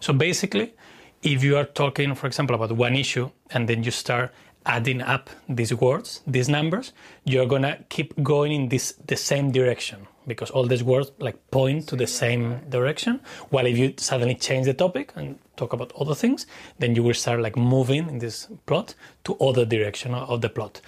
So 0.00 0.12
basically, 0.12 0.74
if 1.22 1.42
you 1.42 1.56
are 1.56 1.64
talking, 1.64 2.14
for 2.14 2.26
example, 2.26 2.54
about 2.54 2.72
one 2.72 2.94
issue, 2.94 3.30
and 3.50 3.68
then 3.68 3.82
you 3.82 3.90
start 3.90 4.32
adding 4.66 5.02
up 5.02 5.30
these 5.48 5.74
words, 5.74 6.22
these 6.26 6.48
numbers, 6.48 6.92
you're 7.24 7.46
gonna 7.46 7.78
keep 7.88 8.14
going 8.22 8.52
in 8.52 8.68
this 8.68 8.94
the 9.06 9.16
same 9.16 9.50
direction 9.50 10.06
because 10.26 10.50
all 10.50 10.66
these 10.66 10.82
words 10.82 11.12
like 11.18 11.36
point 11.50 11.88
to 11.88 11.96
the 11.96 12.06
same 12.06 12.58
direction. 12.68 13.20
While 13.50 13.66
if 13.66 13.76
you 13.76 13.94
suddenly 13.96 14.34
change 14.34 14.66
the 14.66 14.74
topic 14.74 15.12
and 15.16 15.38
talk 15.56 15.72
about 15.72 15.92
other 15.98 16.14
things, 16.14 16.46
then 16.78 16.94
you 16.94 17.02
will 17.02 17.14
start 17.14 17.40
like 17.40 17.56
moving 17.56 18.08
in 18.08 18.18
this 18.18 18.48
plot 18.66 18.94
to 19.24 19.36
other 19.38 19.64
direction 19.64 20.14
of 20.14 20.40
the 20.40 20.48
plot. 20.48 20.80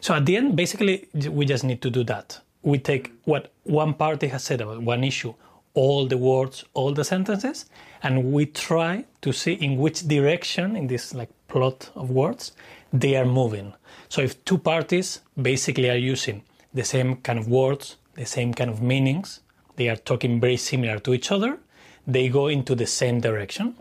So 0.00 0.14
at 0.14 0.26
the 0.26 0.36
end, 0.36 0.56
basically, 0.56 1.08
we 1.28 1.44
just 1.44 1.64
need 1.64 1.82
to 1.82 1.90
do 1.90 2.04
that. 2.04 2.40
We 2.62 2.78
take 2.78 3.12
what 3.24 3.52
one 3.64 3.94
party 3.94 4.28
has 4.28 4.44
said 4.44 4.60
about 4.60 4.82
one 4.82 5.04
issue, 5.04 5.34
all 5.74 6.06
the 6.06 6.16
words, 6.16 6.64
all 6.74 6.92
the 6.92 7.04
sentences, 7.04 7.66
and 8.02 8.32
we 8.32 8.46
try 8.46 9.04
to 9.20 9.32
see 9.32 9.52
in 9.52 9.76
which 9.76 10.08
direction 10.08 10.76
in 10.76 10.86
this 10.86 11.14
like 11.14 11.28
plot 11.48 11.90
of 11.94 12.10
words 12.10 12.52
they 12.92 13.16
are 13.16 13.24
moving. 13.24 13.74
So 14.08 14.22
if 14.22 14.44
two 14.44 14.58
parties 14.58 15.20
basically 15.40 15.90
are 15.90 15.96
using 15.96 16.42
the 16.72 16.84
same 16.84 17.16
kind 17.16 17.38
of 17.38 17.48
words, 17.48 17.96
the 18.14 18.24
same 18.24 18.54
kind 18.54 18.70
of 18.70 18.82
meanings, 18.82 19.40
they 19.76 19.88
are 19.88 19.96
talking 19.96 20.40
very 20.40 20.56
similar 20.56 20.98
to 21.00 21.14
each 21.14 21.30
other, 21.30 21.58
they 22.06 22.28
go 22.28 22.48
into 22.48 22.74
the 22.74 22.86
same 22.86 23.20
direction. 23.20 23.76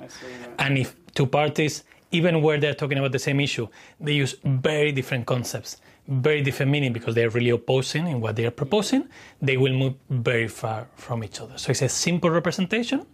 And 0.60 0.78
if 0.78 0.96
two 1.16 1.26
parties, 1.26 1.84
even 2.12 2.42
where 2.42 2.60
they're 2.60 2.74
talking 2.74 2.98
about 2.98 3.12
the 3.12 3.20
same 3.20 3.40
issue, 3.40 3.68
they 4.00 4.14
use 4.14 4.36
very 4.44 4.92
different 4.92 5.26
concepts, 5.26 5.78
very 6.08 6.42
different 6.42 6.72
meaning 6.72 6.94
because 6.94 7.16
they're 7.16 7.30
really 7.30 7.50
opposing 7.50 8.08
in 8.08 8.22
what 8.22 8.36
they 8.36 8.46
are 8.46 8.52
proposing, 8.52 9.08
they 9.42 9.58
will 9.58 9.74
move 9.74 9.96
very 10.10 10.48
far 10.48 10.88
from 10.96 11.24
each 11.24 11.40
other. 11.40 11.58
So 11.58 11.72
it's 11.72 11.82
a 11.82 11.90
simple 11.90 12.30
representation, 12.30 13.06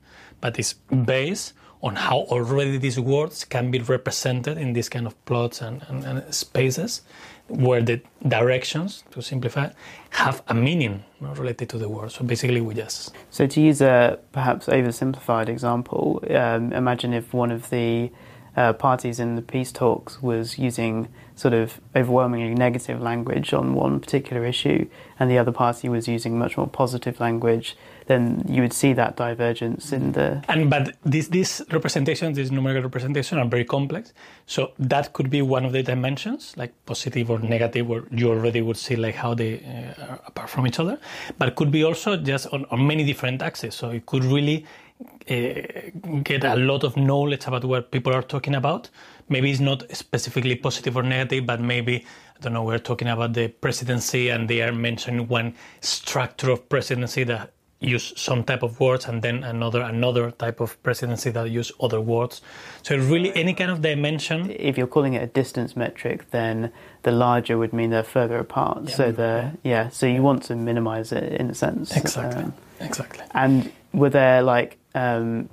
but 0.41 0.59
it's 0.59 0.73
based 0.73 1.53
on 1.83 1.97
how 1.97 2.19
already 2.31 2.77
these 2.77 2.99
words 2.99 3.43
can 3.43 3.69
be 3.69 3.79
represented 3.79 4.57
in 4.57 4.71
these 4.73 4.87
kind 4.87 5.05
of 5.05 5.25
plots 5.25 5.61
and, 5.61 5.83
and, 5.89 6.05
and 6.05 6.33
spaces 6.33 7.01
where 7.49 7.81
the 7.81 8.01
directions, 8.25 9.03
to 9.11 9.21
simplify, 9.21 9.69
have 10.11 10.41
a 10.47 10.53
meaning 10.53 11.03
related 11.19 11.67
to 11.69 11.77
the 11.77 11.89
word. 11.89 12.09
So 12.09 12.23
basically, 12.23 12.61
we 12.61 12.73
just. 12.73 13.13
So 13.29 13.47
to 13.47 13.61
use 13.61 13.81
a 13.81 14.17
perhaps 14.31 14.67
oversimplified 14.67 15.49
example, 15.49 16.23
um, 16.29 16.71
imagine 16.71 17.13
if 17.13 17.33
one 17.33 17.51
of 17.51 17.69
the 17.69 18.11
uh, 18.55 18.71
parties 18.71 19.19
in 19.19 19.35
the 19.35 19.41
peace 19.41 19.71
talks 19.71 20.21
was 20.21 20.57
using 20.57 21.09
sort 21.35 21.53
of 21.53 21.81
overwhelmingly 21.95 22.53
negative 22.55 23.01
language 23.01 23.53
on 23.53 23.73
one 23.73 23.99
particular 23.99 24.45
issue, 24.45 24.87
and 25.19 25.29
the 25.29 25.37
other 25.37 25.51
party 25.51 25.89
was 25.89 26.07
using 26.07 26.39
much 26.39 26.55
more 26.55 26.67
positive 26.67 27.19
language, 27.19 27.75
then 28.07 28.43
you 28.47 28.61
would 28.61 28.73
see 28.73 28.93
that 28.93 29.15
divergence 29.15 29.91
in 29.91 30.11
the. 30.11 30.43
And 30.47 30.69
but 30.69 30.95
these 31.05 31.29
these 31.29 31.61
representations, 31.71 32.37
these 32.37 32.51
numerical 32.51 32.83
representations, 32.83 33.39
are 33.39 33.47
very 33.47 33.65
complex. 33.65 34.13
So 34.45 34.71
that 34.79 35.13
could 35.13 35.29
be 35.29 35.41
one 35.41 35.65
of 35.65 35.71
the 35.71 35.83
dimensions, 35.83 36.53
like 36.57 36.73
positive 36.85 37.29
or 37.29 37.39
negative, 37.39 37.89
or 37.89 38.05
you 38.11 38.29
already 38.29 38.61
would 38.61 38.77
see 38.77 38.95
like 38.95 39.15
how 39.15 39.33
they 39.33 39.59
uh, 39.63 40.05
are 40.05 40.19
apart 40.27 40.49
from 40.49 40.67
each 40.67 40.79
other. 40.79 40.99
But 41.37 41.55
could 41.55 41.71
be 41.71 41.83
also 41.83 42.17
just 42.17 42.47
on, 42.47 42.65
on 42.71 42.85
many 42.85 43.03
different 43.03 43.41
axes. 43.41 43.75
So 43.75 43.89
it 43.89 44.05
could 44.05 44.23
really 44.23 44.65
uh, 45.29 46.23
get 46.23 46.43
a 46.43 46.55
lot 46.55 46.83
of 46.83 46.97
knowledge 46.97 47.47
about 47.47 47.65
what 47.65 47.91
people 47.91 48.13
are 48.13 48.21
talking 48.21 48.55
about. 48.55 48.89
Maybe 49.29 49.51
it's 49.51 49.59
not 49.59 49.83
specifically 49.95 50.55
positive 50.55 50.97
or 50.97 51.03
negative, 51.03 51.45
but 51.45 51.61
maybe 51.61 52.05
I 52.37 52.39
don't 52.41 52.53
know. 52.53 52.63
We're 52.63 52.79
talking 52.79 53.07
about 53.07 53.33
the 53.33 53.47
presidency, 53.47 54.29
and 54.29 54.49
they 54.49 54.61
are 54.61 54.73
mentioning 54.73 55.27
one 55.27 55.55
structure 55.79 56.51
of 56.51 56.67
presidency 56.67 57.23
that 57.25 57.53
use 57.83 58.13
some 58.15 58.43
type 58.43 58.63
of 58.63 58.79
words 58.79 59.05
and 59.05 59.21
then 59.21 59.43
another 59.43 59.81
another 59.81 60.31
type 60.31 60.59
of 60.59 60.81
presidency 60.83 61.29
that 61.31 61.49
use 61.49 61.71
other 61.79 62.01
words. 62.01 62.41
So 62.81 62.95
really 62.97 63.35
any 63.35 63.53
kind 63.53 63.71
of 63.71 63.81
dimension. 63.81 64.49
If 64.57 64.77
you're 64.77 64.87
calling 64.87 65.13
it 65.13 65.23
a 65.23 65.27
distance 65.27 65.75
metric 65.75 66.31
then 66.31 66.71
the 67.03 67.11
larger 67.11 67.57
would 67.57 67.73
mean 67.73 67.89
they're 67.89 68.03
further 68.03 68.37
apart. 68.37 68.83
Yeah. 68.85 68.95
so 68.95 69.11
the 69.11 69.51
yeah 69.63 69.89
so 69.89 70.05
you 70.05 70.21
want 70.23 70.43
to 70.43 70.55
minimize 70.55 71.11
it 71.11 71.33
in 71.33 71.49
a 71.49 71.55
sense. 71.55 71.95
Exactly. 71.95 72.43
Um, 72.43 72.53
exactly. 72.79 73.23
and 73.31 73.71
were 73.93 74.09
there 74.09 74.41
like 74.41 74.77
um, 74.95 75.49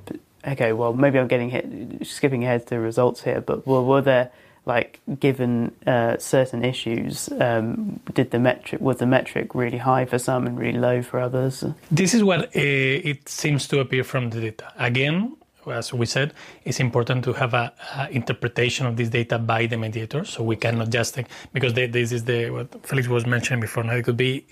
okay 0.47 0.73
well 0.73 0.93
maybe 0.93 1.19
i'm 1.19 1.29
getting 1.29 1.51
hit 1.51 2.07
skipping 2.07 2.45
ahead 2.45 2.63
to 2.63 2.71
the 2.71 2.81
results 2.81 3.23
here 3.23 3.41
but 3.41 3.67
were, 3.67 3.83
were 3.83 4.01
there 4.01 4.31
like 4.67 5.01
given 5.19 5.73
uh, 5.87 6.17
certain 6.19 6.65
issues, 6.65 7.29
um, 7.41 8.01
did 8.15 8.31
the 8.31 8.39
metric 8.39 8.81
was 8.81 8.99
the 8.99 9.07
metric 9.07 9.55
really 9.55 9.79
high 9.79 10.05
for 10.05 10.19
some 10.19 10.47
and 10.47 10.59
really 10.59 10.79
low 10.79 11.03
for 11.03 11.19
others? 11.19 11.65
This 11.91 12.15
is 12.15 12.23
what 12.23 12.41
uh, 12.45 12.51
it 12.55 13.29
seems 13.29 13.67
to 13.69 13.81
appear 13.81 14.05
from 14.05 14.31
the 14.31 14.41
data. 14.41 14.73
Again, 14.79 15.37
as 15.67 15.93
we 15.93 16.07
said, 16.07 16.33
it's 16.65 16.81
important 16.81 17.23
to 17.25 17.33
have 17.35 17.53
a, 17.55 17.73
a 17.97 18.09
interpretation 18.11 18.87
of 18.87 18.97
this 18.97 19.11
data 19.11 19.39
by 19.39 19.67
the 19.67 19.77
mediator. 19.77 20.25
So 20.25 20.43
we 20.43 20.57
cannot 20.57 20.89
just 20.91 21.15
think 21.15 21.29
because 21.53 21.75
they, 21.75 21.87
this 21.87 22.13
is 22.13 22.25
the 22.25 22.51
what 22.51 22.87
Felix 22.87 23.09
was 23.09 23.27
mentioning 23.27 23.61
before. 23.61 23.85
Now 23.85 23.95
it 23.95 24.05
could 24.05 24.17
be 24.17 24.47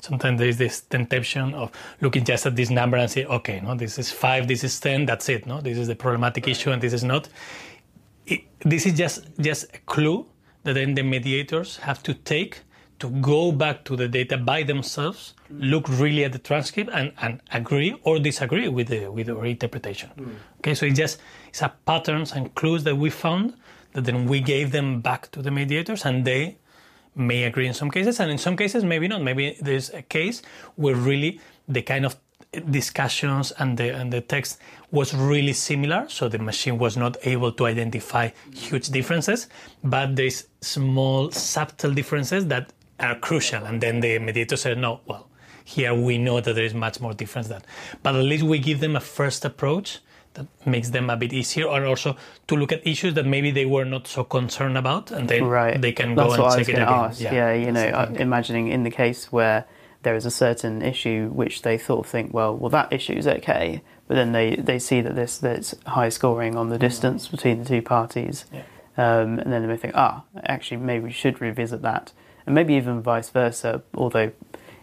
sometimes 0.00 0.38
there 0.38 0.48
is 0.48 0.58
this 0.58 0.80
temptation 0.82 1.54
of 1.54 1.72
looking 2.00 2.24
just 2.24 2.46
at 2.46 2.56
this 2.56 2.70
number 2.70 2.96
and 2.96 3.10
say, 3.10 3.24
okay, 3.24 3.60
no, 3.60 3.74
this 3.74 3.98
is 3.98 4.12
five, 4.12 4.46
this 4.48 4.62
is 4.64 4.78
ten, 4.78 5.04
that's 5.04 5.28
it. 5.28 5.46
No, 5.46 5.60
this 5.60 5.78
is 5.78 5.88
the 5.88 5.96
problematic 5.96 6.46
issue, 6.46 6.70
and 6.70 6.80
this 6.80 6.92
is 6.92 7.04
not 7.04 7.28
it, 8.26 8.40
this 8.60 8.86
is 8.86 8.94
just 8.94 9.24
just 9.38 9.64
a 9.74 9.78
clue 9.86 10.26
that 10.64 10.74
then 10.74 10.94
the 10.94 11.02
mediators 11.02 11.78
have 11.78 12.02
to 12.04 12.14
take 12.14 12.62
to 13.02 13.10
go 13.20 13.50
back 13.50 13.82
to 13.82 13.96
the 13.96 14.06
data 14.06 14.38
by 14.38 14.62
themselves, 14.62 15.34
mm. 15.52 15.70
look 15.70 15.88
really 15.88 16.24
at 16.24 16.32
the 16.32 16.38
transcript 16.38 16.88
and, 16.94 17.12
and 17.20 17.40
agree 17.52 17.98
or 18.04 18.20
disagree 18.20 18.68
with 18.68 18.86
the 18.86 19.08
with 19.08 19.26
the 19.26 19.36
interpretation. 19.40 20.08
Mm. 20.16 20.34
Okay, 20.58 20.74
so 20.74 20.86
it's 20.86 20.96
just 20.96 21.18
it's 21.48 21.62
a 21.62 21.72
patterns 21.84 22.30
and 22.32 22.54
clues 22.54 22.84
that 22.84 22.96
we 22.96 23.10
found 23.10 23.54
that 23.92 24.04
then 24.04 24.26
we 24.26 24.40
gave 24.40 24.70
them 24.70 25.00
back 25.00 25.30
to 25.32 25.42
the 25.42 25.50
mediators 25.50 26.04
and 26.04 26.24
they 26.24 26.58
may 27.16 27.42
agree 27.42 27.66
in 27.66 27.74
some 27.74 27.90
cases 27.90 28.20
and 28.20 28.30
in 28.30 28.38
some 28.38 28.56
cases 28.56 28.84
maybe 28.84 29.08
not. 29.08 29.20
Maybe 29.20 29.56
there's 29.60 29.90
a 29.90 30.02
case 30.02 30.40
where 30.76 30.94
really 30.94 31.40
the 31.66 31.82
kind 31.82 32.06
of 32.06 32.16
discussions 32.70 33.50
and 33.52 33.78
the 33.78 33.88
and 33.94 34.12
the 34.12 34.20
text 34.20 34.58
was 34.90 35.14
really 35.14 35.54
similar 35.54 36.06
so 36.08 36.28
the 36.28 36.38
machine 36.38 36.76
was 36.76 36.98
not 36.98 37.16
able 37.22 37.50
to 37.50 37.64
identify 37.64 38.28
huge 38.54 38.88
differences 38.88 39.48
but 39.82 40.16
there's 40.16 40.48
small 40.60 41.30
subtle 41.30 41.92
differences 41.92 42.46
that 42.48 42.70
are 43.00 43.14
crucial 43.14 43.64
and 43.64 43.80
then 43.80 44.00
the 44.00 44.18
mediator 44.18 44.56
said 44.56 44.76
no 44.76 45.00
well 45.06 45.30
here 45.64 45.94
we 45.94 46.18
know 46.18 46.40
that 46.40 46.54
there 46.54 46.64
is 46.64 46.74
much 46.74 47.00
more 47.00 47.14
difference 47.14 47.48
than 47.48 47.62
but 48.02 48.14
at 48.14 48.22
least 48.22 48.42
we 48.44 48.58
give 48.58 48.80
them 48.80 48.96
a 48.96 49.00
first 49.00 49.46
approach 49.46 50.00
that 50.34 50.46
makes 50.66 50.90
them 50.90 51.08
a 51.08 51.16
bit 51.16 51.32
easier 51.32 51.66
or 51.66 51.86
also 51.86 52.16
to 52.48 52.54
look 52.54 52.70
at 52.72 52.86
issues 52.86 53.14
that 53.14 53.24
maybe 53.24 53.50
they 53.50 53.64
were 53.66 53.84
not 53.84 54.06
so 54.06 54.24
concerned 54.24 54.76
about 54.76 55.10
and 55.10 55.28
then 55.28 55.44
right. 55.44 55.80
they 55.80 55.92
can 55.92 56.14
That's 56.14 56.36
go 56.36 56.44
and 56.44 56.54
check 56.58 56.68
it 56.68 56.72
again 56.74 56.88
ask. 56.88 57.20
yeah. 57.20 57.32
yeah 57.32 57.52
you 57.52 57.72
know 57.72 57.80
uh, 57.80 58.12
imagining 58.14 58.68
in 58.68 58.82
the 58.82 58.90
case 58.90 59.32
where 59.32 59.64
there 60.02 60.16
is 60.16 60.26
a 60.26 60.30
certain 60.30 60.82
issue 60.82 61.28
which 61.28 61.62
they 61.62 61.78
sort 61.78 62.04
of 62.04 62.10
think, 62.10 62.34
well, 62.34 62.56
well 62.56 62.70
that 62.70 62.92
issue 62.92 63.14
is 63.14 63.26
okay, 63.26 63.82
but 64.08 64.14
then 64.14 64.32
they, 64.32 64.56
they 64.56 64.78
see 64.78 65.00
that 65.00 65.14
this 65.14 65.38
there's 65.38 65.74
high 65.86 66.08
scoring 66.08 66.56
on 66.56 66.68
the 66.68 66.76
mm. 66.76 66.80
distance 66.80 67.28
between 67.28 67.58
the 67.58 67.64
two 67.64 67.82
parties, 67.82 68.44
yeah. 68.52 68.62
um, 68.96 69.38
and 69.38 69.52
then 69.52 69.62
they 69.62 69.68
may 69.68 69.76
think, 69.76 69.94
ah, 69.96 70.24
actually 70.44 70.78
maybe 70.78 71.04
we 71.04 71.12
should 71.12 71.40
revisit 71.40 71.82
that, 71.82 72.12
and 72.46 72.54
maybe 72.54 72.74
even 72.74 73.00
vice 73.00 73.30
versa. 73.30 73.82
Although 73.94 74.32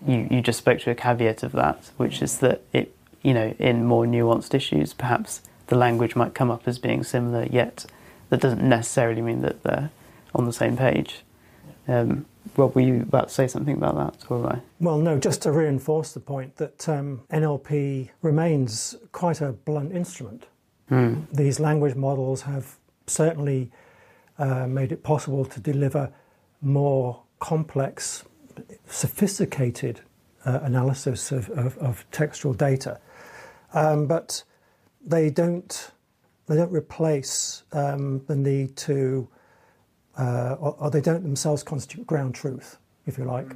you 0.05 0.27
you 0.31 0.41
just 0.41 0.59
spoke 0.59 0.79
to 0.79 0.91
a 0.91 0.95
caveat 0.95 1.43
of 1.43 1.51
that, 1.53 1.91
which 1.97 2.21
is 2.21 2.39
that 2.39 2.61
it 2.73 2.95
you 3.21 3.33
know 3.33 3.53
in 3.59 3.85
more 3.85 4.05
nuanced 4.05 4.53
issues 4.53 4.93
perhaps 4.93 5.41
the 5.67 5.75
language 5.75 6.15
might 6.15 6.33
come 6.33 6.49
up 6.49 6.67
as 6.67 6.79
being 6.79 7.03
similar, 7.03 7.45
yet 7.51 7.85
that 8.29 8.39
doesn't 8.39 8.61
necessarily 8.61 9.21
mean 9.21 9.41
that 9.41 9.63
they're 9.63 9.91
on 10.33 10.45
the 10.45 10.53
same 10.53 10.77
page. 10.77 11.21
Um, 11.87 12.25
Rob, 12.55 12.75
were 12.75 12.81
you 12.81 13.01
about 13.01 13.29
to 13.29 13.33
say 13.33 13.47
something 13.47 13.75
about 13.75 13.95
that, 13.95 14.31
or 14.31 14.45
I? 14.47 14.59
Well, 14.79 14.97
no, 14.97 15.17
just 15.17 15.41
to 15.43 15.51
reinforce 15.51 16.13
the 16.13 16.19
point 16.19 16.55
that 16.57 16.87
um, 16.89 17.21
NLP 17.31 18.09
remains 18.21 18.95
quite 19.11 19.41
a 19.41 19.51
blunt 19.51 19.93
instrument. 19.93 20.45
Mm. 20.89 21.25
These 21.31 21.59
language 21.59 21.95
models 21.95 22.41
have 22.43 22.75
certainly 23.07 23.71
uh, 24.37 24.67
made 24.67 24.91
it 24.91 25.03
possible 25.03 25.45
to 25.45 25.59
deliver 25.59 26.11
more 26.61 27.21
complex, 27.39 28.23
sophisticated 28.87 30.01
uh, 30.45 30.59
analysis 30.63 31.31
of, 31.31 31.49
of, 31.51 31.77
of, 31.77 32.05
textual 32.11 32.53
data, 32.53 32.99
um, 33.73 34.07
but 34.07 34.43
they 35.05 35.29
don't 35.29 35.91
they 36.47 36.55
don't 36.55 36.71
replace 36.71 37.63
um, 37.73 38.23
the 38.25 38.35
need 38.35 38.75
to 38.75 39.27
or, 40.59 40.75
or, 40.79 40.89
they 40.91 41.01
don't 41.01 41.23
themselves 41.23 41.63
constitute 41.63 42.05
ground 42.05 42.35
truth, 42.35 42.77
if 43.05 43.17
you 43.17 43.23
like. 43.23 43.55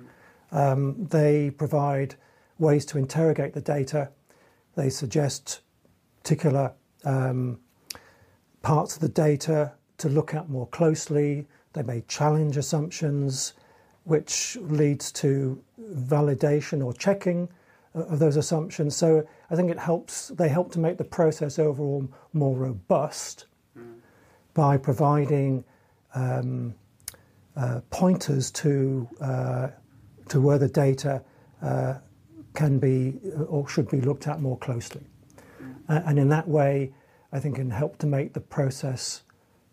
Um, 0.52 1.06
they 1.10 1.50
provide 1.50 2.16
ways 2.60 2.86
to 2.86 2.98
interrogate 2.98 3.54
the 3.54 3.62
data. 3.62 4.10
They 4.76 4.90
suggest 4.90 5.62
particular 6.22 6.74
um, 7.04 7.60
parts 8.62 8.96
of 8.96 9.02
the 9.02 9.10
data 9.10 9.74
to 9.98 10.10
look 10.10 10.34
at 10.34 10.50
more 10.50 10.68
closely. 10.68 11.48
They 11.74 11.84
may 11.84 12.04
challenge 12.08 12.56
assumptions, 12.56 13.54
which 14.06 14.58
leads 14.62 15.12
to 15.14 15.62
validation 15.80 16.84
or 16.86 16.94
checking 16.94 17.50
of 17.94 18.20
those 18.20 18.38
assumptions. 18.38 18.96
So 18.96 19.28
I 19.52 19.56
think 19.56 19.70
it 19.70 19.80
helps. 19.80 20.30
They 20.30 20.50
help 20.50 20.72
to 20.74 20.80
make 20.80 20.98
the 20.98 21.04
process 21.04 21.60
overall 21.60 22.08
more 22.34 22.56
robust 22.56 23.46
mm. 23.78 23.96
by 24.54 24.78
providing 24.78 25.64
um, 26.16 26.74
uh, 27.56 27.82
pointers 27.90 28.52
to 28.52 29.08
uh, 29.22 29.68
to 30.30 30.42
where 30.42 30.58
the 30.58 30.68
data 30.68 31.22
uh, 31.62 31.96
can 32.54 32.80
be 32.80 33.20
or 33.48 33.68
should 33.68 33.90
be 33.90 34.02
looked 34.02 34.28
at 34.28 34.42
more 34.42 34.58
closely, 34.58 35.04
and 35.88 36.18
in 36.18 36.30
that 36.30 36.48
way, 36.48 36.94
I 37.32 37.40
think 37.40 37.56
can 37.56 37.72
help 37.72 37.98
to 38.00 38.08
make 38.08 38.34
the 38.34 38.40
process 38.40 39.24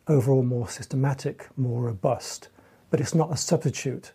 overall 0.08 0.42
more 0.42 0.68
systematic, 0.68 1.46
more 1.56 1.82
robust. 1.82 2.48
But 2.90 3.00
it's 3.00 3.14
not 3.14 3.32
a 3.32 3.36
substitute 3.36 4.12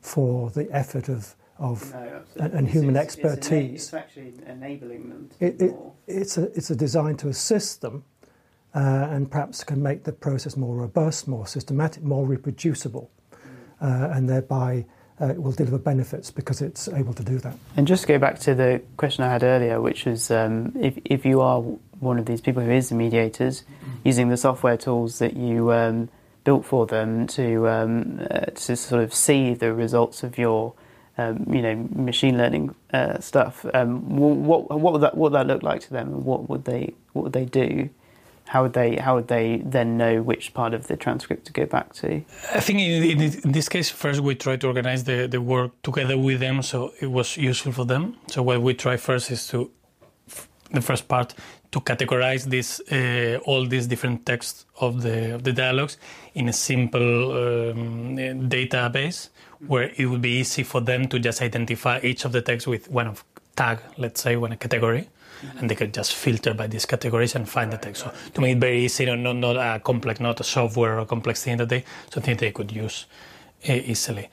for 0.00 0.50
the 0.50 0.70
effort 0.72 1.08
of 1.08 1.34
of 1.58 1.92
no, 1.92 2.22
and, 2.36 2.52
and, 2.52 2.68
human 2.68 2.96
it's, 2.96 3.04
expertise. 3.04 3.84
It's, 3.84 3.94
actually 3.94 4.34
enabling 4.46 5.08
them. 5.08 5.30
It, 5.40 5.60
it, 5.60 5.74
it's 6.06 6.36
a 6.36 6.44
it's 6.56 6.70
a 6.70 6.76
design 6.76 7.16
to 7.18 7.28
assist 7.28 7.80
them 7.80 7.96
uh, 7.96 8.15
and 8.76 9.30
perhaps 9.30 9.64
can 9.64 9.82
make 9.82 10.04
the 10.04 10.12
process 10.12 10.56
more 10.56 10.76
robust, 10.76 11.26
more 11.26 11.46
systematic, 11.46 12.02
more 12.02 12.26
reproducible, 12.26 13.10
uh, 13.80 14.10
and 14.12 14.28
thereby 14.28 14.84
uh, 15.20 15.26
it 15.26 15.42
will 15.42 15.52
deliver 15.52 15.78
benefits 15.78 16.30
because 16.30 16.60
it's 16.60 16.88
able 16.88 17.14
to 17.14 17.24
do 17.24 17.38
that. 17.38 17.56
And 17.76 17.86
just 17.86 18.02
to 18.02 18.08
go 18.08 18.18
back 18.18 18.38
to 18.40 18.54
the 18.54 18.82
question 18.96 19.24
I 19.24 19.32
had 19.32 19.42
earlier, 19.42 19.80
which 19.80 20.04
was 20.04 20.30
um, 20.30 20.72
if, 20.78 20.98
if 21.04 21.24
you 21.24 21.40
are 21.40 21.60
one 22.00 22.18
of 22.18 22.26
these 22.26 22.40
people 22.40 22.62
who 22.62 22.70
is 22.70 22.90
the 22.90 22.94
mediators, 22.94 23.64
using 24.04 24.28
the 24.28 24.36
software 24.36 24.76
tools 24.76 25.18
that 25.18 25.36
you 25.36 25.72
um, 25.72 26.10
built 26.44 26.64
for 26.64 26.86
them 26.86 27.26
to 27.26 27.68
um, 27.68 28.20
uh, 28.30 28.46
to 28.46 28.76
sort 28.76 29.02
of 29.02 29.14
see 29.14 29.54
the 29.54 29.72
results 29.72 30.22
of 30.22 30.36
your 30.36 30.74
um, 31.16 31.46
you 31.50 31.62
know 31.62 31.88
machine 31.94 32.36
learning 32.36 32.74
uh, 32.92 33.18
stuff. 33.20 33.64
Um, 33.72 34.16
what 34.16 34.70
what 34.70 34.92
would 34.92 35.02
that 35.02 35.16
what 35.16 35.32
would 35.32 35.38
that 35.38 35.46
look 35.46 35.62
like 35.62 35.80
to 35.82 35.90
them? 35.90 36.24
What 36.24 36.50
would 36.50 36.64
they 36.66 36.94
what 37.14 37.22
would 37.24 37.32
they 37.32 37.46
do? 37.46 37.88
How 38.48 38.62
would 38.62 38.72
they 38.72 38.96
how 38.96 39.16
would 39.16 39.28
they 39.28 39.62
then 39.64 39.96
know 39.96 40.22
which 40.22 40.54
part 40.54 40.72
of 40.74 40.86
the 40.86 40.96
transcript 40.96 41.46
to 41.46 41.52
go 41.52 41.66
back 41.66 41.92
to? 41.94 42.22
I 42.54 42.60
think 42.60 42.80
in, 42.80 43.20
in, 43.20 43.52
this 43.52 43.68
case, 43.68 43.90
first 43.90 44.20
we 44.20 44.34
try 44.34 44.56
to 44.56 44.66
organize 44.66 45.04
the, 45.04 45.26
the 45.26 45.40
work 45.40 45.70
together 45.82 46.16
with 46.16 46.40
them, 46.40 46.62
so 46.62 46.92
it 47.00 47.10
was 47.10 47.36
useful 47.36 47.72
for 47.72 47.84
them. 47.84 48.16
So 48.28 48.42
what 48.42 48.62
we 48.62 48.74
try 48.74 48.96
first 48.96 49.30
is 49.30 49.46
to 49.48 49.70
the 50.70 50.80
first 50.80 51.08
part 51.08 51.34
to 51.72 51.80
categorize 51.80 52.44
this 52.44 52.80
uh, 52.92 53.38
all 53.44 53.66
these 53.66 53.86
different 53.86 54.24
texts 54.26 54.66
of 54.80 55.02
the 55.02 55.34
of 55.34 55.42
the 55.42 55.52
dialogues 55.52 55.98
in 56.34 56.48
a 56.48 56.52
simple 56.52 57.32
um, 57.32 58.16
database 58.48 59.30
where 59.66 59.90
it 59.96 60.06
would 60.06 60.22
be 60.22 60.38
easy 60.40 60.62
for 60.62 60.80
them 60.80 61.08
to 61.08 61.18
just 61.18 61.42
identify 61.42 61.98
each 62.02 62.24
of 62.24 62.32
the 62.32 62.42
texts 62.42 62.66
with 62.66 62.90
one 62.90 63.06
of 63.06 63.24
tag, 63.56 63.78
let's 63.96 64.20
say, 64.20 64.36
one 64.36 64.56
category. 64.56 65.08
And 65.58 65.70
they 65.70 65.74
could 65.74 65.94
just 65.94 66.14
filter 66.14 66.54
by 66.54 66.66
these 66.66 66.86
categories 66.86 67.34
and 67.34 67.48
find 67.48 67.72
the 67.72 67.78
text. 67.78 68.02
So 68.02 68.12
to 68.34 68.40
make 68.40 68.56
it 68.56 68.60
very 68.60 68.84
easy, 68.84 69.06
not 69.06 69.36
not 69.36 69.56
a 69.56 69.80
complex, 69.80 70.20
not 70.20 70.40
a 70.40 70.44
software 70.44 70.98
or 70.98 71.06
complex 71.06 71.42
thing 71.42 71.58
that 71.58 71.68
they 71.68 71.84
something 72.10 72.36
they 72.36 72.52
could 72.52 72.72
use 72.72 73.06
uh, 73.68 73.72
easily. 73.72 74.28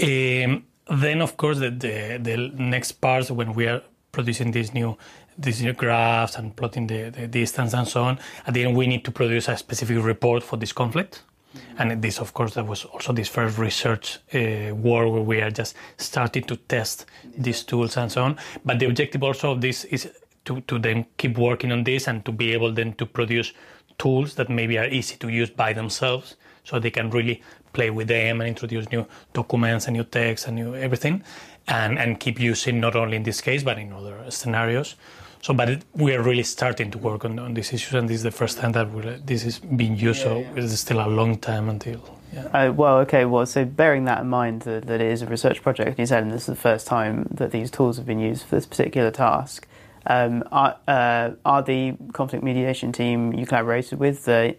Um, 0.00 0.64
then, 0.88 1.22
of 1.22 1.36
course, 1.36 1.58
the, 1.58 1.70
the 1.70 2.18
the 2.22 2.36
next 2.58 2.92
part 2.92 3.30
when 3.30 3.54
we 3.54 3.68
are 3.68 3.82
producing 4.10 4.52
these 4.52 4.74
new 4.74 4.96
these 5.38 5.62
new 5.62 5.72
graphs 5.72 6.36
and 6.36 6.54
plotting 6.54 6.86
the, 6.86 7.10
the 7.10 7.26
distance 7.26 7.72
and 7.72 7.88
so 7.88 8.02
on. 8.02 8.18
At 8.46 8.54
the 8.54 8.64
end, 8.64 8.76
we 8.76 8.86
need 8.86 9.04
to 9.04 9.10
produce 9.10 9.48
a 9.48 9.56
specific 9.56 10.02
report 10.02 10.42
for 10.42 10.56
this 10.58 10.72
conflict. 10.72 11.22
Mm-hmm. 11.56 11.82
And 11.82 12.02
this, 12.02 12.18
of 12.18 12.32
course, 12.32 12.54
that 12.54 12.66
was 12.66 12.84
also 12.84 13.12
this 13.12 13.28
first 13.28 13.58
research 13.58 14.18
uh, 14.34 14.74
work 14.74 15.10
where 15.10 15.22
we 15.22 15.40
are 15.40 15.50
just 15.50 15.74
starting 15.96 16.44
to 16.44 16.56
test 16.56 17.06
these 17.36 17.62
tools 17.62 17.96
and 17.96 18.10
so 18.10 18.24
on. 18.24 18.38
But 18.64 18.78
the 18.78 18.86
objective 18.86 19.22
also 19.22 19.52
of 19.52 19.60
this 19.60 19.84
is 19.84 20.10
to, 20.44 20.60
to 20.62 20.78
then 20.78 21.06
keep 21.16 21.38
working 21.38 21.72
on 21.72 21.84
this 21.84 22.08
and 22.08 22.24
to 22.24 22.32
be 22.32 22.52
able 22.52 22.72
then 22.72 22.94
to 22.94 23.06
produce 23.06 23.52
tools 23.98 24.34
that 24.34 24.48
maybe 24.48 24.78
are 24.78 24.88
easy 24.88 25.16
to 25.16 25.28
use 25.28 25.50
by 25.50 25.72
themselves 25.72 26.36
so 26.64 26.78
they 26.78 26.90
can 26.90 27.10
really 27.10 27.42
play 27.72 27.90
with 27.90 28.08
them 28.08 28.40
and 28.40 28.48
introduce 28.48 28.90
new 28.90 29.06
documents 29.32 29.86
and 29.86 29.96
new 29.96 30.04
text 30.04 30.46
and 30.46 30.56
new 30.56 30.74
everything 30.74 31.22
and, 31.68 31.98
and 31.98 32.20
keep 32.20 32.40
using 32.40 32.80
not 32.80 32.96
only 32.96 33.16
in 33.16 33.22
this 33.22 33.40
case 33.40 33.62
but 33.62 33.78
in 33.78 33.92
other 33.92 34.30
scenarios. 34.30 34.96
So, 35.42 35.52
but 35.52 35.68
it, 35.68 35.84
we 35.94 36.14
are 36.14 36.22
really 36.22 36.44
starting 36.44 36.92
to 36.92 36.98
work 36.98 37.24
on, 37.24 37.36
on 37.40 37.54
these 37.54 37.72
issues, 37.72 37.94
and 37.94 38.08
this 38.08 38.18
is 38.18 38.22
the 38.22 38.30
first 38.30 38.58
time 38.58 38.70
that 38.70 39.26
this 39.26 39.44
is 39.44 39.58
being 39.58 39.96
used. 39.96 40.20
Yeah, 40.20 40.24
so 40.24 40.38
yeah. 40.38 40.52
it's 40.54 40.78
still 40.78 41.04
a 41.04 41.08
long 41.08 41.36
time 41.36 41.68
until. 41.68 42.00
Yeah. 42.32 42.44
Uh, 42.44 42.72
well, 42.72 42.98
okay. 42.98 43.24
Well, 43.24 43.44
so 43.44 43.64
bearing 43.64 44.04
that 44.04 44.20
in 44.20 44.28
mind 44.28 44.62
that, 44.62 44.86
that 44.86 45.00
it 45.00 45.10
is 45.10 45.20
a 45.20 45.26
research 45.26 45.60
project, 45.60 45.88
and 45.88 45.98
you 45.98 46.06
said, 46.06 46.22
and 46.22 46.30
this 46.30 46.42
is 46.42 46.46
the 46.46 46.54
first 46.54 46.86
time 46.86 47.26
that 47.32 47.50
these 47.50 47.72
tools 47.72 47.96
have 47.96 48.06
been 48.06 48.20
used 48.20 48.44
for 48.44 48.54
this 48.54 48.66
particular 48.66 49.10
task. 49.10 49.66
Um, 50.06 50.44
are, 50.50 50.76
uh, 50.88 51.30
are 51.44 51.62
the 51.62 51.94
conflict 52.12 52.44
mediation 52.44 52.92
team 52.92 53.32
you 53.32 53.46
collaborated 53.46 53.98
with 53.98 54.28
uh, 54.28 54.52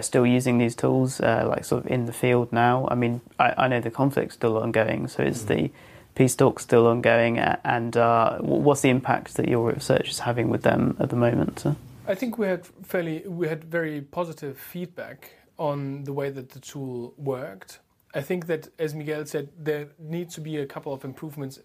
still 0.00 0.26
using 0.26 0.58
these 0.58 0.74
tools, 0.74 1.20
uh, 1.20 1.46
like 1.48 1.64
sort 1.64 1.84
of 1.84 1.90
in 1.90 2.06
the 2.06 2.12
field 2.12 2.52
now? 2.52 2.88
I 2.90 2.94
mean, 2.94 3.20
I, 3.38 3.54
I 3.58 3.68
know 3.68 3.80
the 3.80 3.90
conflict's 3.90 4.34
still 4.34 4.58
ongoing, 4.58 5.08
so 5.08 5.22
is 5.22 5.44
mm. 5.44 5.48
the 5.48 5.70
peace 6.14 6.34
talks 6.34 6.62
still 6.62 6.86
ongoing, 6.86 7.38
and 7.38 7.96
uh, 7.96 8.38
what's 8.38 8.80
the 8.80 8.88
impact 8.88 9.34
that 9.34 9.48
your 9.48 9.70
research 9.70 10.08
is 10.08 10.20
having 10.20 10.48
with 10.48 10.62
them 10.62 10.96
at 10.98 11.10
the 11.10 11.16
moment? 11.16 11.64
I 12.08 12.14
think 12.14 12.38
we 12.38 12.46
had 12.46 12.64
fairly 12.84 13.22
we 13.26 13.48
had 13.48 13.64
very 13.64 14.00
positive 14.00 14.58
feedback 14.58 15.32
on 15.58 16.04
the 16.04 16.12
way 16.12 16.30
that 16.30 16.50
the 16.50 16.60
tool 16.60 17.14
worked. 17.16 17.80
I 18.14 18.22
think 18.22 18.46
that, 18.46 18.68
as 18.78 18.94
Miguel 18.94 19.26
said, 19.26 19.48
there 19.58 19.88
needs 19.98 20.34
to 20.36 20.40
be 20.40 20.56
a 20.56 20.66
couple 20.66 20.92
of 20.92 21.04
improvements 21.04 21.60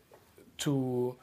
to 0.60 1.16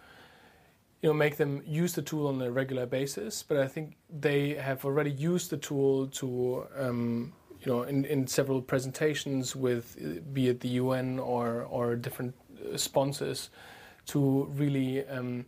you 1.03 1.09
know 1.09 1.15
make 1.15 1.37
them 1.37 1.63
use 1.65 1.93
the 1.93 2.03
tool 2.03 2.27
on 2.27 2.41
a 2.43 2.51
regular 2.51 2.87
basis. 2.87 3.43
But 3.43 3.59
I 3.59 3.69
think 3.69 3.97
they 4.11 4.55
have 4.55 4.85
already 4.85 5.11
used 5.11 5.51
the 5.51 5.57
tool 5.57 6.09
to 6.09 6.67
um, 6.77 7.33
you 7.61 7.73
know 7.73 7.83
in, 7.83 8.05
in 8.05 8.27
several 8.27 8.61
presentations 8.61 9.55
with 9.55 9.97
be 10.33 10.49
it 10.49 10.61
the 10.61 10.69
UN 10.81 11.19
or 11.19 11.63
or 11.71 11.97
different 11.97 12.35
sponsors 12.77 13.51
to 14.07 14.51
really 14.57 15.07
um, 15.07 15.45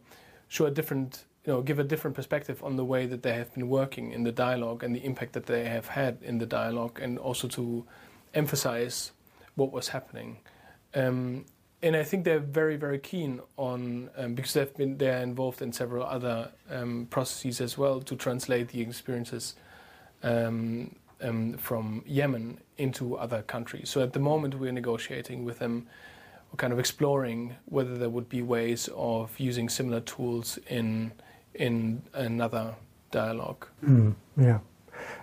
show 0.49 0.67
a 0.67 0.71
different, 0.71 1.25
you 1.47 1.53
know, 1.53 1.63
give 1.63 1.79
a 1.79 1.85
different 1.85 2.15
perspective 2.15 2.63
on 2.63 2.77
the 2.77 2.85
way 2.85 3.07
that 3.07 3.23
they 3.23 3.33
have 3.33 3.53
been 3.55 3.69
working 3.69 4.13
in 4.13 4.23
the 4.23 4.33
dialogue 4.33 4.85
and 4.85 4.95
the 4.95 5.05
impact 5.05 5.33
that 5.33 5.47
they 5.47 5.65
have 5.65 5.89
had 5.89 6.19
in 6.23 6.39
the 6.39 6.47
dialogue, 6.47 7.01
and 7.01 7.19
also 7.19 7.49
to 7.49 7.85
emphasize 8.35 9.13
what 9.55 9.73
was 9.73 9.89
happening. 9.89 10.39
Um, 10.95 11.47
and 11.83 11.97
I 11.97 12.03
think 12.03 12.25
they're 12.25 12.39
very, 12.39 12.77
very 12.77 12.99
keen 12.99 13.41
on 13.57 14.11
um, 14.17 14.35
because 14.35 14.53
they've 14.53 14.77
been 14.77 14.99
they're 14.99 15.23
involved 15.23 15.63
in 15.63 15.73
several 15.73 16.05
other 16.05 16.51
um, 16.71 17.07
processes 17.11 17.61
as 17.61 17.79
well 17.79 18.01
to 18.03 18.17
translate 18.17 18.69
the 18.69 18.81
experiences 18.81 19.55
um, 20.23 20.95
um, 21.23 21.55
from 21.55 22.03
Yemen 22.07 22.59
into 22.79 23.17
other 23.17 23.43
countries. 23.43 23.89
So 23.89 24.03
at 24.03 24.13
the 24.13 24.21
moment, 24.21 24.59
we're 24.59 24.73
negotiating 24.73 25.45
with 25.45 25.59
them 25.59 25.87
we're 26.51 26.57
kind 26.57 26.73
of 26.73 26.79
exploring 26.79 27.55
whether 27.67 27.97
there 27.97 28.11
would 28.11 28.29
be 28.29 28.43
ways 28.43 28.89
of 28.95 29.39
using 29.39 29.69
similar 29.69 30.01
tools 30.01 30.59
in 30.69 31.13
in 31.55 32.03
another 32.15 32.75
dialogue. 33.11 33.67
Mm, 33.85 34.15
yeah, 34.37 34.59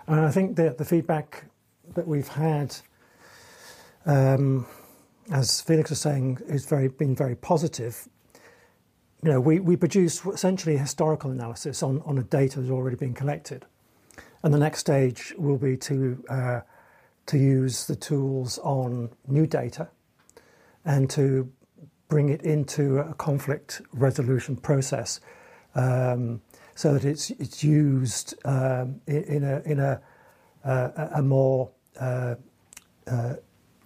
and 0.07 0.21
I 0.21 0.31
think 0.31 0.55
the 0.55 0.73
the 0.77 0.85
feedback 0.85 1.45
that 1.95 2.07
we've 2.07 2.27
had, 2.27 2.75
um, 4.05 4.65
as 5.31 5.61
Felix 5.61 5.89
was 5.89 5.99
saying, 5.99 6.39
is 6.47 6.65
very 6.65 6.87
been 6.87 7.15
very 7.15 7.35
positive. 7.35 8.07
You 9.23 9.31
know, 9.31 9.41
we, 9.41 9.59
we 9.59 9.75
produce 9.75 10.23
essentially 10.25 10.75
a 10.75 10.79
historical 10.79 11.31
analysis 11.31 11.81
on, 11.81 12.01
on 12.05 12.17
a 12.17 12.23
data 12.23 12.59
that's 12.59 12.71
already 12.71 12.95
been 12.95 13.13
collected. 13.13 13.65
And 14.43 14.53
the 14.53 14.59
next 14.59 14.79
stage 14.79 15.33
will 15.37 15.57
be 15.57 15.75
to 15.77 16.23
uh, 16.29 16.61
to 17.25 17.37
use 17.37 17.87
the 17.87 17.95
tools 17.95 18.57
on 18.59 19.09
new 19.27 19.45
data 19.45 19.89
and 20.85 21.09
to 21.09 21.51
bring 22.07 22.29
it 22.29 22.41
into 22.43 22.99
a 22.99 23.13
conflict 23.15 23.81
resolution 23.91 24.55
process 24.55 25.19
um, 25.75 26.41
so 26.75 26.93
that 26.93 27.03
it's 27.03 27.31
it's 27.31 27.63
used 27.63 28.35
um, 28.45 29.01
in 29.07 29.43
a 29.43 29.61
in 29.65 29.79
a 29.79 30.01
uh, 30.63 31.09
a 31.15 31.21
more 31.21 31.69
uh, 31.99 32.35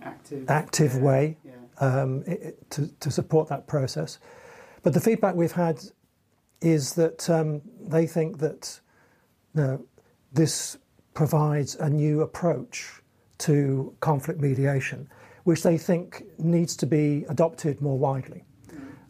active, 0.01 0.49
active 0.49 0.97
way 0.97 1.37
yeah. 1.43 1.51
um, 1.79 2.23
it, 2.27 2.69
to 2.71 2.87
to 2.99 3.11
support 3.11 3.49
that 3.49 3.67
process. 3.67 4.19
But 4.83 4.93
the 4.93 5.01
feedback 5.01 5.35
we've 5.35 5.51
had 5.51 5.81
is 6.61 6.93
that 6.93 7.29
um, 7.29 7.61
they 7.79 8.07
think 8.07 8.39
that 8.39 8.79
you 9.55 9.61
know, 9.61 9.85
this 10.31 10.77
provides 11.13 11.75
a 11.75 11.89
new 11.89 12.21
approach 12.21 13.01
to 13.39 13.95
conflict 13.99 14.39
mediation 14.39 15.09
which 15.43 15.63
they 15.63 15.77
think 15.77 16.23
needs 16.37 16.75
to 16.77 16.85
be 16.85 17.25
adopted 17.29 17.81
more 17.81 17.97
widely. 17.97 18.43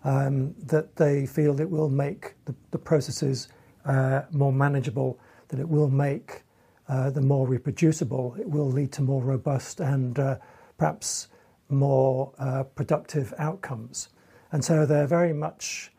Um, 0.04 0.56
that 0.66 0.96
they 0.96 1.28
feel 1.28 1.62
it 1.62 1.70
will 1.70 1.90
make 1.90 2.34
the, 2.46 2.56
the 2.72 2.80
processes 2.80 3.50
uh, 3.86 4.24
more 4.32 4.52
manageable, 4.52 5.20
that 5.50 5.60
it 5.60 5.70
will 5.70 5.90
make 5.90 6.44
uh, 6.90 7.12
them 7.12 7.28
more 7.28 7.48
reproducible, 7.48 8.36
it 8.40 8.50
will 8.50 8.70
lead 8.70 8.92
to 8.94 9.04
more 9.04 9.22
robust 9.22 9.80
and 9.80 10.18
uh, 10.18 10.38
perhaps 10.82 11.28
more 11.70 12.34
uh, 12.40 12.64
productive 12.64 13.36
outcomes. 13.38 14.10
And 14.52 14.66
so 14.66 14.84
they're 14.84 15.06
very 15.06 15.32
much, 15.32 15.92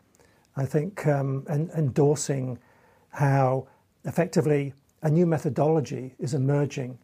I 0.57 0.65
think, 0.65 1.07
um, 1.07 1.45
en- 1.47 1.71
endorsing 1.73 2.59
how 3.11 3.67
effectively 4.03 4.73
a 5.01 5.09
new 5.09 5.25
methodology 5.25 6.15
is 6.19 6.33
emerging 6.33 6.99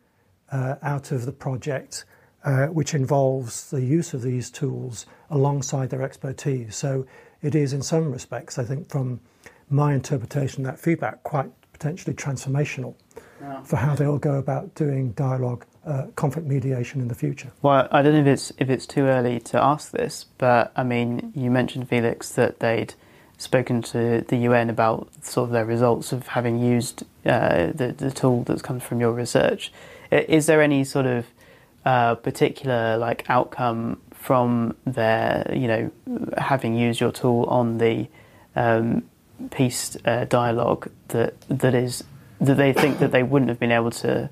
uh, 0.52 0.76
out 0.82 1.14
of 1.14 1.26
the 1.26 1.32
project 1.32 2.04
uh, 2.44 2.66
which 2.68 2.94
involves 2.94 3.70
the 3.70 3.82
use 3.82 4.14
of 4.14 4.24
these 4.24 4.52
tools 4.52 5.06
alongside 5.30 5.90
their 5.90 6.02
expertise. 6.02 6.76
So 6.76 7.06
it 7.42 7.56
is, 7.56 7.72
in 7.72 7.82
some 7.82 8.12
respects, 8.12 8.60
I 8.60 8.66
think, 8.66 8.90
from 8.90 9.22
my 9.70 9.94
interpretation 9.94 10.64
that 10.64 10.78
feedback, 10.78 11.24
quite 11.24 11.50
potentially 11.72 12.14
transformational 12.14 12.96
yeah. 13.42 13.62
for 13.64 13.76
how 13.78 13.96
they'll 13.96 14.18
go 14.18 14.36
about 14.36 14.76
doing 14.76 15.12
dialogue, 15.12 15.66
uh, 15.86 16.08
conflict 16.16 16.48
mediation 16.48 17.02
in 17.02 17.08
the 17.08 17.16
future. 17.16 17.52
Well, 17.62 17.88
I 17.92 18.02
don't 18.02 18.14
know 18.14 18.22
if 18.22 18.28
it's 18.28 18.52
if 18.58 18.70
it's 18.70 18.86
too 18.86 19.04
early 19.04 19.40
to 19.42 19.62
ask 19.62 19.92
this, 19.92 20.26
but 20.38 20.72
I 20.76 20.84
mean, 20.84 21.32
you 21.36 21.52
mentioned 21.52 21.90
Felix 21.90 22.30
that 22.34 22.60
they'd 22.60 22.94
spoken 23.38 23.82
to 23.82 24.22
the 24.28 24.36
UN 24.38 24.70
about 24.70 25.10
sort 25.24 25.48
of 25.48 25.54
their 25.54 25.66
results 25.66 26.12
of 26.12 26.28
having 26.28 26.60
used 26.60 27.04
uh, 27.26 27.68
the 27.74 27.94
the 27.98 28.12
tool 28.12 28.44
that's 28.44 28.62
come 28.62 28.80
from 28.80 29.00
your 29.00 29.14
research. 29.14 29.72
Is 30.12 30.48
there 30.48 30.62
any 30.62 30.84
sort 30.84 31.06
of 31.06 31.26
uh, 31.86 32.16
particular 32.16 32.98
like 32.98 33.30
outcome 33.30 34.02
from 34.12 34.76
their, 34.86 35.50
you 35.56 35.68
know, 35.68 35.92
having 36.38 36.76
used 36.76 37.00
your 37.00 37.12
tool 37.12 37.46
on 37.46 37.78
the 37.78 38.08
um, 38.56 39.04
peace 39.52 39.96
uh, 40.06 40.26
dialogue 40.26 40.92
that 41.08 41.40
that 41.48 41.74
is 41.74 42.04
that 42.42 42.56
they 42.56 42.74
think 42.74 43.00
that 43.00 43.12
they 43.12 43.24
wouldn't 43.24 43.50
have 43.50 43.60
been 43.60 43.72
able 43.72 43.92
to 43.92 44.30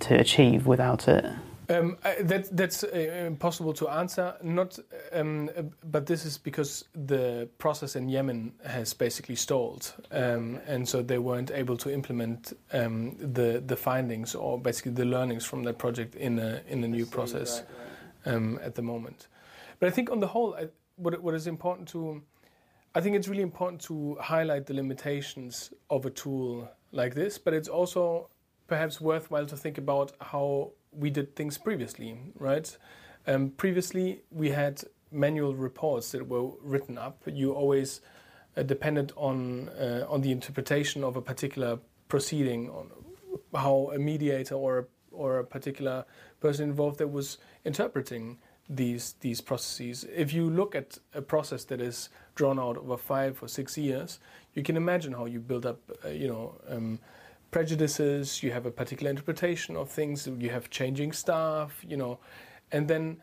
to 0.00 0.14
achieve 0.14 0.66
without 0.66 1.08
it. 1.08 1.24
Um, 1.70 1.96
that, 2.20 2.54
that's 2.54 2.84
uh, 2.84 3.24
impossible 3.26 3.72
to 3.74 3.88
answer. 3.88 4.34
Not, 4.42 4.78
um, 5.12 5.48
but 5.84 6.04
this 6.04 6.26
is 6.26 6.36
because 6.36 6.84
the 6.94 7.48
process 7.56 7.96
in 7.96 8.08
Yemen 8.10 8.52
has 8.66 8.92
basically 8.92 9.36
stalled, 9.36 9.94
um, 10.10 10.60
and 10.66 10.86
so 10.86 11.00
they 11.00 11.18
weren't 11.18 11.50
able 11.50 11.76
to 11.78 11.90
implement 11.90 12.52
um, 12.72 13.16
the 13.18 13.62
the 13.64 13.76
findings 13.76 14.34
or 14.34 14.58
basically 14.60 14.92
the 14.92 15.06
learnings 15.06 15.44
from 15.46 15.62
that 15.62 15.78
project 15.78 16.16
in 16.16 16.38
a 16.38 16.60
in 16.68 16.84
a 16.84 16.88
new 16.88 17.06
process 17.06 17.62
um, 18.26 18.58
at 18.62 18.74
the 18.74 18.82
moment. 18.82 19.28
But 19.80 19.86
I 19.86 19.90
think 19.90 20.10
on 20.10 20.20
the 20.20 20.26
whole, 20.26 20.54
I, 20.54 20.68
what 20.96 21.18
what 21.22 21.34
is 21.34 21.46
important 21.46 21.88
to 21.88 22.22
I 22.96 23.00
think 23.00 23.16
it's 23.16 23.26
really 23.26 23.42
important 23.42 23.80
to 23.82 24.16
highlight 24.20 24.66
the 24.66 24.74
limitations 24.74 25.72
of 25.90 26.06
a 26.06 26.10
tool 26.10 26.68
like 26.94 27.14
this, 27.14 27.38
but 27.38 27.52
it's 27.52 27.68
also 27.68 28.28
perhaps 28.66 29.00
worthwhile 29.00 29.46
to 29.46 29.56
think 29.56 29.78
about 29.78 30.12
how 30.20 30.72
we 30.92 31.10
did 31.10 31.36
things 31.36 31.58
previously, 31.58 32.16
right? 32.38 32.76
Um, 33.26 33.50
previously, 33.50 34.22
we 34.30 34.50
had 34.50 34.82
manual 35.10 35.54
reports 35.54 36.12
that 36.12 36.28
were 36.28 36.50
written 36.62 36.98
up. 36.98 37.22
You 37.26 37.52
always 37.52 38.00
uh, 38.56 38.62
depended 38.62 39.12
on 39.16 39.68
uh, 39.70 40.06
on 40.08 40.20
the 40.20 40.30
interpretation 40.30 41.04
of 41.04 41.16
a 41.16 41.22
particular 41.22 41.78
proceeding, 42.08 42.70
on 42.70 42.90
how 43.54 43.90
a 43.94 43.98
mediator 43.98 44.54
or 44.54 44.78
a, 44.78 44.84
or 45.10 45.38
a 45.38 45.44
particular 45.44 46.04
person 46.40 46.68
involved 46.68 46.98
that 46.98 47.08
was 47.08 47.38
interpreting 47.64 48.38
these 48.68 49.14
these 49.20 49.40
processes. 49.40 50.04
If 50.14 50.32
you 50.32 50.48
look 50.50 50.74
at 50.74 50.98
a 51.14 51.22
process 51.22 51.64
that 51.64 51.80
is 51.80 52.08
drawn 52.34 52.58
out 52.58 52.76
over 52.76 52.96
five 52.96 53.42
or 53.42 53.48
six 53.48 53.78
years, 53.78 54.18
you 54.54 54.62
can 54.62 54.76
imagine 54.76 55.12
how 55.12 55.26
you 55.26 55.40
build 55.40 55.66
up, 55.66 55.80
uh, 56.04 56.08
you 56.08 56.28
know. 56.28 56.54
Um, 56.68 56.98
prejudices 57.54 58.42
you 58.42 58.50
have 58.50 58.66
a 58.66 58.70
particular 58.72 59.08
interpretation 59.08 59.76
of 59.76 59.88
things 59.88 60.26
you 60.40 60.50
have 60.50 60.68
changing 60.70 61.12
staff 61.12 61.84
you 61.88 61.96
know 61.96 62.18
and 62.72 62.88
then 62.88 63.16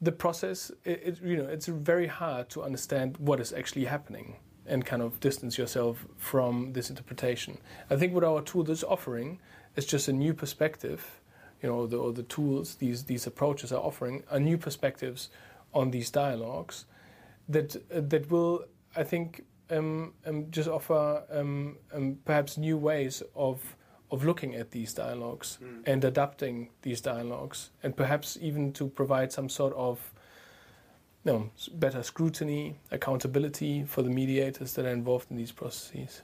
the 0.00 0.10
process 0.10 0.72
it, 0.84 1.00
it, 1.04 1.22
you 1.22 1.36
know 1.36 1.46
it's 1.46 1.66
very 1.68 2.08
hard 2.08 2.48
to 2.48 2.60
understand 2.60 3.16
what 3.18 3.38
is 3.38 3.52
actually 3.52 3.84
happening 3.84 4.34
and 4.66 4.84
kind 4.84 5.00
of 5.00 5.20
distance 5.20 5.56
yourself 5.56 6.04
from 6.16 6.72
this 6.72 6.90
interpretation 6.90 7.56
i 7.88 7.94
think 7.94 8.12
what 8.12 8.24
our 8.24 8.42
tool 8.42 8.68
is 8.68 8.82
offering 8.82 9.38
is 9.76 9.86
just 9.86 10.08
a 10.08 10.12
new 10.12 10.34
perspective 10.34 11.20
you 11.62 11.68
know 11.68 11.86
the, 11.86 11.96
or 11.96 12.12
the 12.12 12.24
tools 12.24 12.74
these 12.74 13.04
these 13.04 13.28
approaches 13.28 13.70
are 13.70 13.80
offering 13.80 14.24
are 14.28 14.40
new 14.40 14.58
perspectives 14.58 15.30
on 15.72 15.92
these 15.92 16.10
dialogues 16.10 16.84
that 17.48 17.76
uh, 17.76 18.00
that 18.00 18.30
will 18.30 18.64
i 18.96 19.02
think 19.02 19.44
um, 19.70 20.12
um, 20.26 20.50
just 20.50 20.68
offer 20.68 21.22
um, 21.30 21.78
um, 21.94 22.18
perhaps 22.24 22.58
new 22.58 22.76
ways 22.76 23.22
of 23.34 23.76
of 24.12 24.24
looking 24.24 24.54
at 24.54 24.70
these 24.70 24.92
dialogues 24.92 25.58
mm. 25.62 25.82
and 25.86 26.04
adapting 26.04 26.68
these 26.82 27.00
dialogues, 27.00 27.70
and 27.82 27.96
perhaps 27.96 28.36
even 28.42 28.70
to 28.74 28.88
provide 28.88 29.32
some 29.32 29.48
sort 29.48 29.72
of 29.74 30.12
you 31.24 31.32
know, 31.32 31.50
better 31.74 32.02
scrutiny, 32.02 32.76
accountability 32.90 33.84
for 33.84 34.02
the 34.02 34.10
mediators 34.10 34.74
that 34.74 34.84
are 34.84 34.90
involved 34.90 35.30
in 35.30 35.36
these 35.36 35.52
processes. 35.52 36.22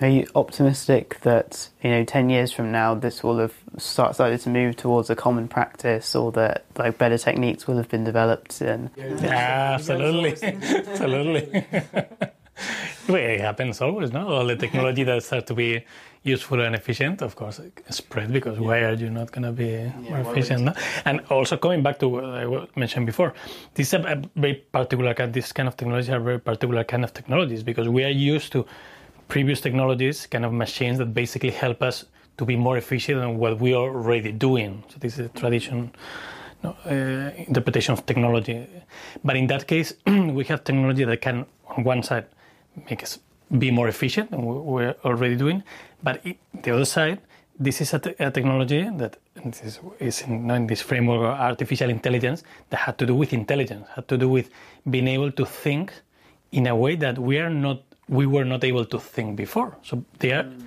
Are 0.00 0.08
you 0.08 0.26
optimistic 0.34 1.20
that 1.22 1.68
you 1.82 1.90
know 1.90 2.04
ten 2.04 2.30
years 2.30 2.52
from 2.52 2.70
now 2.70 2.94
this 2.94 3.24
will 3.24 3.38
have 3.38 3.54
start, 3.78 4.14
started 4.14 4.40
to 4.40 4.50
move 4.50 4.76
towards 4.76 5.10
a 5.10 5.16
common 5.16 5.48
practice, 5.48 6.14
or 6.14 6.30
that 6.32 6.64
like 6.76 6.98
better 6.98 7.18
techniques 7.18 7.66
will 7.66 7.76
have 7.76 7.88
been 7.88 8.04
developed? 8.04 8.60
And 8.60 8.90
yeah, 8.96 9.72
absolutely, 9.74 10.36
absolutely. 10.42 11.64
it 13.08 13.40
happens 13.40 13.80
always, 13.80 14.12
no? 14.12 14.28
All 14.28 14.46
the 14.46 14.56
technology 14.56 15.04
that 15.04 15.22
starts 15.22 15.46
to 15.48 15.54
be 15.54 15.84
useful 16.22 16.60
and 16.60 16.74
efficient, 16.74 17.22
of 17.22 17.34
course, 17.36 17.60
spread 17.90 18.32
because 18.32 18.58
yeah. 18.58 18.66
why 18.66 18.78
are 18.80 18.94
you 18.94 19.10
not 19.10 19.32
going 19.32 19.44
to 19.44 19.52
be 19.52 19.66
yeah, 19.66 19.92
more 19.98 20.18
efficient? 20.20 20.64
No? 20.64 20.74
And 21.04 21.20
also 21.30 21.56
coming 21.56 21.82
back 21.82 21.98
to 22.00 22.08
what 22.08 22.24
I 22.24 22.66
mentioned 22.76 23.06
before, 23.06 23.34
this 23.74 23.88
is 23.88 23.94
a 23.94 24.22
very 24.36 24.54
particular 24.54 25.14
kind. 25.14 25.32
This 25.32 25.52
kind 25.52 25.68
of 25.68 25.76
technologies 25.76 26.10
are 26.10 26.20
very 26.20 26.38
particular 26.38 26.84
kind 26.84 27.04
of 27.04 27.14
technologies 27.14 27.62
because 27.62 27.88
we 27.88 28.04
are 28.04 28.10
used 28.10 28.52
to 28.52 28.66
previous 29.28 29.60
technologies, 29.60 30.26
kind 30.26 30.44
of 30.44 30.52
machines 30.52 30.98
that 30.98 31.14
basically 31.14 31.50
help 31.50 31.82
us 31.82 32.04
to 32.38 32.44
be 32.44 32.56
more 32.56 32.76
efficient 32.76 33.22
in 33.22 33.38
what 33.38 33.60
we 33.60 33.74
are 33.74 33.88
already 33.88 34.32
doing. 34.32 34.84
So 34.88 34.96
this 34.98 35.18
is 35.18 35.26
a 35.26 35.28
tradition. 35.28 35.92
Uh, 36.64 37.30
interpretation 37.46 37.92
of 37.92 38.04
technology, 38.04 38.66
but 39.22 39.36
in 39.36 39.46
that 39.46 39.68
case, 39.68 39.94
we 40.06 40.44
have 40.46 40.64
technology 40.64 41.04
that 41.04 41.20
can, 41.20 41.46
on 41.68 41.84
one 41.84 42.02
side, 42.02 42.26
make 42.90 43.00
us 43.00 43.20
be 43.58 43.70
more 43.70 43.86
efficient, 43.86 44.30
and 44.32 44.44
we're 44.44 44.96
already 45.04 45.36
doing. 45.36 45.62
But 46.02 46.26
it, 46.26 46.36
the 46.64 46.74
other 46.74 46.84
side, 46.84 47.20
this 47.58 47.80
is 47.80 47.92
a, 47.94 47.98
technology 47.98 48.88
that 48.96 49.16
is, 49.62 49.80
is 49.98 50.22
in, 50.22 50.50
in, 50.50 50.66
this 50.66 50.80
framework 50.80 51.20
of 51.20 51.40
artificial 51.40 51.90
intelligence 51.90 52.44
that 52.70 52.78
had 52.78 52.98
to 52.98 53.06
do 53.06 53.14
with 53.14 53.32
intelligence, 53.32 53.86
had 53.94 54.06
to 54.08 54.18
do 54.18 54.28
with 54.28 54.50
being 54.88 55.08
able 55.08 55.32
to 55.32 55.44
think 55.44 55.92
in 56.52 56.66
a 56.66 56.76
way 56.76 56.94
that 56.96 57.18
we 57.18 57.38
are 57.38 57.50
not, 57.50 57.82
we 58.08 58.26
were 58.26 58.44
not 58.44 58.64
able 58.64 58.84
to 58.84 58.98
think 58.98 59.36
before. 59.36 59.76
So 59.82 60.04
they 60.18 60.32
are 60.32 60.44
mm, 60.44 60.62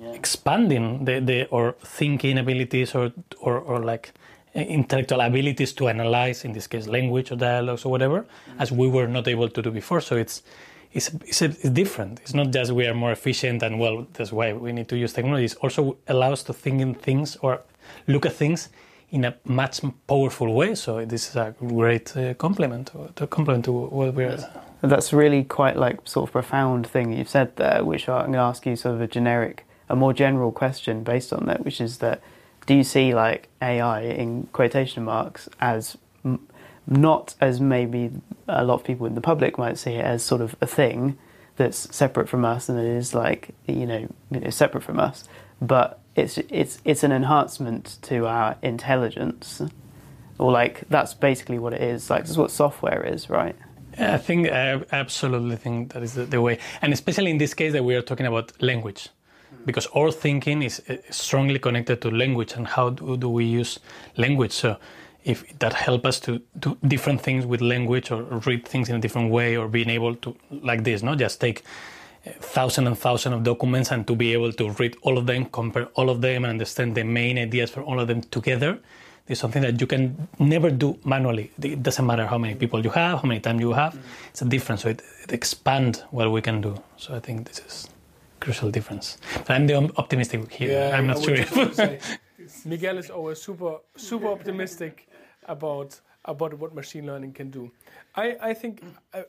yeah. 0.00 0.12
expanding 0.12 1.04
the, 1.04 1.20
the 1.20 1.46
or 1.46 1.72
thinking 1.82 2.38
abilities 2.38 2.94
or, 2.94 3.12
or, 3.40 3.58
or 3.58 3.84
like 3.84 4.12
intellectual 4.54 5.20
abilities 5.20 5.72
to 5.74 5.88
analyze, 5.88 6.44
in 6.44 6.52
this 6.52 6.66
case, 6.66 6.86
language 6.86 7.30
or 7.30 7.36
dialogues 7.36 7.84
or 7.84 7.90
whatever, 7.90 8.22
mm. 8.22 8.26
as 8.58 8.72
we 8.72 8.88
were 8.88 9.06
not 9.06 9.28
able 9.28 9.48
to 9.48 9.62
do 9.62 9.70
before. 9.70 10.00
So 10.00 10.16
it's 10.16 10.42
it's, 10.92 11.10
it's, 11.26 11.42
it's, 11.42 11.70
different. 11.70 12.20
It's 12.20 12.32
not 12.32 12.50
just 12.52 12.72
we 12.72 12.86
are 12.86 12.94
more 12.94 13.12
efficient 13.12 13.62
and 13.62 13.78
well, 13.78 14.06
that's 14.14 14.32
why 14.32 14.54
we 14.54 14.72
need 14.72 14.88
to 14.88 14.96
use 14.96 15.12
technology. 15.12 15.44
It 15.44 15.56
also 15.60 15.98
allows 16.08 16.42
to 16.44 16.54
think 16.54 16.80
in 16.80 16.94
things 16.94 17.36
or 17.42 17.60
look 18.06 18.24
at 18.24 18.32
things 18.32 18.70
in 19.10 19.26
a 19.26 19.36
much 19.44 19.82
powerful 20.06 20.54
way. 20.54 20.74
So 20.74 21.04
this 21.04 21.28
is 21.28 21.36
a 21.36 21.54
great 21.58 22.16
uh, 22.16 22.34
complement 22.34 22.92
to 23.16 23.26
complement 23.26 23.66
to 23.66 23.72
what 23.72 24.14
we're. 24.14 24.38
That's 24.82 25.12
really 25.12 25.42
quite 25.44 25.76
like 25.76 26.00
sort 26.04 26.28
of 26.28 26.32
profound 26.32 26.86
thing 26.86 27.12
you've 27.12 27.28
said 27.28 27.56
there, 27.56 27.84
which 27.84 28.08
I'm 28.08 28.20
going 28.20 28.32
to 28.34 28.38
ask 28.38 28.66
you 28.66 28.76
sort 28.76 28.96
of 28.96 29.00
a 29.00 29.06
generic, 29.06 29.66
a 29.88 29.96
more 29.96 30.12
general 30.12 30.52
question 30.52 31.02
based 31.02 31.32
on 31.32 31.46
that, 31.46 31.64
which 31.64 31.80
is 31.80 31.98
that 31.98 32.20
do 32.66 32.74
you 32.74 32.84
see 32.84 33.14
like 33.14 33.48
AI 33.62 34.02
in 34.02 34.48
quotation 34.52 35.04
marks 35.04 35.48
as 35.60 35.96
not 36.86 37.34
as 37.40 37.60
maybe 37.60 38.10
a 38.48 38.64
lot 38.64 38.74
of 38.74 38.84
people 38.84 39.06
in 39.06 39.14
the 39.14 39.20
public 39.20 39.58
might 39.58 39.78
see 39.78 39.92
it 39.92 40.04
as 40.04 40.22
sort 40.22 40.40
of 40.40 40.54
a 40.60 40.66
thing 40.66 41.16
that's 41.56 41.94
separate 41.94 42.28
from 42.28 42.44
us 42.44 42.68
and 42.68 42.78
it 42.78 42.86
is 42.86 43.14
like 43.14 43.50
you 43.66 43.86
know, 43.86 44.08
you 44.30 44.40
know 44.40 44.50
separate 44.50 44.84
from 44.84 45.00
us, 45.00 45.24
but 45.60 46.00
it's 46.14 46.38
it's 46.38 46.80
it's 46.84 47.02
an 47.02 47.12
enhancement 47.12 47.98
to 48.02 48.26
our 48.26 48.56
intelligence, 48.62 49.62
or 50.38 50.50
like 50.50 50.84
that's 50.88 51.14
basically 51.14 51.58
what 51.58 51.72
it 51.72 51.82
is. 51.82 52.10
Like 52.10 52.24
that's 52.24 52.36
what 52.36 52.50
software 52.50 53.04
is, 53.06 53.28
right? 53.28 53.56
I 53.98 54.18
think 54.18 54.48
I 54.50 54.82
absolutely 54.92 55.56
think 55.56 55.92
that 55.92 56.02
is 56.02 56.14
the, 56.14 56.40
way, 56.40 56.58
and 56.82 56.92
especially 56.92 57.30
in 57.30 57.38
this 57.38 57.54
case 57.54 57.72
that 57.72 57.84
we 57.84 57.94
are 57.94 58.02
talking 58.02 58.26
about 58.26 58.52
language. 58.62 59.08
Because 59.64 59.86
our 59.96 60.12
thinking 60.12 60.62
is 60.62 60.82
eh, 60.88 60.98
strongly 61.10 61.58
connected 61.58 62.00
to 62.02 62.10
language 62.10 62.52
and 62.54 62.66
how 62.66 62.90
do, 62.90 63.16
do 63.16 63.28
we 63.28 63.44
use 63.44 63.80
language. 64.16 64.52
So 64.52 64.76
if 65.24 65.58
that 65.58 65.72
help 65.72 66.06
us 66.06 66.20
to 66.20 66.40
do 66.58 66.76
different 66.86 67.20
things 67.20 67.44
with 67.46 67.60
language 67.60 68.10
or 68.10 68.22
read 68.46 68.66
things 68.66 68.88
in 68.88 68.94
a 68.96 69.00
different 69.00 69.30
way 69.30 69.56
or 69.56 69.66
being 69.66 69.90
able 69.90 70.14
to 70.14 70.36
like 70.50 70.84
this 70.84 71.02
not 71.02 71.18
just 71.18 71.40
take 71.40 71.64
eh, 72.24 72.32
thousand 72.38 72.86
and 72.86 72.96
thousand 72.96 73.32
of 73.32 73.42
documents 73.42 73.90
and 73.90 74.06
to 74.06 74.14
be 74.14 74.32
able 74.32 74.52
to 74.52 74.70
read 74.72 74.96
all 75.02 75.18
of 75.18 75.26
them 75.26 75.44
compare 75.46 75.86
all 75.94 76.10
of 76.10 76.20
them 76.20 76.44
and 76.44 76.50
understand 76.50 76.94
the 76.94 77.02
main 77.02 77.36
ideas 77.38 77.70
for 77.70 77.82
all 77.82 77.98
of 77.98 78.06
them 78.06 78.22
together 78.22 78.78
is 79.28 79.38
something 79.38 79.62
that 79.62 79.80
you 79.80 79.86
can 79.86 80.28
never 80.38 80.70
do 80.70 80.98
manually. 81.04 81.50
It 81.60 81.82
doesn't 81.82 82.06
matter 82.06 82.26
how 82.26 82.38
many 82.38 82.54
people 82.54 82.82
you 82.82 82.90
have 82.90 83.20
how 83.20 83.28
many 83.28 83.40
time 83.40 83.60
you 83.60 83.72
have. 83.72 83.92
Mm-hmm. 83.92 84.30
it's 84.30 84.42
a 84.42 84.44
difference. 84.44 84.82
So 84.82 84.88
it, 84.88 85.02
it 85.24 85.32
expands 85.32 86.04
what 86.10 86.30
we 86.30 86.42
can 86.42 86.60
do. 86.60 86.74
So 86.96 87.14
i 87.14 87.20
think 87.20 87.46
this 87.48 87.58
is 87.58 87.88
crucial 88.40 88.70
difference. 88.70 89.18
But 89.38 89.50
i'm 89.50 89.66
the 89.66 89.74
optimistic 89.96 90.52
here. 90.52 90.72
Yeah, 90.72 90.96
i'm 90.96 91.06
not 91.06 91.22
sure 91.22 91.36
miguel 92.64 92.98
is 92.98 93.10
always 93.10 93.42
super 93.42 93.78
super 93.96 94.28
optimistic 94.28 95.08
about 95.46 96.00
about 96.26 96.54
what 96.54 96.74
machine 96.74 97.06
learning 97.06 97.32
can 97.32 97.50
do. 97.50 97.70
I 98.14 98.36
I 98.40 98.54
think 98.54 98.82
uh, 99.14 99.22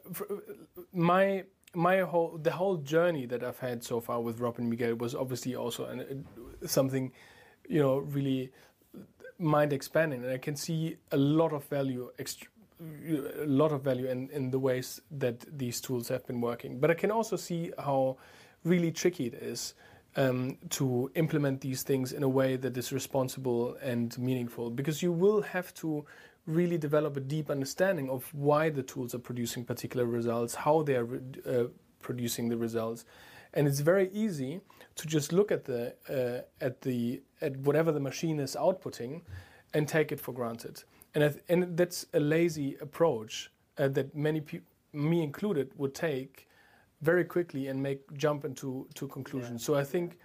my 0.94 1.44
my 1.74 2.00
whole 2.02 2.38
the 2.38 2.52
whole 2.52 2.78
journey 2.78 3.26
that 3.28 3.44
I've 3.44 3.60
had 3.60 3.84
so 3.84 4.00
far 4.00 4.22
with 4.22 4.40
Rob 4.40 4.58
and 4.58 4.70
Miguel 4.70 4.96
was 4.96 5.14
obviously 5.16 5.56
also 5.56 5.86
an, 5.86 6.02
uh, 6.02 6.68
something 6.68 7.12
you 7.70 7.80
know 7.80 7.98
really 7.98 8.52
mind 9.40 9.74
expanding, 9.74 10.24
and 10.24 10.34
I 10.34 10.38
can 10.38 10.56
see 10.56 10.98
a 11.12 11.18
lot 11.18 11.54
of 11.54 11.64
value. 11.66 12.12
a 12.20 13.46
lot 13.46 13.72
of 13.72 13.82
value 13.82 14.08
in, 14.08 14.30
in 14.30 14.52
the 14.52 14.60
ways 14.60 15.02
that 15.10 15.46
these 15.58 15.82
tools 15.82 16.08
have 16.10 16.26
been 16.28 16.42
working. 16.42 16.80
But 16.80 16.92
I 16.92 16.94
can 16.94 17.10
also 17.10 17.36
see 17.36 17.72
how 17.80 18.18
really 18.64 18.92
tricky 18.92 19.26
it 19.26 19.34
is 19.34 19.74
um, 20.16 20.58
to 20.72 21.12
implement 21.16 21.62
these 21.62 21.84
things 21.84 22.12
in 22.12 22.24
a 22.24 22.30
way 22.30 22.56
that 22.56 22.78
is 22.78 22.92
responsible 22.92 23.78
and 23.82 24.18
meaningful 24.18 24.70
because 24.70 25.02
you 25.02 25.12
will 25.12 25.42
have 25.42 25.74
to 25.76 26.06
really 26.48 26.78
develop 26.78 27.18
a 27.18 27.20
deep 27.20 27.50
understanding 27.50 28.10
of 28.10 28.34
why 28.34 28.70
the 28.70 28.82
tools 28.82 29.14
are 29.14 29.20
producing 29.20 29.64
particular 29.64 30.06
results, 30.06 30.56
how 30.56 30.82
they 30.82 30.96
are 30.96 31.08
uh, 31.46 31.66
producing 32.00 32.50
the 32.50 32.58
results. 32.58 33.06
And 33.58 33.68
it's 33.68 33.80
very 33.80 34.10
easy 34.14 34.62
to 34.96 35.08
just 35.08 35.34
look 35.34 35.52
at 35.52 35.66
the 35.66 35.96
uh, 36.08 36.66
at 36.66 36.82
the 36.82 37.22
at 37.42 37.58
whatever 37.58 37.92
the 37.92 38.00
machine 38.00 38.40
is 38.40 38.56
outputting 38.56 39.22
and 39.74 39.88
take 39.88 40.12
it 40.12 40.20
for 40.20 40.32
granted. 40.32 40.84
And 41.16 41.24
th- 41.24 41.44
and 41.50 41.76
that's 41.76 42.06
a 42.14 42.20
lazy 42.20 42.78
approach 42.80 43.52
uh, 43.80 43.88
that 43.90 44.16
many 44.16 44.42
people, 44.42 44.68
me 44.94 45.24
included, 45.24 45.72
would 45.76 45.96
take 45.96 46.48
very 47.02 47.26
quickly 47.26 47.68
and 47.68 47.82
make 47.82 48.00
jump 48.14 48.46
into 48.46 48.88
to 48.94 49.08
conclusions. 49.08 49.62
Yeah. 49.62 49.66
So 49.66 49.76
I 49.76 49.84
think, 49.84 50.20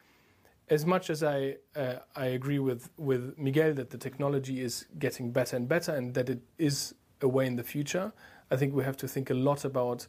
as 0.69 0.85
much 0.85 1.09
as 1.09 1.23
I 1.23 1.57
uh, 1.75 2.01
I 2.15 2.27
agree 2.27 2.59
with 2.59 2.91
with 2.99 3.23
Miguel 3.39 3.73
that 3.75 3.89
the 3.89 3.99
technology 3.99 4.61
is 4.61 4.87
getting 4.99 5.33
better 5.33 5.57
and 5.57 5.67
better 5.67 5.95
and 5.95 6.13
that 6.15 6.29
it 6.29 6.43
is 6.59 6.95
a 7.23 7.29
way 7.29 7.47
in 7.47 7.57
the 7.57 7.65
future, 7.65 8.13
I 8.51 8.57
think 8.57 8.75
we 8.75 8.85
have 8.85 8.99
to 8.99 9.09
think 9.09 9.31
a 9.31 9.35
lot 9.35 9.65
about 9.65 10.07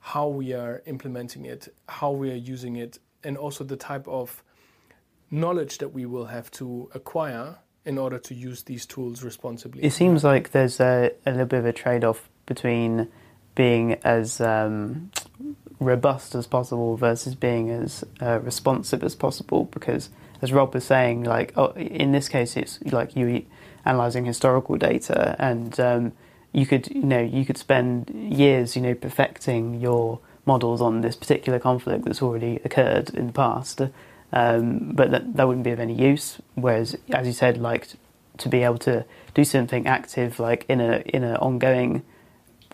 how 0.00 0.28
we 0.28 0.52
are 0.52 0.82
implementing 0.86 1.44
it, 1.44 1.72
how 1.88 2.10
we 2.10 2.30
are 2.30 2.36
using 2.36 2.76
it, 2.76 2.98
and 3.24 3.36
also 3.36 3.64
the 3.64 3.76
type 3.76 4.06
of 4.08 4.42
knowledge 5.30 5.78
that 5.78 5.88
we 5.88 6.06
will 6.06 6.26
have 6.26 6.50
to 6.50 6.88
acquire 6.94 7.58
in 7.84 7.98
order 7.98 8.18
to 8.18 8.34
use 8.34 8.62
these 8.64 8.86
tools 8.86 9.22
responsibly. 9.22 9.82
It 9.82 9.92
seems 9.92 10.24
like 10.24 10.50
there's 10.50 10.80
a, 10.80 11.12
a 11.26 11.30
little 11.30 11.46
bit 11.46 11.60
of 11.60 11.66
a 11.66 11.72
trade 11.72 12.04
off 12.04 12.28
between 12.46 13.08
being 13.54 13.94
as 14.04 14.40
um, 14.40 15.10
robust 15.80 16.34
as 16.34 16.46
possible 16.46 16.96
versus 16.96 17.34
being 17.34 17.70
as 17.70 18.04
uh, 18.20 18.40
responsive 18.40 19.02
as 19.02 19.14
possible 19.14 19.64
because 19.64 20.10
as 20.42 20.52
Rob 20.52 20.74
was 20.74 20.84
saying 20.84 21.24
like 21.24 21.52
oh, 21.56 21.72
in 21.72 22.12
this 22.12 22.28
case 22.28 22.56
it's 22.56 22.80
like 22.84 23.16
you 23.16 23.44
analyzing 23.84 24.24
historical 24.24 24.76
data 24.76 25.36
and 25.38 25.78
um, 25.80 26.12
you 26.58 26.66
could 26.66 26.88
you 26.88 27.02
know 27.02 27.20
you 27.20 27.44
could 27.44 27.56
spend 27.56 28.10
years 28.10 28.74
you 28.74 28.82
know 28.82 28.94
perfecting 28.94 29.80
your 29.80 30.18
models 30.44 30.80
on 30.80 31.02
this 31.02 31.14
particular 31.14 31.58
conflict 31.58 32.04
that's 32.04 32.22
already 32.22 32.58
occurred 32.64 33.10
in 33.10 33.28
the 33.28 33.32
past. 33.32 33.82
Um, 34.32 34.92
but 34.92 35.10
that, 35.10 35.36
that 35.36 35.46
wouldn't 35.46 35.64
be 35.64 35.70
of 35.70 35.80
any 35.80 35.94
use. 35.94 36.38
Whereas 36.54 36.96
as 37.12 37.26
you 37.26 37.32
said 37.32 37.58
like 37.58 37.88
to 38.38 38.48
be 38.48 38.62
able 38.62 38.78
to 38.78 39.04
do 39.34 39.44
something 39.44 39.86
active 39.86 40.38
like 40.38 40.64
in 40.68 40.80
a 40.80 41.02
in 41.16 41.22
an 41.22 41.36
ongoing 41.36 42.02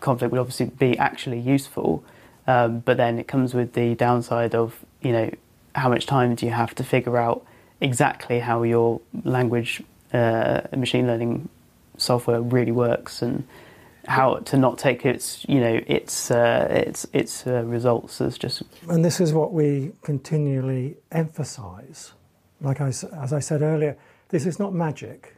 conflict 0.01 0.31
would 0.31 0.39
obviously 0.39 0.67
be 0.67 0.97
actually 0.97 1.39
useful. 1.39 2.03
Um, 2.47 2.79
but 2.79 2.97
then 2.97 3.19
it 3.19 3.27
comes 3.27 3.53
with 3.53 3.73
the 3.73 3.95
downside 3.95 4.55
of 4.55 4.83
you 5.01 5.11
know 5.11 5.31
how 5.75 5.89
much 5.89 6.05
time 6.05 6.35
do 6.35 6.45
you 6.45 6.51
have 6.51 6.73
to 6.75 6.83
figure 6.83 7.17
out 7.17 7.45
exactly 7.81 8.39
how 8.39 8.63
your 8.63 9.01
language 9.23 9.83
uh, 10.13 10.61
machine 10.75 11.05
learning 11.07 11.49
software 11.97 12.41
really 12.41 12.71
works 12.71 13.21
and 13.21 13.45
how 14.07 14.35
to 14.35 14.57
not 14.57 14.77
take 14.77 15.05
its 15.05 15.45
you 15.47 15.59
know 15.59 15.81
its 15.87 16.31
uh, 16.31 16.67
its 16.69 17.05
its 17.13 17.47
uh, 17.47 17.63
results 17.63 18.21
as 18.21 18.37
just 18.37 18.63
and 18.89 19.03
this 19.03 19.19
is 19.19 19.33
what 19.33 19.53
we 19.53 19.91
continually 20.01 20.97
emphasize. 21.11 22.13
Like 22.61 22.81
I, 22.81 22.87
as 22.87 23.33
I 23.33 23.39
said 23.39 23.61
earlier 23.61 23.97
this 24.29 24.45
is 24.45 24.59
not 24.59 24.73
magic. 24.73 25.35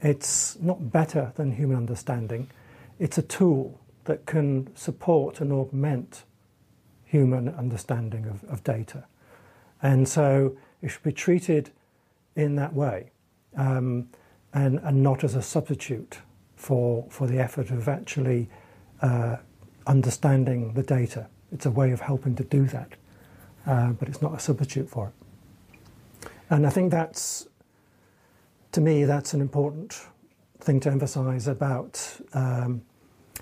It's 0.00 0.58
not 0.60 0.92
better 0.92 1.32
than 1.36 1.52
human 1.52 1.76
understanding. 1.76 2.50
It's 2.98 3.18
a 3.18 3.22
tool 3.22 3.80
that 4.04 4.26
can 4.26 4.74
support 4.76 5.40
and 5.40 5.52
augment 5.52 6.24
human 7.04 7.48
understanding 7.48 8.26
of, 8.26 8.44
of 8.44 8.62
data. 8.64 9.04
And 9.82 10.08
so 10.08 10.56
it 10.82 10.88
should 10.88 11.02
be 11.02 11.12
treated 11.12 11.70
in 12.36 12.56
that 12.56 12.74
way 12.74 13.10
um, 13.56 14.08
and, 14.52 14.78
and 14.80 15.02
not 15.02 15.24
as 15.24 15.34
a 15.34 15.42
substitute 15.42 16.18
for, 16.64 17.04
for 17.10 17.26
the 17.26 17.38
effort 17.38 17.70
of 17.70 17.88
actually 17.88 18.48
uh, 19.02 19.36
understanding 19.86 20.72
the 20.72 20.82
data. 20.82 21.26
It's 21.52 21.66
a 21.66 21.70
way 21.70 21.92
of 21.92 22.00
helping 22.00 22.34
to 22.36 22.44
do 22.44 22.64
that, 22.66 22.92
uh, 23.66 23.90
but 23.92 24.08
it's 24.08 24.22
not 24.22 24.34
a 24.34 24.40
substitute 24.40 24.88
for 24.88 25.08
it. 25.08 26.28
And 26.48 26.66
I 26.66 26.70
think 26.70 26.90
that's, 26.90 27.48
to 28.72 28.80
me, 28.80 29.04
that's 29.04 29.34
an 29.34 29.42
important 29.42 30.06
thing 30.60 30.80
to 30.80 30.90
emphasize 30.90 31.48
about 31.48 32.02
um, 32.32 32.80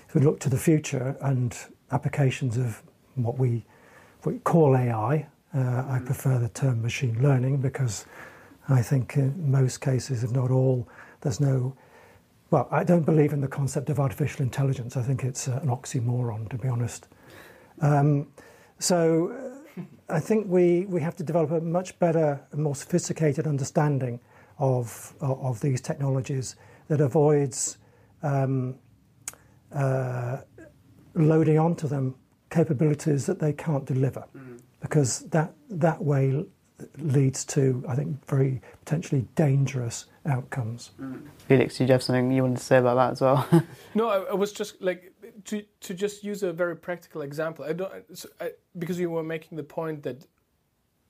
if 0.09 0.17
we 0.17 0.21
look 0.21 0.41
to 0.41 0.49
the 0.49 0.59
future 0.59 1.17
and 1.21 1.57
applications 1.93 2.57
of 2.57 2.83
what 3.15 3.39
we, 3.39 3.65
what 4.23 4.33
we 4.33 4.39
call 4.41 4.77
AI, 4.77 5.29
uh, 5.55 5.59
I 5.59 5.99
mm. 6.01 6.07
prefer 6.07 6.41
the 6.41 6.49
term 6.49 6.83
machine 6.83 7.23
learning 7.23 7.59
because 7.59 8.05
I 8.69 8.83
think 8.83 9.17
in 9.17 9.49
most 9.49 9.81
cases, 9.81 10.25
if 10.25 10.33
not 10.33 10.51
all, 10.51 10.89
there's 11.21 11.39
no. 11.39 11.77
Well, 12.53 12.69
I 12.71 12.85
don't 12.85 13.07
believe 13.07 13.33
in 13.33 13.41
the 13.41 13.49
concept 13.49 13.89
of 13.89 13.99
artificial 13.99 14.43
intelligence. 14.43 14.99
I 14.99 15.03
think 15.03 15.25
it's 15.25 15.49
uh, 15.49 15.59
an 15.63 15.69
oxymoron, 15.71 16.51
to 16.51 16.59
be 16.59 16.69
honest. 16.69 17.09
Um, 17.81 18.29
so 18.79 19.33
uh, 19.79 19.83
I 20.11 20.21
think 20.21 20.49
we, 20.49 20.85
we 20.85 21.01
have 21.01 21.17
to 21.17 21.23
develop 21.23 21.51
a 21.51 21.63
much 21.63 21.99
better 21.99 22.39
and 22.53 22.63
more 22.63 22.77
sophisticated 22.77 23.47
understanding 23.47 24.21
of, 24.59 25.15
of, 25.23 25.41
of 25.43 25.61
these 25.63 25.81
technologies 25.81 26.57
that 26.89 27.01
avoids 27.01 27.79
um, 28.23 28.75
uh, 29.75 30.43
loading 31.15 31.59
onto 31.59 31.89
them 31.89 32.15
capabilities 32.51 33.25
that 33.25 33.39
they 33.39 33.55
can't 33.55 33.87
deliver, 33.87 34.27
mm. 34.37 34.61
because 34.81 35.21
that 35.31 35.55
that 35.71 36.05
way 36.05 36.45
leads 36.99 37.47
to, 37.47 37.83
I 37.89 37.95
think, 37.95 38.29
very 38.29 38.61
potentially 38.85 39.27
dangerous 39.37 40.05
outcomes. 40.27 40.91
Mm. 41.01 41.23
Felix, 41.49 41.79
did 41.79 41.89
you 41.89 41.93
have 41.93 42.03
something 42.03 42.31
you 42.31 42.43
wanted 42.43 42.59
to 42.59 42.65
say 42.65 42.79
about 42.79 42.95
that 42.97 43.13
as 43.13 43.21
well? 43.21 43.65
no, 43.95 44.09
I, 44.09 44.19
I, 44.31 44.35
was 44.35 44.53
just 44.53 44.81
like 44.81 45.13
to 45.47 45.65
to 45.81 45.95
just 45.95 46.23
use 46.23 46.43
a 46.43 46.53
very 46.53 46.77
practical 46.77 47.23
example. 47.23 47.65
I 47.65 47.73
don't 47.73 47.93
so 48.17 48.29
I, 48.41 48.53
because 48.79 48.99
you 48.99 49.11
were 49.11 49.23
making 49.23 49.57
the 49.57 49.65
point 49.65 50.03
that 50.05 50.27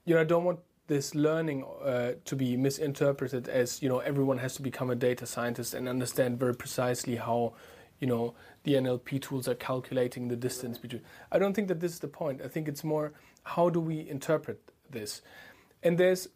you 0.04 0.14
know 0.14 0.20
I 0.20 0.24
don't 0.24 0.44
want 0.44 0.60
this 0.86 1.14
learning 1.14 1.64
uh, 1.84 2.12
to 2.24 2.36
be 2.36 2.56
misinterpreted 2.56 3.48
as 3.48 3.82
you 3.82 3.88
know 3.88 3.98
everyone 3.98 4.38
has 4.38 4.54
to 4.56 4.62
become 4.62 4.90
a 4.90 4.96
data 4.96 5.26
scientist 5.26 5.74
and 5.74 5.88
understand 5.88 6.38
very 6.38 6.54
precisely 6.54 7.16
how 7.16 7.54
you 8.00 8.06
know 8.06 8.34
the 8.64 8.74
NLP 8.74 9.20
tools 9.20 9.46
are 9.46 9.54
calculating 9.54 10.28
the 10.28 10.36
distance 10.36 10.78
between. 10.78 11.02
I 11.30 11.38
don't 11.38 11.54
think 11.54 11.68
that 11.68 11.80
this 11.80 11.92
is 11.92 12.00
the 12.00 12.08
point. 12.08 12.40
I 12.42 12.48
think 12.48 12.68
it's 12.68 12.84
more 12.84 13.12
how 13.44 13.68
do 13.68 13.80
we 13.80 14.08
interpret 14.08 14.72
this, 14.90 15.22
and 15.82 15.98
there's 15.98 16.28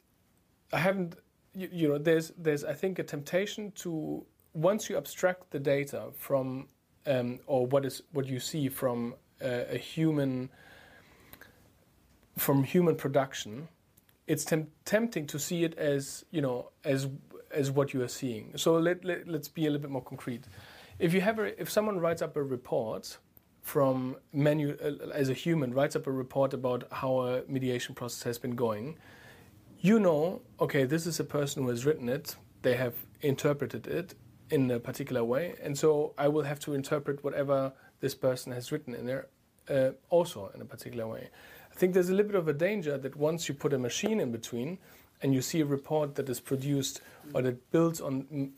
I 0.73 0.79
haven't 0.79 1.17
you, 1.57 1.69
you 1.73 1.89
know 1.89 1.99
there's 1.99 2.33
there's 2.37 2.65
I 2.65 2.75
think 2.75 2.99
a 2.99 3.03
temptation 3.03 3.73
to 3.77 4.25
once 4.53 4.89
you 4.89 4.97
abstract 4.97 5.51
the 5.51 5.59
data 5.59 6.09
from 6.17 6.69
um, 7.07 7.41
or 7.47 7.67
what 7.67 7.85
is 7.85 8.03
what 8.13 8.27
you 8.27 8.41
see 8.41 8.69
from 8.69 9.15
uh, 9.43 9.65
a 9.71 9.79
human 9.79 10.51
from 12.37 12.65
human 12.65 12.97
production 12.97 13.69
it's 14.27 14.45
tem- 14.45 14.69
tempting 14.85 15.27
to 15.27 15.39
see 15.39 15.65
it 15.65 15.77
as 15.79 16.25
you 16.31 16.43
know 16.43 16.71
as 16.85 17.09
as 17.53 17.71
what 17.71 17.95
you 17.95 18.03
are 18.03 18.09
seeing. 18.09 18.53
So 18.57 18.77
let, 18.77 19.05
let, 19.05 19.27
let's 19.29 19.49
be 19.49 19.67
a 19.67 19.71
little 19.71 19.83
bit 19.83 19.91
more 19.91 20.03
concrete. 20.03 20.45
If 20.99 21.15
you 21.15 21.21
have 21.21 21.39
a, 21.39 21.61
if 21.61 21.71
someone 21.71 22.01
writes 22.01 22.23
up 22.23 22.37
a 22.37 22.43
report 22.43 23.19
from 23.63 24.17
menu 24.33 24.77
uh, 24.83 25.11
as 25.13 25.29
a 25.29 25.35
human 25.35 25.73
writes 25.73 25.97
up 25.97 26.07
a 26.07 26.11
report 26.11 26.55
about 26.55 26.85
how 26.93 27.21
a 27.21 27.43
mediation 27.49 27.95
process 27.95 28.23
has 28.25 28.39
been 28.39 28.55
going, 28.55 28.99
you 29.81 29.99
know, 29.99 30.43
okay, 30.61 30.85
this 30.85 31.07
is 31.07 31.21
a 31.21 31.25
person 31.25 31.63
who 31.63 31.69
has 31.71 31.85
written 31.85 32.09
it. 32.09 32.37
They 32.63 32.77
have 32.77 32.95
interpreted 33.21 33.87
it 33.87 34.15
in 34.51 34.71
a 34.71 34.79
particular 34.79 35.25
way, 35.25 35.55
and 35.63 35.77
so 35.77 36.15
I 36.17 36.29
will 36.29 36.43
have 36.43 36.61
to 36.61 36.75
interpret 36.75 37.23
whatever 37.25 37.73
this 38.01 38.15
person 38.15 38.53
has 38.53 38.71
written 38.71 38.95
in 38.95 39.07
there 39.07 39.27
uh, 39.69 39.91
also 40.11 40.51
in 40.55 40.61
a 40.61 40.65
particular 40.65 41.07
way. 41.07 41.29
I 41.73 41.75
think 41.75 41.95
there's 41.95 42.09
a 42.09 42.15
little 42.15 42.33
bit 42.33 42.39
of 42.39 42.49
a 42.49 42.53
danger 42.53 42.97
that 42.99 43.17
once 43.17 43.49
you 43.49 43.55
put 43.55 43.73
a 43.73 43.79
machine 43.79 44.21
in 44.21 44.33
between 44.33 44.79
and 45.23 45.35
you 45.35 45.43
see 45.43 45.61
a 45.61 45.67
report 45.67 46.15
that 46.15 46.29
is 46.29 46.41
produced 46.41 47.01
or 47.35 47.43
that 47.43 47.71
builds 47.71 48.01
on 48.01 48.53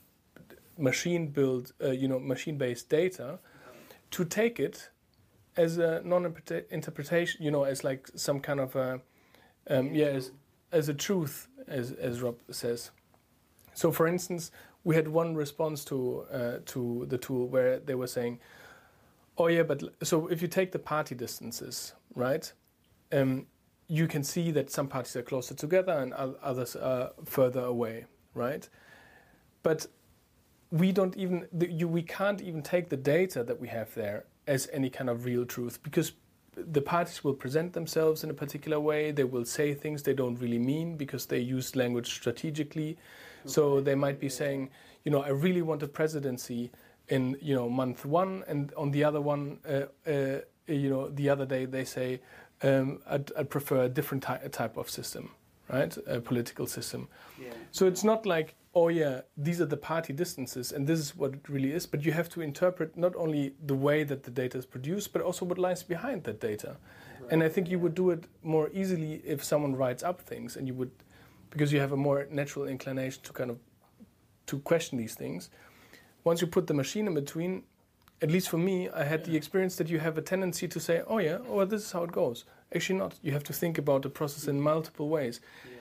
machine 0.76 1.28
built, 1.28 1.72
uh, 1.82 1.90
you 1.90 2.08
know, 2.08 2.18
machine 2.18 2.56
based 2.56 2.88
data, 2.88 3.38
to 4.10 4.24
take 4.24 4.60
it 4.60 4.90
as 5.56 5.78
a 5.78 6.00
non-interpretation, 6.04 7.42
you 7.42 7.50
know, 7.50 7.64
as 7.64 7.82
like 7.82 8.08
some 8.14 8.40
kind 8.40 8.60
of 8.60 8.76
a, 8.76 9.00
um, 9.68 9.92
yeah, 9.92 10.06
as, 10.06 10.30
as 10.72 10.88
a 10.88 10.94
truth, 10.94 11.48
as 11.66 11.92
as 11.92 12.22
Rob 12.22 12.36
says. 12.50 12.90
So, 13.74 13.92
for 13.92 14.06
instance, 14.06 14.50
we 14.84 14.94
had 14.94 15.08
one 15.08 15.34
response 15.34 15.84
to 15.86 16.26
uh, 16.32 16.58
to 16.66 17.06
the 17.08 17.18
tool 17.18 17.46
where 17.46 17.78
they 17.78 17.94
were 17.94 18.06
saying, 18.06 18.40
"Oh 19.36 19.48
yeah, 19.48 19.62
but 19.62 19.82
so 20.02 20.26
if 20.28 20.42
you 20.42 20.48
take 20.48 20.72
the 20.72 20.78
party 20.78 21.14
distances, 21.14 21.94
right?" 22.14 22.52
Um, 23.12 23.46
you 23.88 24.06
can 24.06 24.22
see 24.22 24.50
that 24.50 24.70
some 24.70 24.86
parties 24.86 25.16
are 25.16 25.22
closer 25.22 25.54
together 25.54 25.92
and 25.92 26.12
others 26.12 26.76
are 26.76 27.10
further 27.24 27.60
away, 27.60 28.04
right? 28.34 28.68
But 29.62 29.86
we 30.70 30.92
don't 30.92 31.16
even 31.16 31.48
the, 31.52 31.70
you, 31.70 31.88
we 31.88 32.02
can't 32.02 32.42
even 32.42 32.62
take 32.62 32.90
the 32.90 32.96
data 32.96 33.42
that 33.42 33.58
we 33.58 33.68
have 33.68 33.94
there 33.94 34.24
as 34.46 34.68
any 34.72 34.90
kind 34.90 35.08
of 35.08 35.24
real 35.24 35.46
truth 35.46 35.82
because 35.82 36.12
the 36.66 36.80
parties 36.80 37.22
will 37.24 37.34
present 37.34 37.72
themselves 37.72 38.24
in 38.24 38.30
a 38.30 38.34
particular 38.34 38.80
way 38.80 39.10
they 39.10 39.24
will 39.24 39.44
say 39.44 39.74
things 39.74 40.02
they 40.02 40.14
don't 40.14 40.40
really 40.40 40.58
mean 40.58 40.96
because 40.96 41.26
they 41.26 41.38
use 41.38 41.76
language 41.76 42.10
strategically 42.10 42.90
okay. 42.90 43.50
so 43.50 43.80
they 43.80 43.94
might 43.94 44.18
be 44.20 44.28
saying 44.28 44.70
you 45.04 45.10
know 45.10 45.22
i 45.22 45.28
really 45.28 45.62
want 45.62 45.82
a 45.82 45.88
presidency 45.88 46.70
in 47.08 47.36
you 47.40 47.54
know 47.54 47.68
month 47.68 48.04
one 48.04 48.44
and 48.48 48.72
on 48.76 48.90
the 48.90 49.04
other 49.04 49.20
one 49.20 49.58
uh, 49.68 50.10
uh, 50.10 50.40
you 50.66 50.90
know 50.90 51.08
the 51.10 51.28
other 51.28 51.46
day 51.46 51.64
they 51.64 51.84
say 51.84 52.20
um, 52.62 53.00
I'd, 53.08 53.30
I'd, 53.38 53.50
prefer 53.50 53.84
a 53.84 53.88
different 53.88 54.24
ty- 54.24 54.48
type 54.50 54.76
of 54.76 54.90
system 54.90 55.30
right 55.68 55.96
a 56.06 56.20
political 56.20 56.66
system 56.66 57.08
yeah. 57.40 57.52
so 57.70 57.86
it's 57.86 58.04
not 58.04 58.26
like 58.26 58.54
oh 58.74 58.88
yeah, 58.88 59.22
these 59.36 59.60
are 59.60 59.66
the 59.66 59.76
party 59.76 60.12
distances 60.12 60.72
and 60.72 60.86
this 60.86 60.98
is 60.98 61.16
what 61.16 61.34
it 61.34 61.48
really 61.48 61.72
is. 61.72 61.86
But 61.86 62.04
you 62.04 62.12
have 62.12 62.28
to 62.30 62.40
interpret 62.40 62.96
not 62.96 63.16
only 63.16 63.54
the 63.64 63.74
way 63.74 64.04
that 64.04 64.22
the 64.24 64.30
data 64.30 64.58
is 64.58 64.66
produced, 64.66 65.12
but 65.12 65.22
also 65.22 65.44
what 65.44 65.58
lies 65.58 65.82
behind 65.82 66.24
that 66.24 66.40
data. 66.40 66.76
Right. 67.20 67.32
And 67.32 67.42
I 67.42 67.48
think 67.48 67.68
you 67.68 67.78
would 67.78 67.94
do 67.94 68.10
it 68.10 68.24
more 68.42 68.70
easily 68.72 69.22
if 69.24 69.42
someone 69.42 69.74
writes 69.74 70.02
up 70.02 70.20
things 70.20 70.56
and 70.56 70.66
you 70.66 70.74
would, 70.74 70.90
because 71.50 71.72
you 71.72 71.80
have 71.80 71.92
a 71.92 71.96
more 71.96 72.26
natural 72.30 72.66
inclination 72.66 73.22
to 73.24 73.32
kind 73.32 73.50
of 73.50 73.58
to 74.46 74.58
question 74.60 74.98
these 74.98 75.14
things. 75.14 75.50
Once 76.24 76.40
you 76.40 76.46
put 76.46 76.66
the 76.66 76.74
machine 76.74 77.06
in 77.06 77.14
between, 77.14 77.62
at 78.20 78.30
least 78.30 78.48
for 78.48 78.58
me, 78.58 78.88
I 78.88 79.04
had 79.04 79.24
the 79.24 79.36
experience 79.36 79.76
that 79.76 79.88
you 79.88 79.98
have 80.00 80.18
a 80.18 80.22
tendency 80.22 80.66
to 80.68 80.80
say, 80.80 81.02
"Oh 81.06 81.18
yeah, 81.18 81.38
oh 81.48 81.64
this 81.64 81.84
is 81.84 81.92
how 81.92 82.02
it 82.02 82.12
goes." 82.12 82.44
Actually, 82.74 82.98
not. 82.98 83.14
You 83.22 83.32
have 83.32 83.44
to 83.44 83.52
think 83.52 83.78
about 83.78 84.02
the 84.02 84.10
process 84.10 84.48
in 84.48 84.60
multiple 84.60 85.08
ways, 85.08 85.40
in 85.64 85.77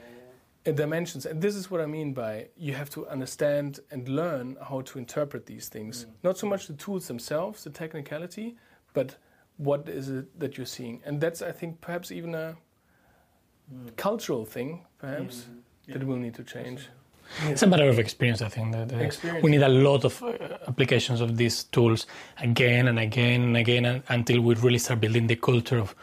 dimensions. 0.76 1.26
And 1.26 1.42
this 1.42 1.56
is 1.56 1.72
what 1.72 1.82
I 1.82 1.86
mean 1.86 2.14
by 2.14 2.48
you 2.58 2.74
have 2.74 2.90
to 2.92 3.08
understand 3.08 3.80
and 3.92 4.08
learn 4.10 4.58
how 4.70 4.82
to 4.82 5.00
interpret 5.00 5.46
these 5.46 5.70
things. 5.70 6.06
Not 6.24 6.38
so 6.38 6.48
much 6.48 6.68
the 6.68 6.74
tools 6.74 7.08
themselves, 7.08 7.64
the 7.64 7.70
technicality, 7.70 8.58
but 8.94 9.16
what 9.58 9.90
is 9.90 10.10
it 10.10 10.40
that 10.40 10.58
you're 10.58 10.66
seeing. 10.66 11.02
And 11.06 11.20
that's, 11.20 11.42
I 11.42 11.52
think, 11.52 11.82
perhaps 11.82 12.12
even 12.12 12.36
a 12.36 12.56
cultural 13.96 14.46
thing, 14.46 14.86
perhaps, 15.00 15.46
that 15.88 16.04
will 16.04 16.18
need 16.18 16.36
to 16.36 16.44
change. 16.44 16.88
It's 17.44 17.64
a 17.64 17.68
matter 17.68 17.90
of 17.90 18.00
experience, 18.00 18.42
I 18.42 18.50
think. 18.50 18.72
That, 18.72 18.94
uh, 18.94 18.98
Experience. 18.98 19.44
We 19.44 19.52
need 19.52 19.64
a 19.64 19.70
lot 19.70 20.06
of 20.06 20.22
uh, 20.24 20.34
applications 20.68 21.20
of 21.22 21.36
these 21.36 21.66
tools 21.66 22.08
again 22.40 22.88
and 22.88 23.00
again 23.00 23.42
and 23.44 23.58
again 23.58 23.86
and, 23.86 24.04
until 24.10 24.42
we 24.42 24.56
really 24.56 24.78
start 24.78 25.02
building 25.02 25.28
the 25.28 25.36
culture 25.36 25.78
of 25.78 25.94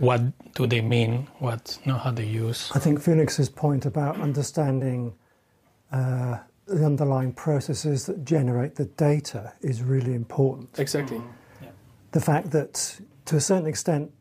what 0.00 0.20
do 0.54 0.66
they 0.66 0.80
mean, 0.80 1.28
what 1.38 1.78
know 1.84 1.98
how 1.98 2.10
they 2.10 2.26
use. 2.26 2.70
I 2.74 2.78
think 2.78 3.00
Felix's 3.00 3.48
point 3.48 3.86
about 3.86 4.20
understanding 4.20 5.14
uh, 5.92 6.38
the 6.66 6.84
underlying 6.84 7.32
processes 7.32 8.06
that 8.06 8.24
generate 8.24 8.74
the 8.76 8.86
data 8.86 9.52
is 9.60 9.82
really 9.82 10.14
important. 10.14 10.78
Exactly. 10.78 11.20
The 12.12 12.20
fact 12.20 12.50
that, 12.52 13.00
to 13.26 13.36
a 13.36 13.40
certain 13.40 13.66
extent, 13.66 14.12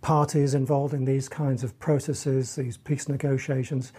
parties 0.00 0.54
involved 0.54 0.94
in 0.94 1.04
these 1.04 1.28
kinds 1.28 1.62
of 1.62 1.78
processes, 1.78 2.56
these 2.56 2.76
peace 2.76 3.08
negotiations, 3.08 3.92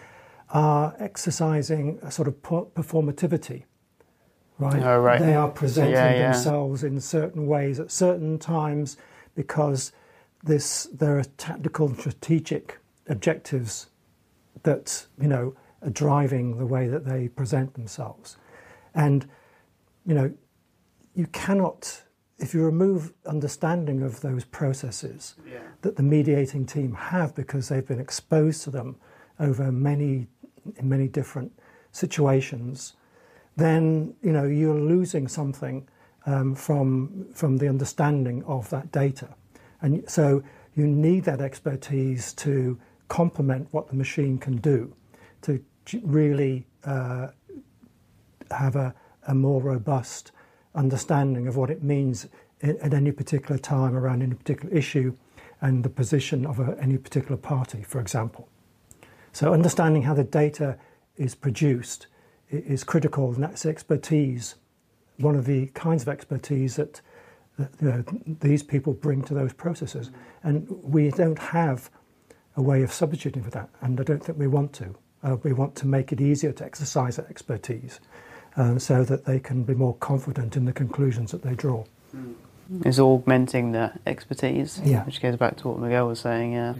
are 0.50 0.96
exercising 1.00 2.00
a 2.02 2.12
sort 2.12 2.28
of 2.28 2.42
performativity. 2.42 3.64
Right? 4.58 4.82
Oh, 4.82 5.00
right. 5.00 5.20
They 5.20 5.36
are 5.36 5.50
presenting 5.50 5.94
Yeah, 5.94 6.14
yeah. 6.14 6.32
themselves 6.32 6.84
in 6.84 7.00
certain 7.02 7.48
ways 7.48 7.80
at 7.80 7.92
certain 7.92 8.40
times 8.40 8.98
because 9.36 9.92
this 10.46 10.86
there 10.94 11.18
are 11.18 11.24
tactical 11.38 11.88
and 11.88 12.00
strategic 12.00 12.80
objectives 13.08 13.88
that 14.64 15.06
you 15.20 15.28
know 15.28 15.56
are 15.82 15.90
driving 15.90 16.58
the 16.58 16.66
way 16.66 16.88
that 16.88 17.06
they 17.06 17.28
present 17.28 17.74
themselves, 17.74 18.38
and 18.94 19.28
you 20.06 20.14
know 20.14 20.34
you 21.14 21.28
cannot 21.28 22.04
if 22.38 22.54
you 22.54 22.64
remove 22.64 23.14
understanding 23.26 24.02
of 24.02 24.22
those 24.22 24.44
processes 24.44 25.36
that 25.82 25.96
the 25.96 26.04
mediating 26.04 26.66
team 26.66 26.94
have 26.94 27.34
because 27.34 27.70
they've 27.70 27.88
been 27.88 28.00
exposed 28.00 28.64
to 28.64 28.70
them 28.70 28.98
over 29.40 29.72
many 29.72 30.28
in 30.78 30.90
many 30.90 31.08
different 31.08 31.52
situations, 31.92 32.94
then 33.56 34.14
you 34.22 34.32
know 34.32 34.46
you're 34.46 34.80
losing 34.80 35.28
something 35.28 35.88
um, 36.26 36.56
from 36.56 37.28
from 37.34 37.58
the 37.58 37.68
understanding 37.70 38.44
of 38.46 38.70
that 38.70 38.92
data, 38.92 39.30
and 39.86 40.10
so 40.10 40.44
you 40.74 40.88
need 40.88 41.24
that 41.26 41.42
expertise 41.42 42.34
to 42.34 42.78
complement 43.08 43.68
what 43.72 43.88
the 43.88 43.94
machine 43.94 44.40
can 44.40 44.58
do, 44.58 44.92
to 45.44 45.64
really 46.02 46.66
uh, 46.86 47.28
have 48.50 48.76
a, 48.76 48.96
a 49.28 49.36
more 49.36 49.62
robust 49.62 50.32
understanding 50.74 51.48
of 51.48 51.56
what 51.56 51.70
it 51.70 51.84
means 51.84 52.28
at 52.64 52.96
any 52.96 53.12
particular 53.12 53.60
time 53.60 53.96
around 53.96 54.24
any 54.24 54.34
particular 54.34 54.74
issue 54.74 55.16
and 55.62 55.84
the 55.84 55.90
position 55.90 56.48
of 56.48 56.60
a, 56.60 56.76
any 56.82 56.98
particular 56.98 57.38
party, 57.38 57.84
for 57.84 58.02
example. 58.02 58.50
So, 59.34 59.54
understanding 59.54 60.02
how 60.02 60.16
the 60.16 60.24
data 60.24 60.80
is 61.16 61.36
produced 61.36 62.08
is 62.50 62.84
critical, 62.84 63.32
and 63.34 63.44
that's 63.44 63.68
expertise, 63.68 64.56
one 65.18 65.36
of 65.36 65.46
the 65.46 65.68
kinds 65.68 66.02
of 66.02 66.10
expertise 66.10 66.78
that, 66.78 67.02
that 67.58 67.70
you 67.82 67.90
know, 67.90 68.04
these 68.42 68.64
people 68.64 68.94
bring 68.94 69.22
to 69.24 69.34
those 69.34 69.54
processes. 69.54 70.12
And 70.44 70.68
we 70.84 71.10
don't 71.12 71.40
have 71.40 71.90
a 72.58 72.62
way 72.62 72.84
of 72.84 72.92
substituting 72.92 73.44
for 73.44 73.52
that, 73.52 73.70
and 73.82 74.00
I 74.00 74.04
don't 74.04 74.24
think 74.24 74.38
we 74.38 74.48
want 74.48 74.74
to. 74.74 74.96
Uh, 75.24 75.38
we 75.44 75.54
want 75.54 75.76
to 75.78 75.88
make 75.88 76.12
it 76.12 76.22
easier 76.22 76.52
to 76.54 76.64
exercise 76.64 77.16
that 77.18 77.30
expertise 77.30 78.00
um, 78.58 78.80
so 78.80 79.04
that 79.04 79.26
they 79.26 79.40
can 79.40 79.64
be 79.64 79.74
more 79.74 79.96
confident 79.96 80.56
in 80.56 80.66
the 80.66 80.72
conclusions 80.74 81.32
that 81.32 81.42
they 81.42 81.56
draw. 81.56 81.84
Is 82.84 83.00
augmenting 83.00 83.74
the 83.74 83.92
expertise, 84.08 84.82
Yeah. 84.84 85.04
which 85.04 85.22
goes 85.22 85.36
back 85.36 85.58
to 85.58 85.68
what 85.68 85.80
Miguel 85.80 86.08
was 86.08 86.20
saying. 86.20 86.54
Yeah. 86.54 86.74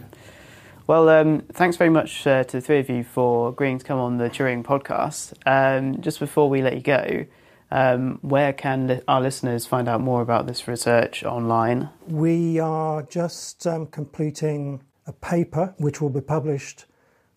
Well, 0.86 1.08
um, 1.08 1.42
thanks 1.52 1.76
very 1.76 1.90
much 1.90 2.26
uh, 2.26 2.44
to 2.44 2.56
the 2.56 2.60
three 2.60 2.78
of 2.78 2.88
you 2.88 3.04
for 3.04 3.48
agreeing 3.50 3.78
to 3.78 3.84
come 3.84 3.98
on 3.98 4.18
the 4.18 4.30
Turing 4.30 4.64
podcast. 4.64 5.32
Um, 5.44 6.00
just 6.00 6.18
before 6.20 6.48
we 6.48 6.62
let 6.62 6.74
you 6.74 6.80
go, 6.80 7.26
um, 7.70 8.18
where 8.22 8.52
can 8.52 8.86
li- 8.86 9.00
our 9.08 9.20
listeners 9.20 9.66
find 9.66 9.88
out 9.88 10.00
more 10.00 10.22
about 10.22 10.46
this 10.46 10.68
research 10.68 11.24
online? 11.24 11.90
We 12.06 12.58
are 12.58 13.02
just 13.02 13.66
um, 13.66 13.86
completing 13.86 14.82
a 15.06 15.12
paper 15.12 15.74
which 15.78 16.00
will 16.00 16.10
be 16.10 16.20
published, 16.20 16.86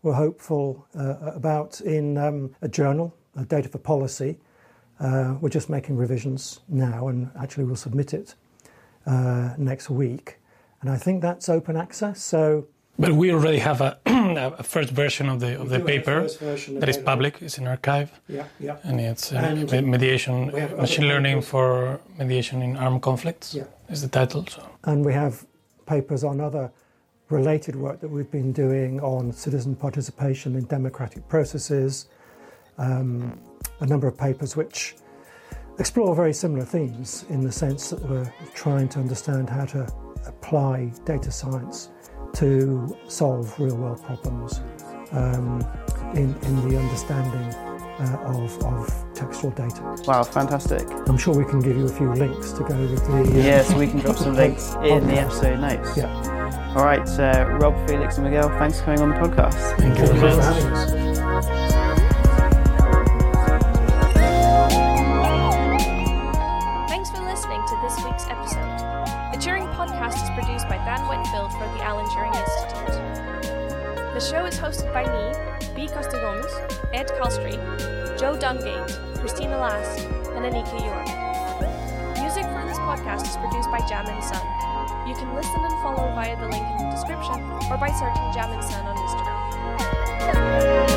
we're 0.01 0.13
hopeful, 0.13 0.87
uh, 0.97 1.15
about 1.35 1.81
in 1.81 2.17
um, 2.17 2.55
a 2.61 2.67
journal, 2.67 3.15
Data 3.47 3.69
for 3.69 3.77
Policy. 3.77 4.39
Uh, 4.99 5.35
we're 5.39 5.49
just 5.49 5.69
making 5.69 5.95
revisions 5.95 6.59
now 6.67 7.07
and 7.07 7.31
actually 7.39 7.63
we'll 7.63 7.75
submit 7.75 8.13
it 8.13 8.35
uh, 9.05 9.53
next 9.57 9.89
week. 9.89 10.37
And 10.81 10.89
I 10.89 10.97
think 10.97 11.21
that's 11.21 11.49
open 11.49 11.75
access, 11.75 12.21
so 12.21 12.67
But 12.99 13.13
we 13.13 13.31
already 13.31 13.59
have 13.59 13.79
a, 13.81 13.97
a 14.59 14.63
first 14.63 14.89
version 14.91 15.29
of 15.29 15.39
the 15.39 15.59
of 15.61 15.69
the 15.69 15.79
paper 15.79 16.27
that 16.79 16.89
is 16.89 16.97
public. 16.97 17.41
It's 17.41 17.57
in 17.57 17.63
arXiv, 17.65 18.09
Yeah, 18.27 18.43
yeah. 18.59 18.77
and 18.83 18.99
it's 18.99 19.31
uh, 19.31 19.37
And 19.37 19.87
mediation, 19.87 20.51
we 20.51 20.61
machine 20.75 21.07
learning 21.07 21.35
papers. 21.37 21.49
for 21.49 21.99
mediation 22.17 22.61
in 22.61 22.75
armed 22.75 23.01
conflicts. 23.01 23.53
Yeah. 23.55 23.63
Is 23.89 24.01
the 24.01 24.09
title. 24.09 24.45
So 24.47 24.61
And 24.83 25.05
we 25.05 25.13
have 25.13 25.45
papers 25.85 26.23
on 26.23 26.41
other 26.41 26.71
related 27.29 27.75
work 27.75 27.99
that 28.01 28.09
we've 28.09 28.31
been 28.31 28.51
doing 28.51 28.99
on 29.01 29.31
citizen 29.31 29.75
participation 29.75 30.55
in 30.55 30.65
democratic 30.65 31.27
processes, 31.29 32.07
um, 32.77 33.39
a 33.79 33.85
number 33.85 34.07
of 34.07 34.17
papers 34.17 34.55
which 34.57 34.95
explore 35.79 36.13
very 36.15 36.33
similar 36.33 36.65
themes 36.65 37.25
in 37.29 37.41
the 37.43 37.51
sense 37.51 37.89
that 37.91 38.01
we're 38.09 38.33
trying 38.53 38.89
to 38.89 38.99
understand 38.99 39.49
how 39.49 39.65
to 39.65 39.87
apply 40.25 40.91
data 41.05 41.31
science 41.31 41.89
to 42.33 42.97
solve 43.07 43.57
real 43.59 43.75
world 43.75 44.03
problems 44.03 44.61
um, 45.11 45.61
in, 46.15 46.35
in 46.43 46.69
the 46.69 46.77
understanding 46.77 47.53
uh, 47.99 48.17
of, 48.25 48.63
of 48.63 49.13
textual 49.13 49.51
data. 49.51 49.81
Wow, 50.07 50.23
fantastic. 50.23 50.87
I'm 51.07 51.17
sure 51.17 51.35
we 51.35 51.45
can 51.45 51.59
give 51.59 51.75
you 51.77 51.85
a 51.85 51.89
few 51.89 52.13
links 52.13 52.51
to 52.53 52.63
go 52.63 52.75
with 52.79 53.05
the. 53.05 53.13
uh, 53.39 53.43
Yes, 53.43 53.73
we 53.73 53.87
can 53.87 53.99
drop 53.99 54.17
some 54.17 54.35
links 54.43 54.73
in 54.83 55.05
the 55.07 55.15
episode 55.19 55.59
notes. 55.59 55.97
Yeah. 55.97 56.73
All 56.75 56.85
right, 56.85 57.07
uh, 57.19 57.57
Rob, 57.59 57.75
Felix, 57.87 58.17
and 58.17 58.25
Miguel, 58.25 58.47
thanks 58.59 58.79
for 58.79 58.85
coming 58.85 59.01
on 59.01 59.09
the 59.09 59.15
podcast. 59.15 59.77
thank 59.77 59.97
you 59.97 60.05
very 60.07 60.41
Thank 60.41 61.03
you 61.03 61.08
Jam 83.89 84.05
and 84.05 84.23
Sun. 84.23 84.45
You 85.07 85.15
can 85.15 85.33
listen 85.33 85.65
and 85.65 85.81
follow 85.81 86.13
via 86.13 86.35
the 86.35 86.47
link 86.47 86.63
in 86.63 86.77
the 86.77 86.91
description 86.91 87.41
or 87.71 87.77
by 87.77 87.89
searching 87.89 88.31
Jam 88.31 88.51
and 88.51 88.63
Sun 88.63 88.85
on 88.85 88.95
Instagram. 88.95 90.88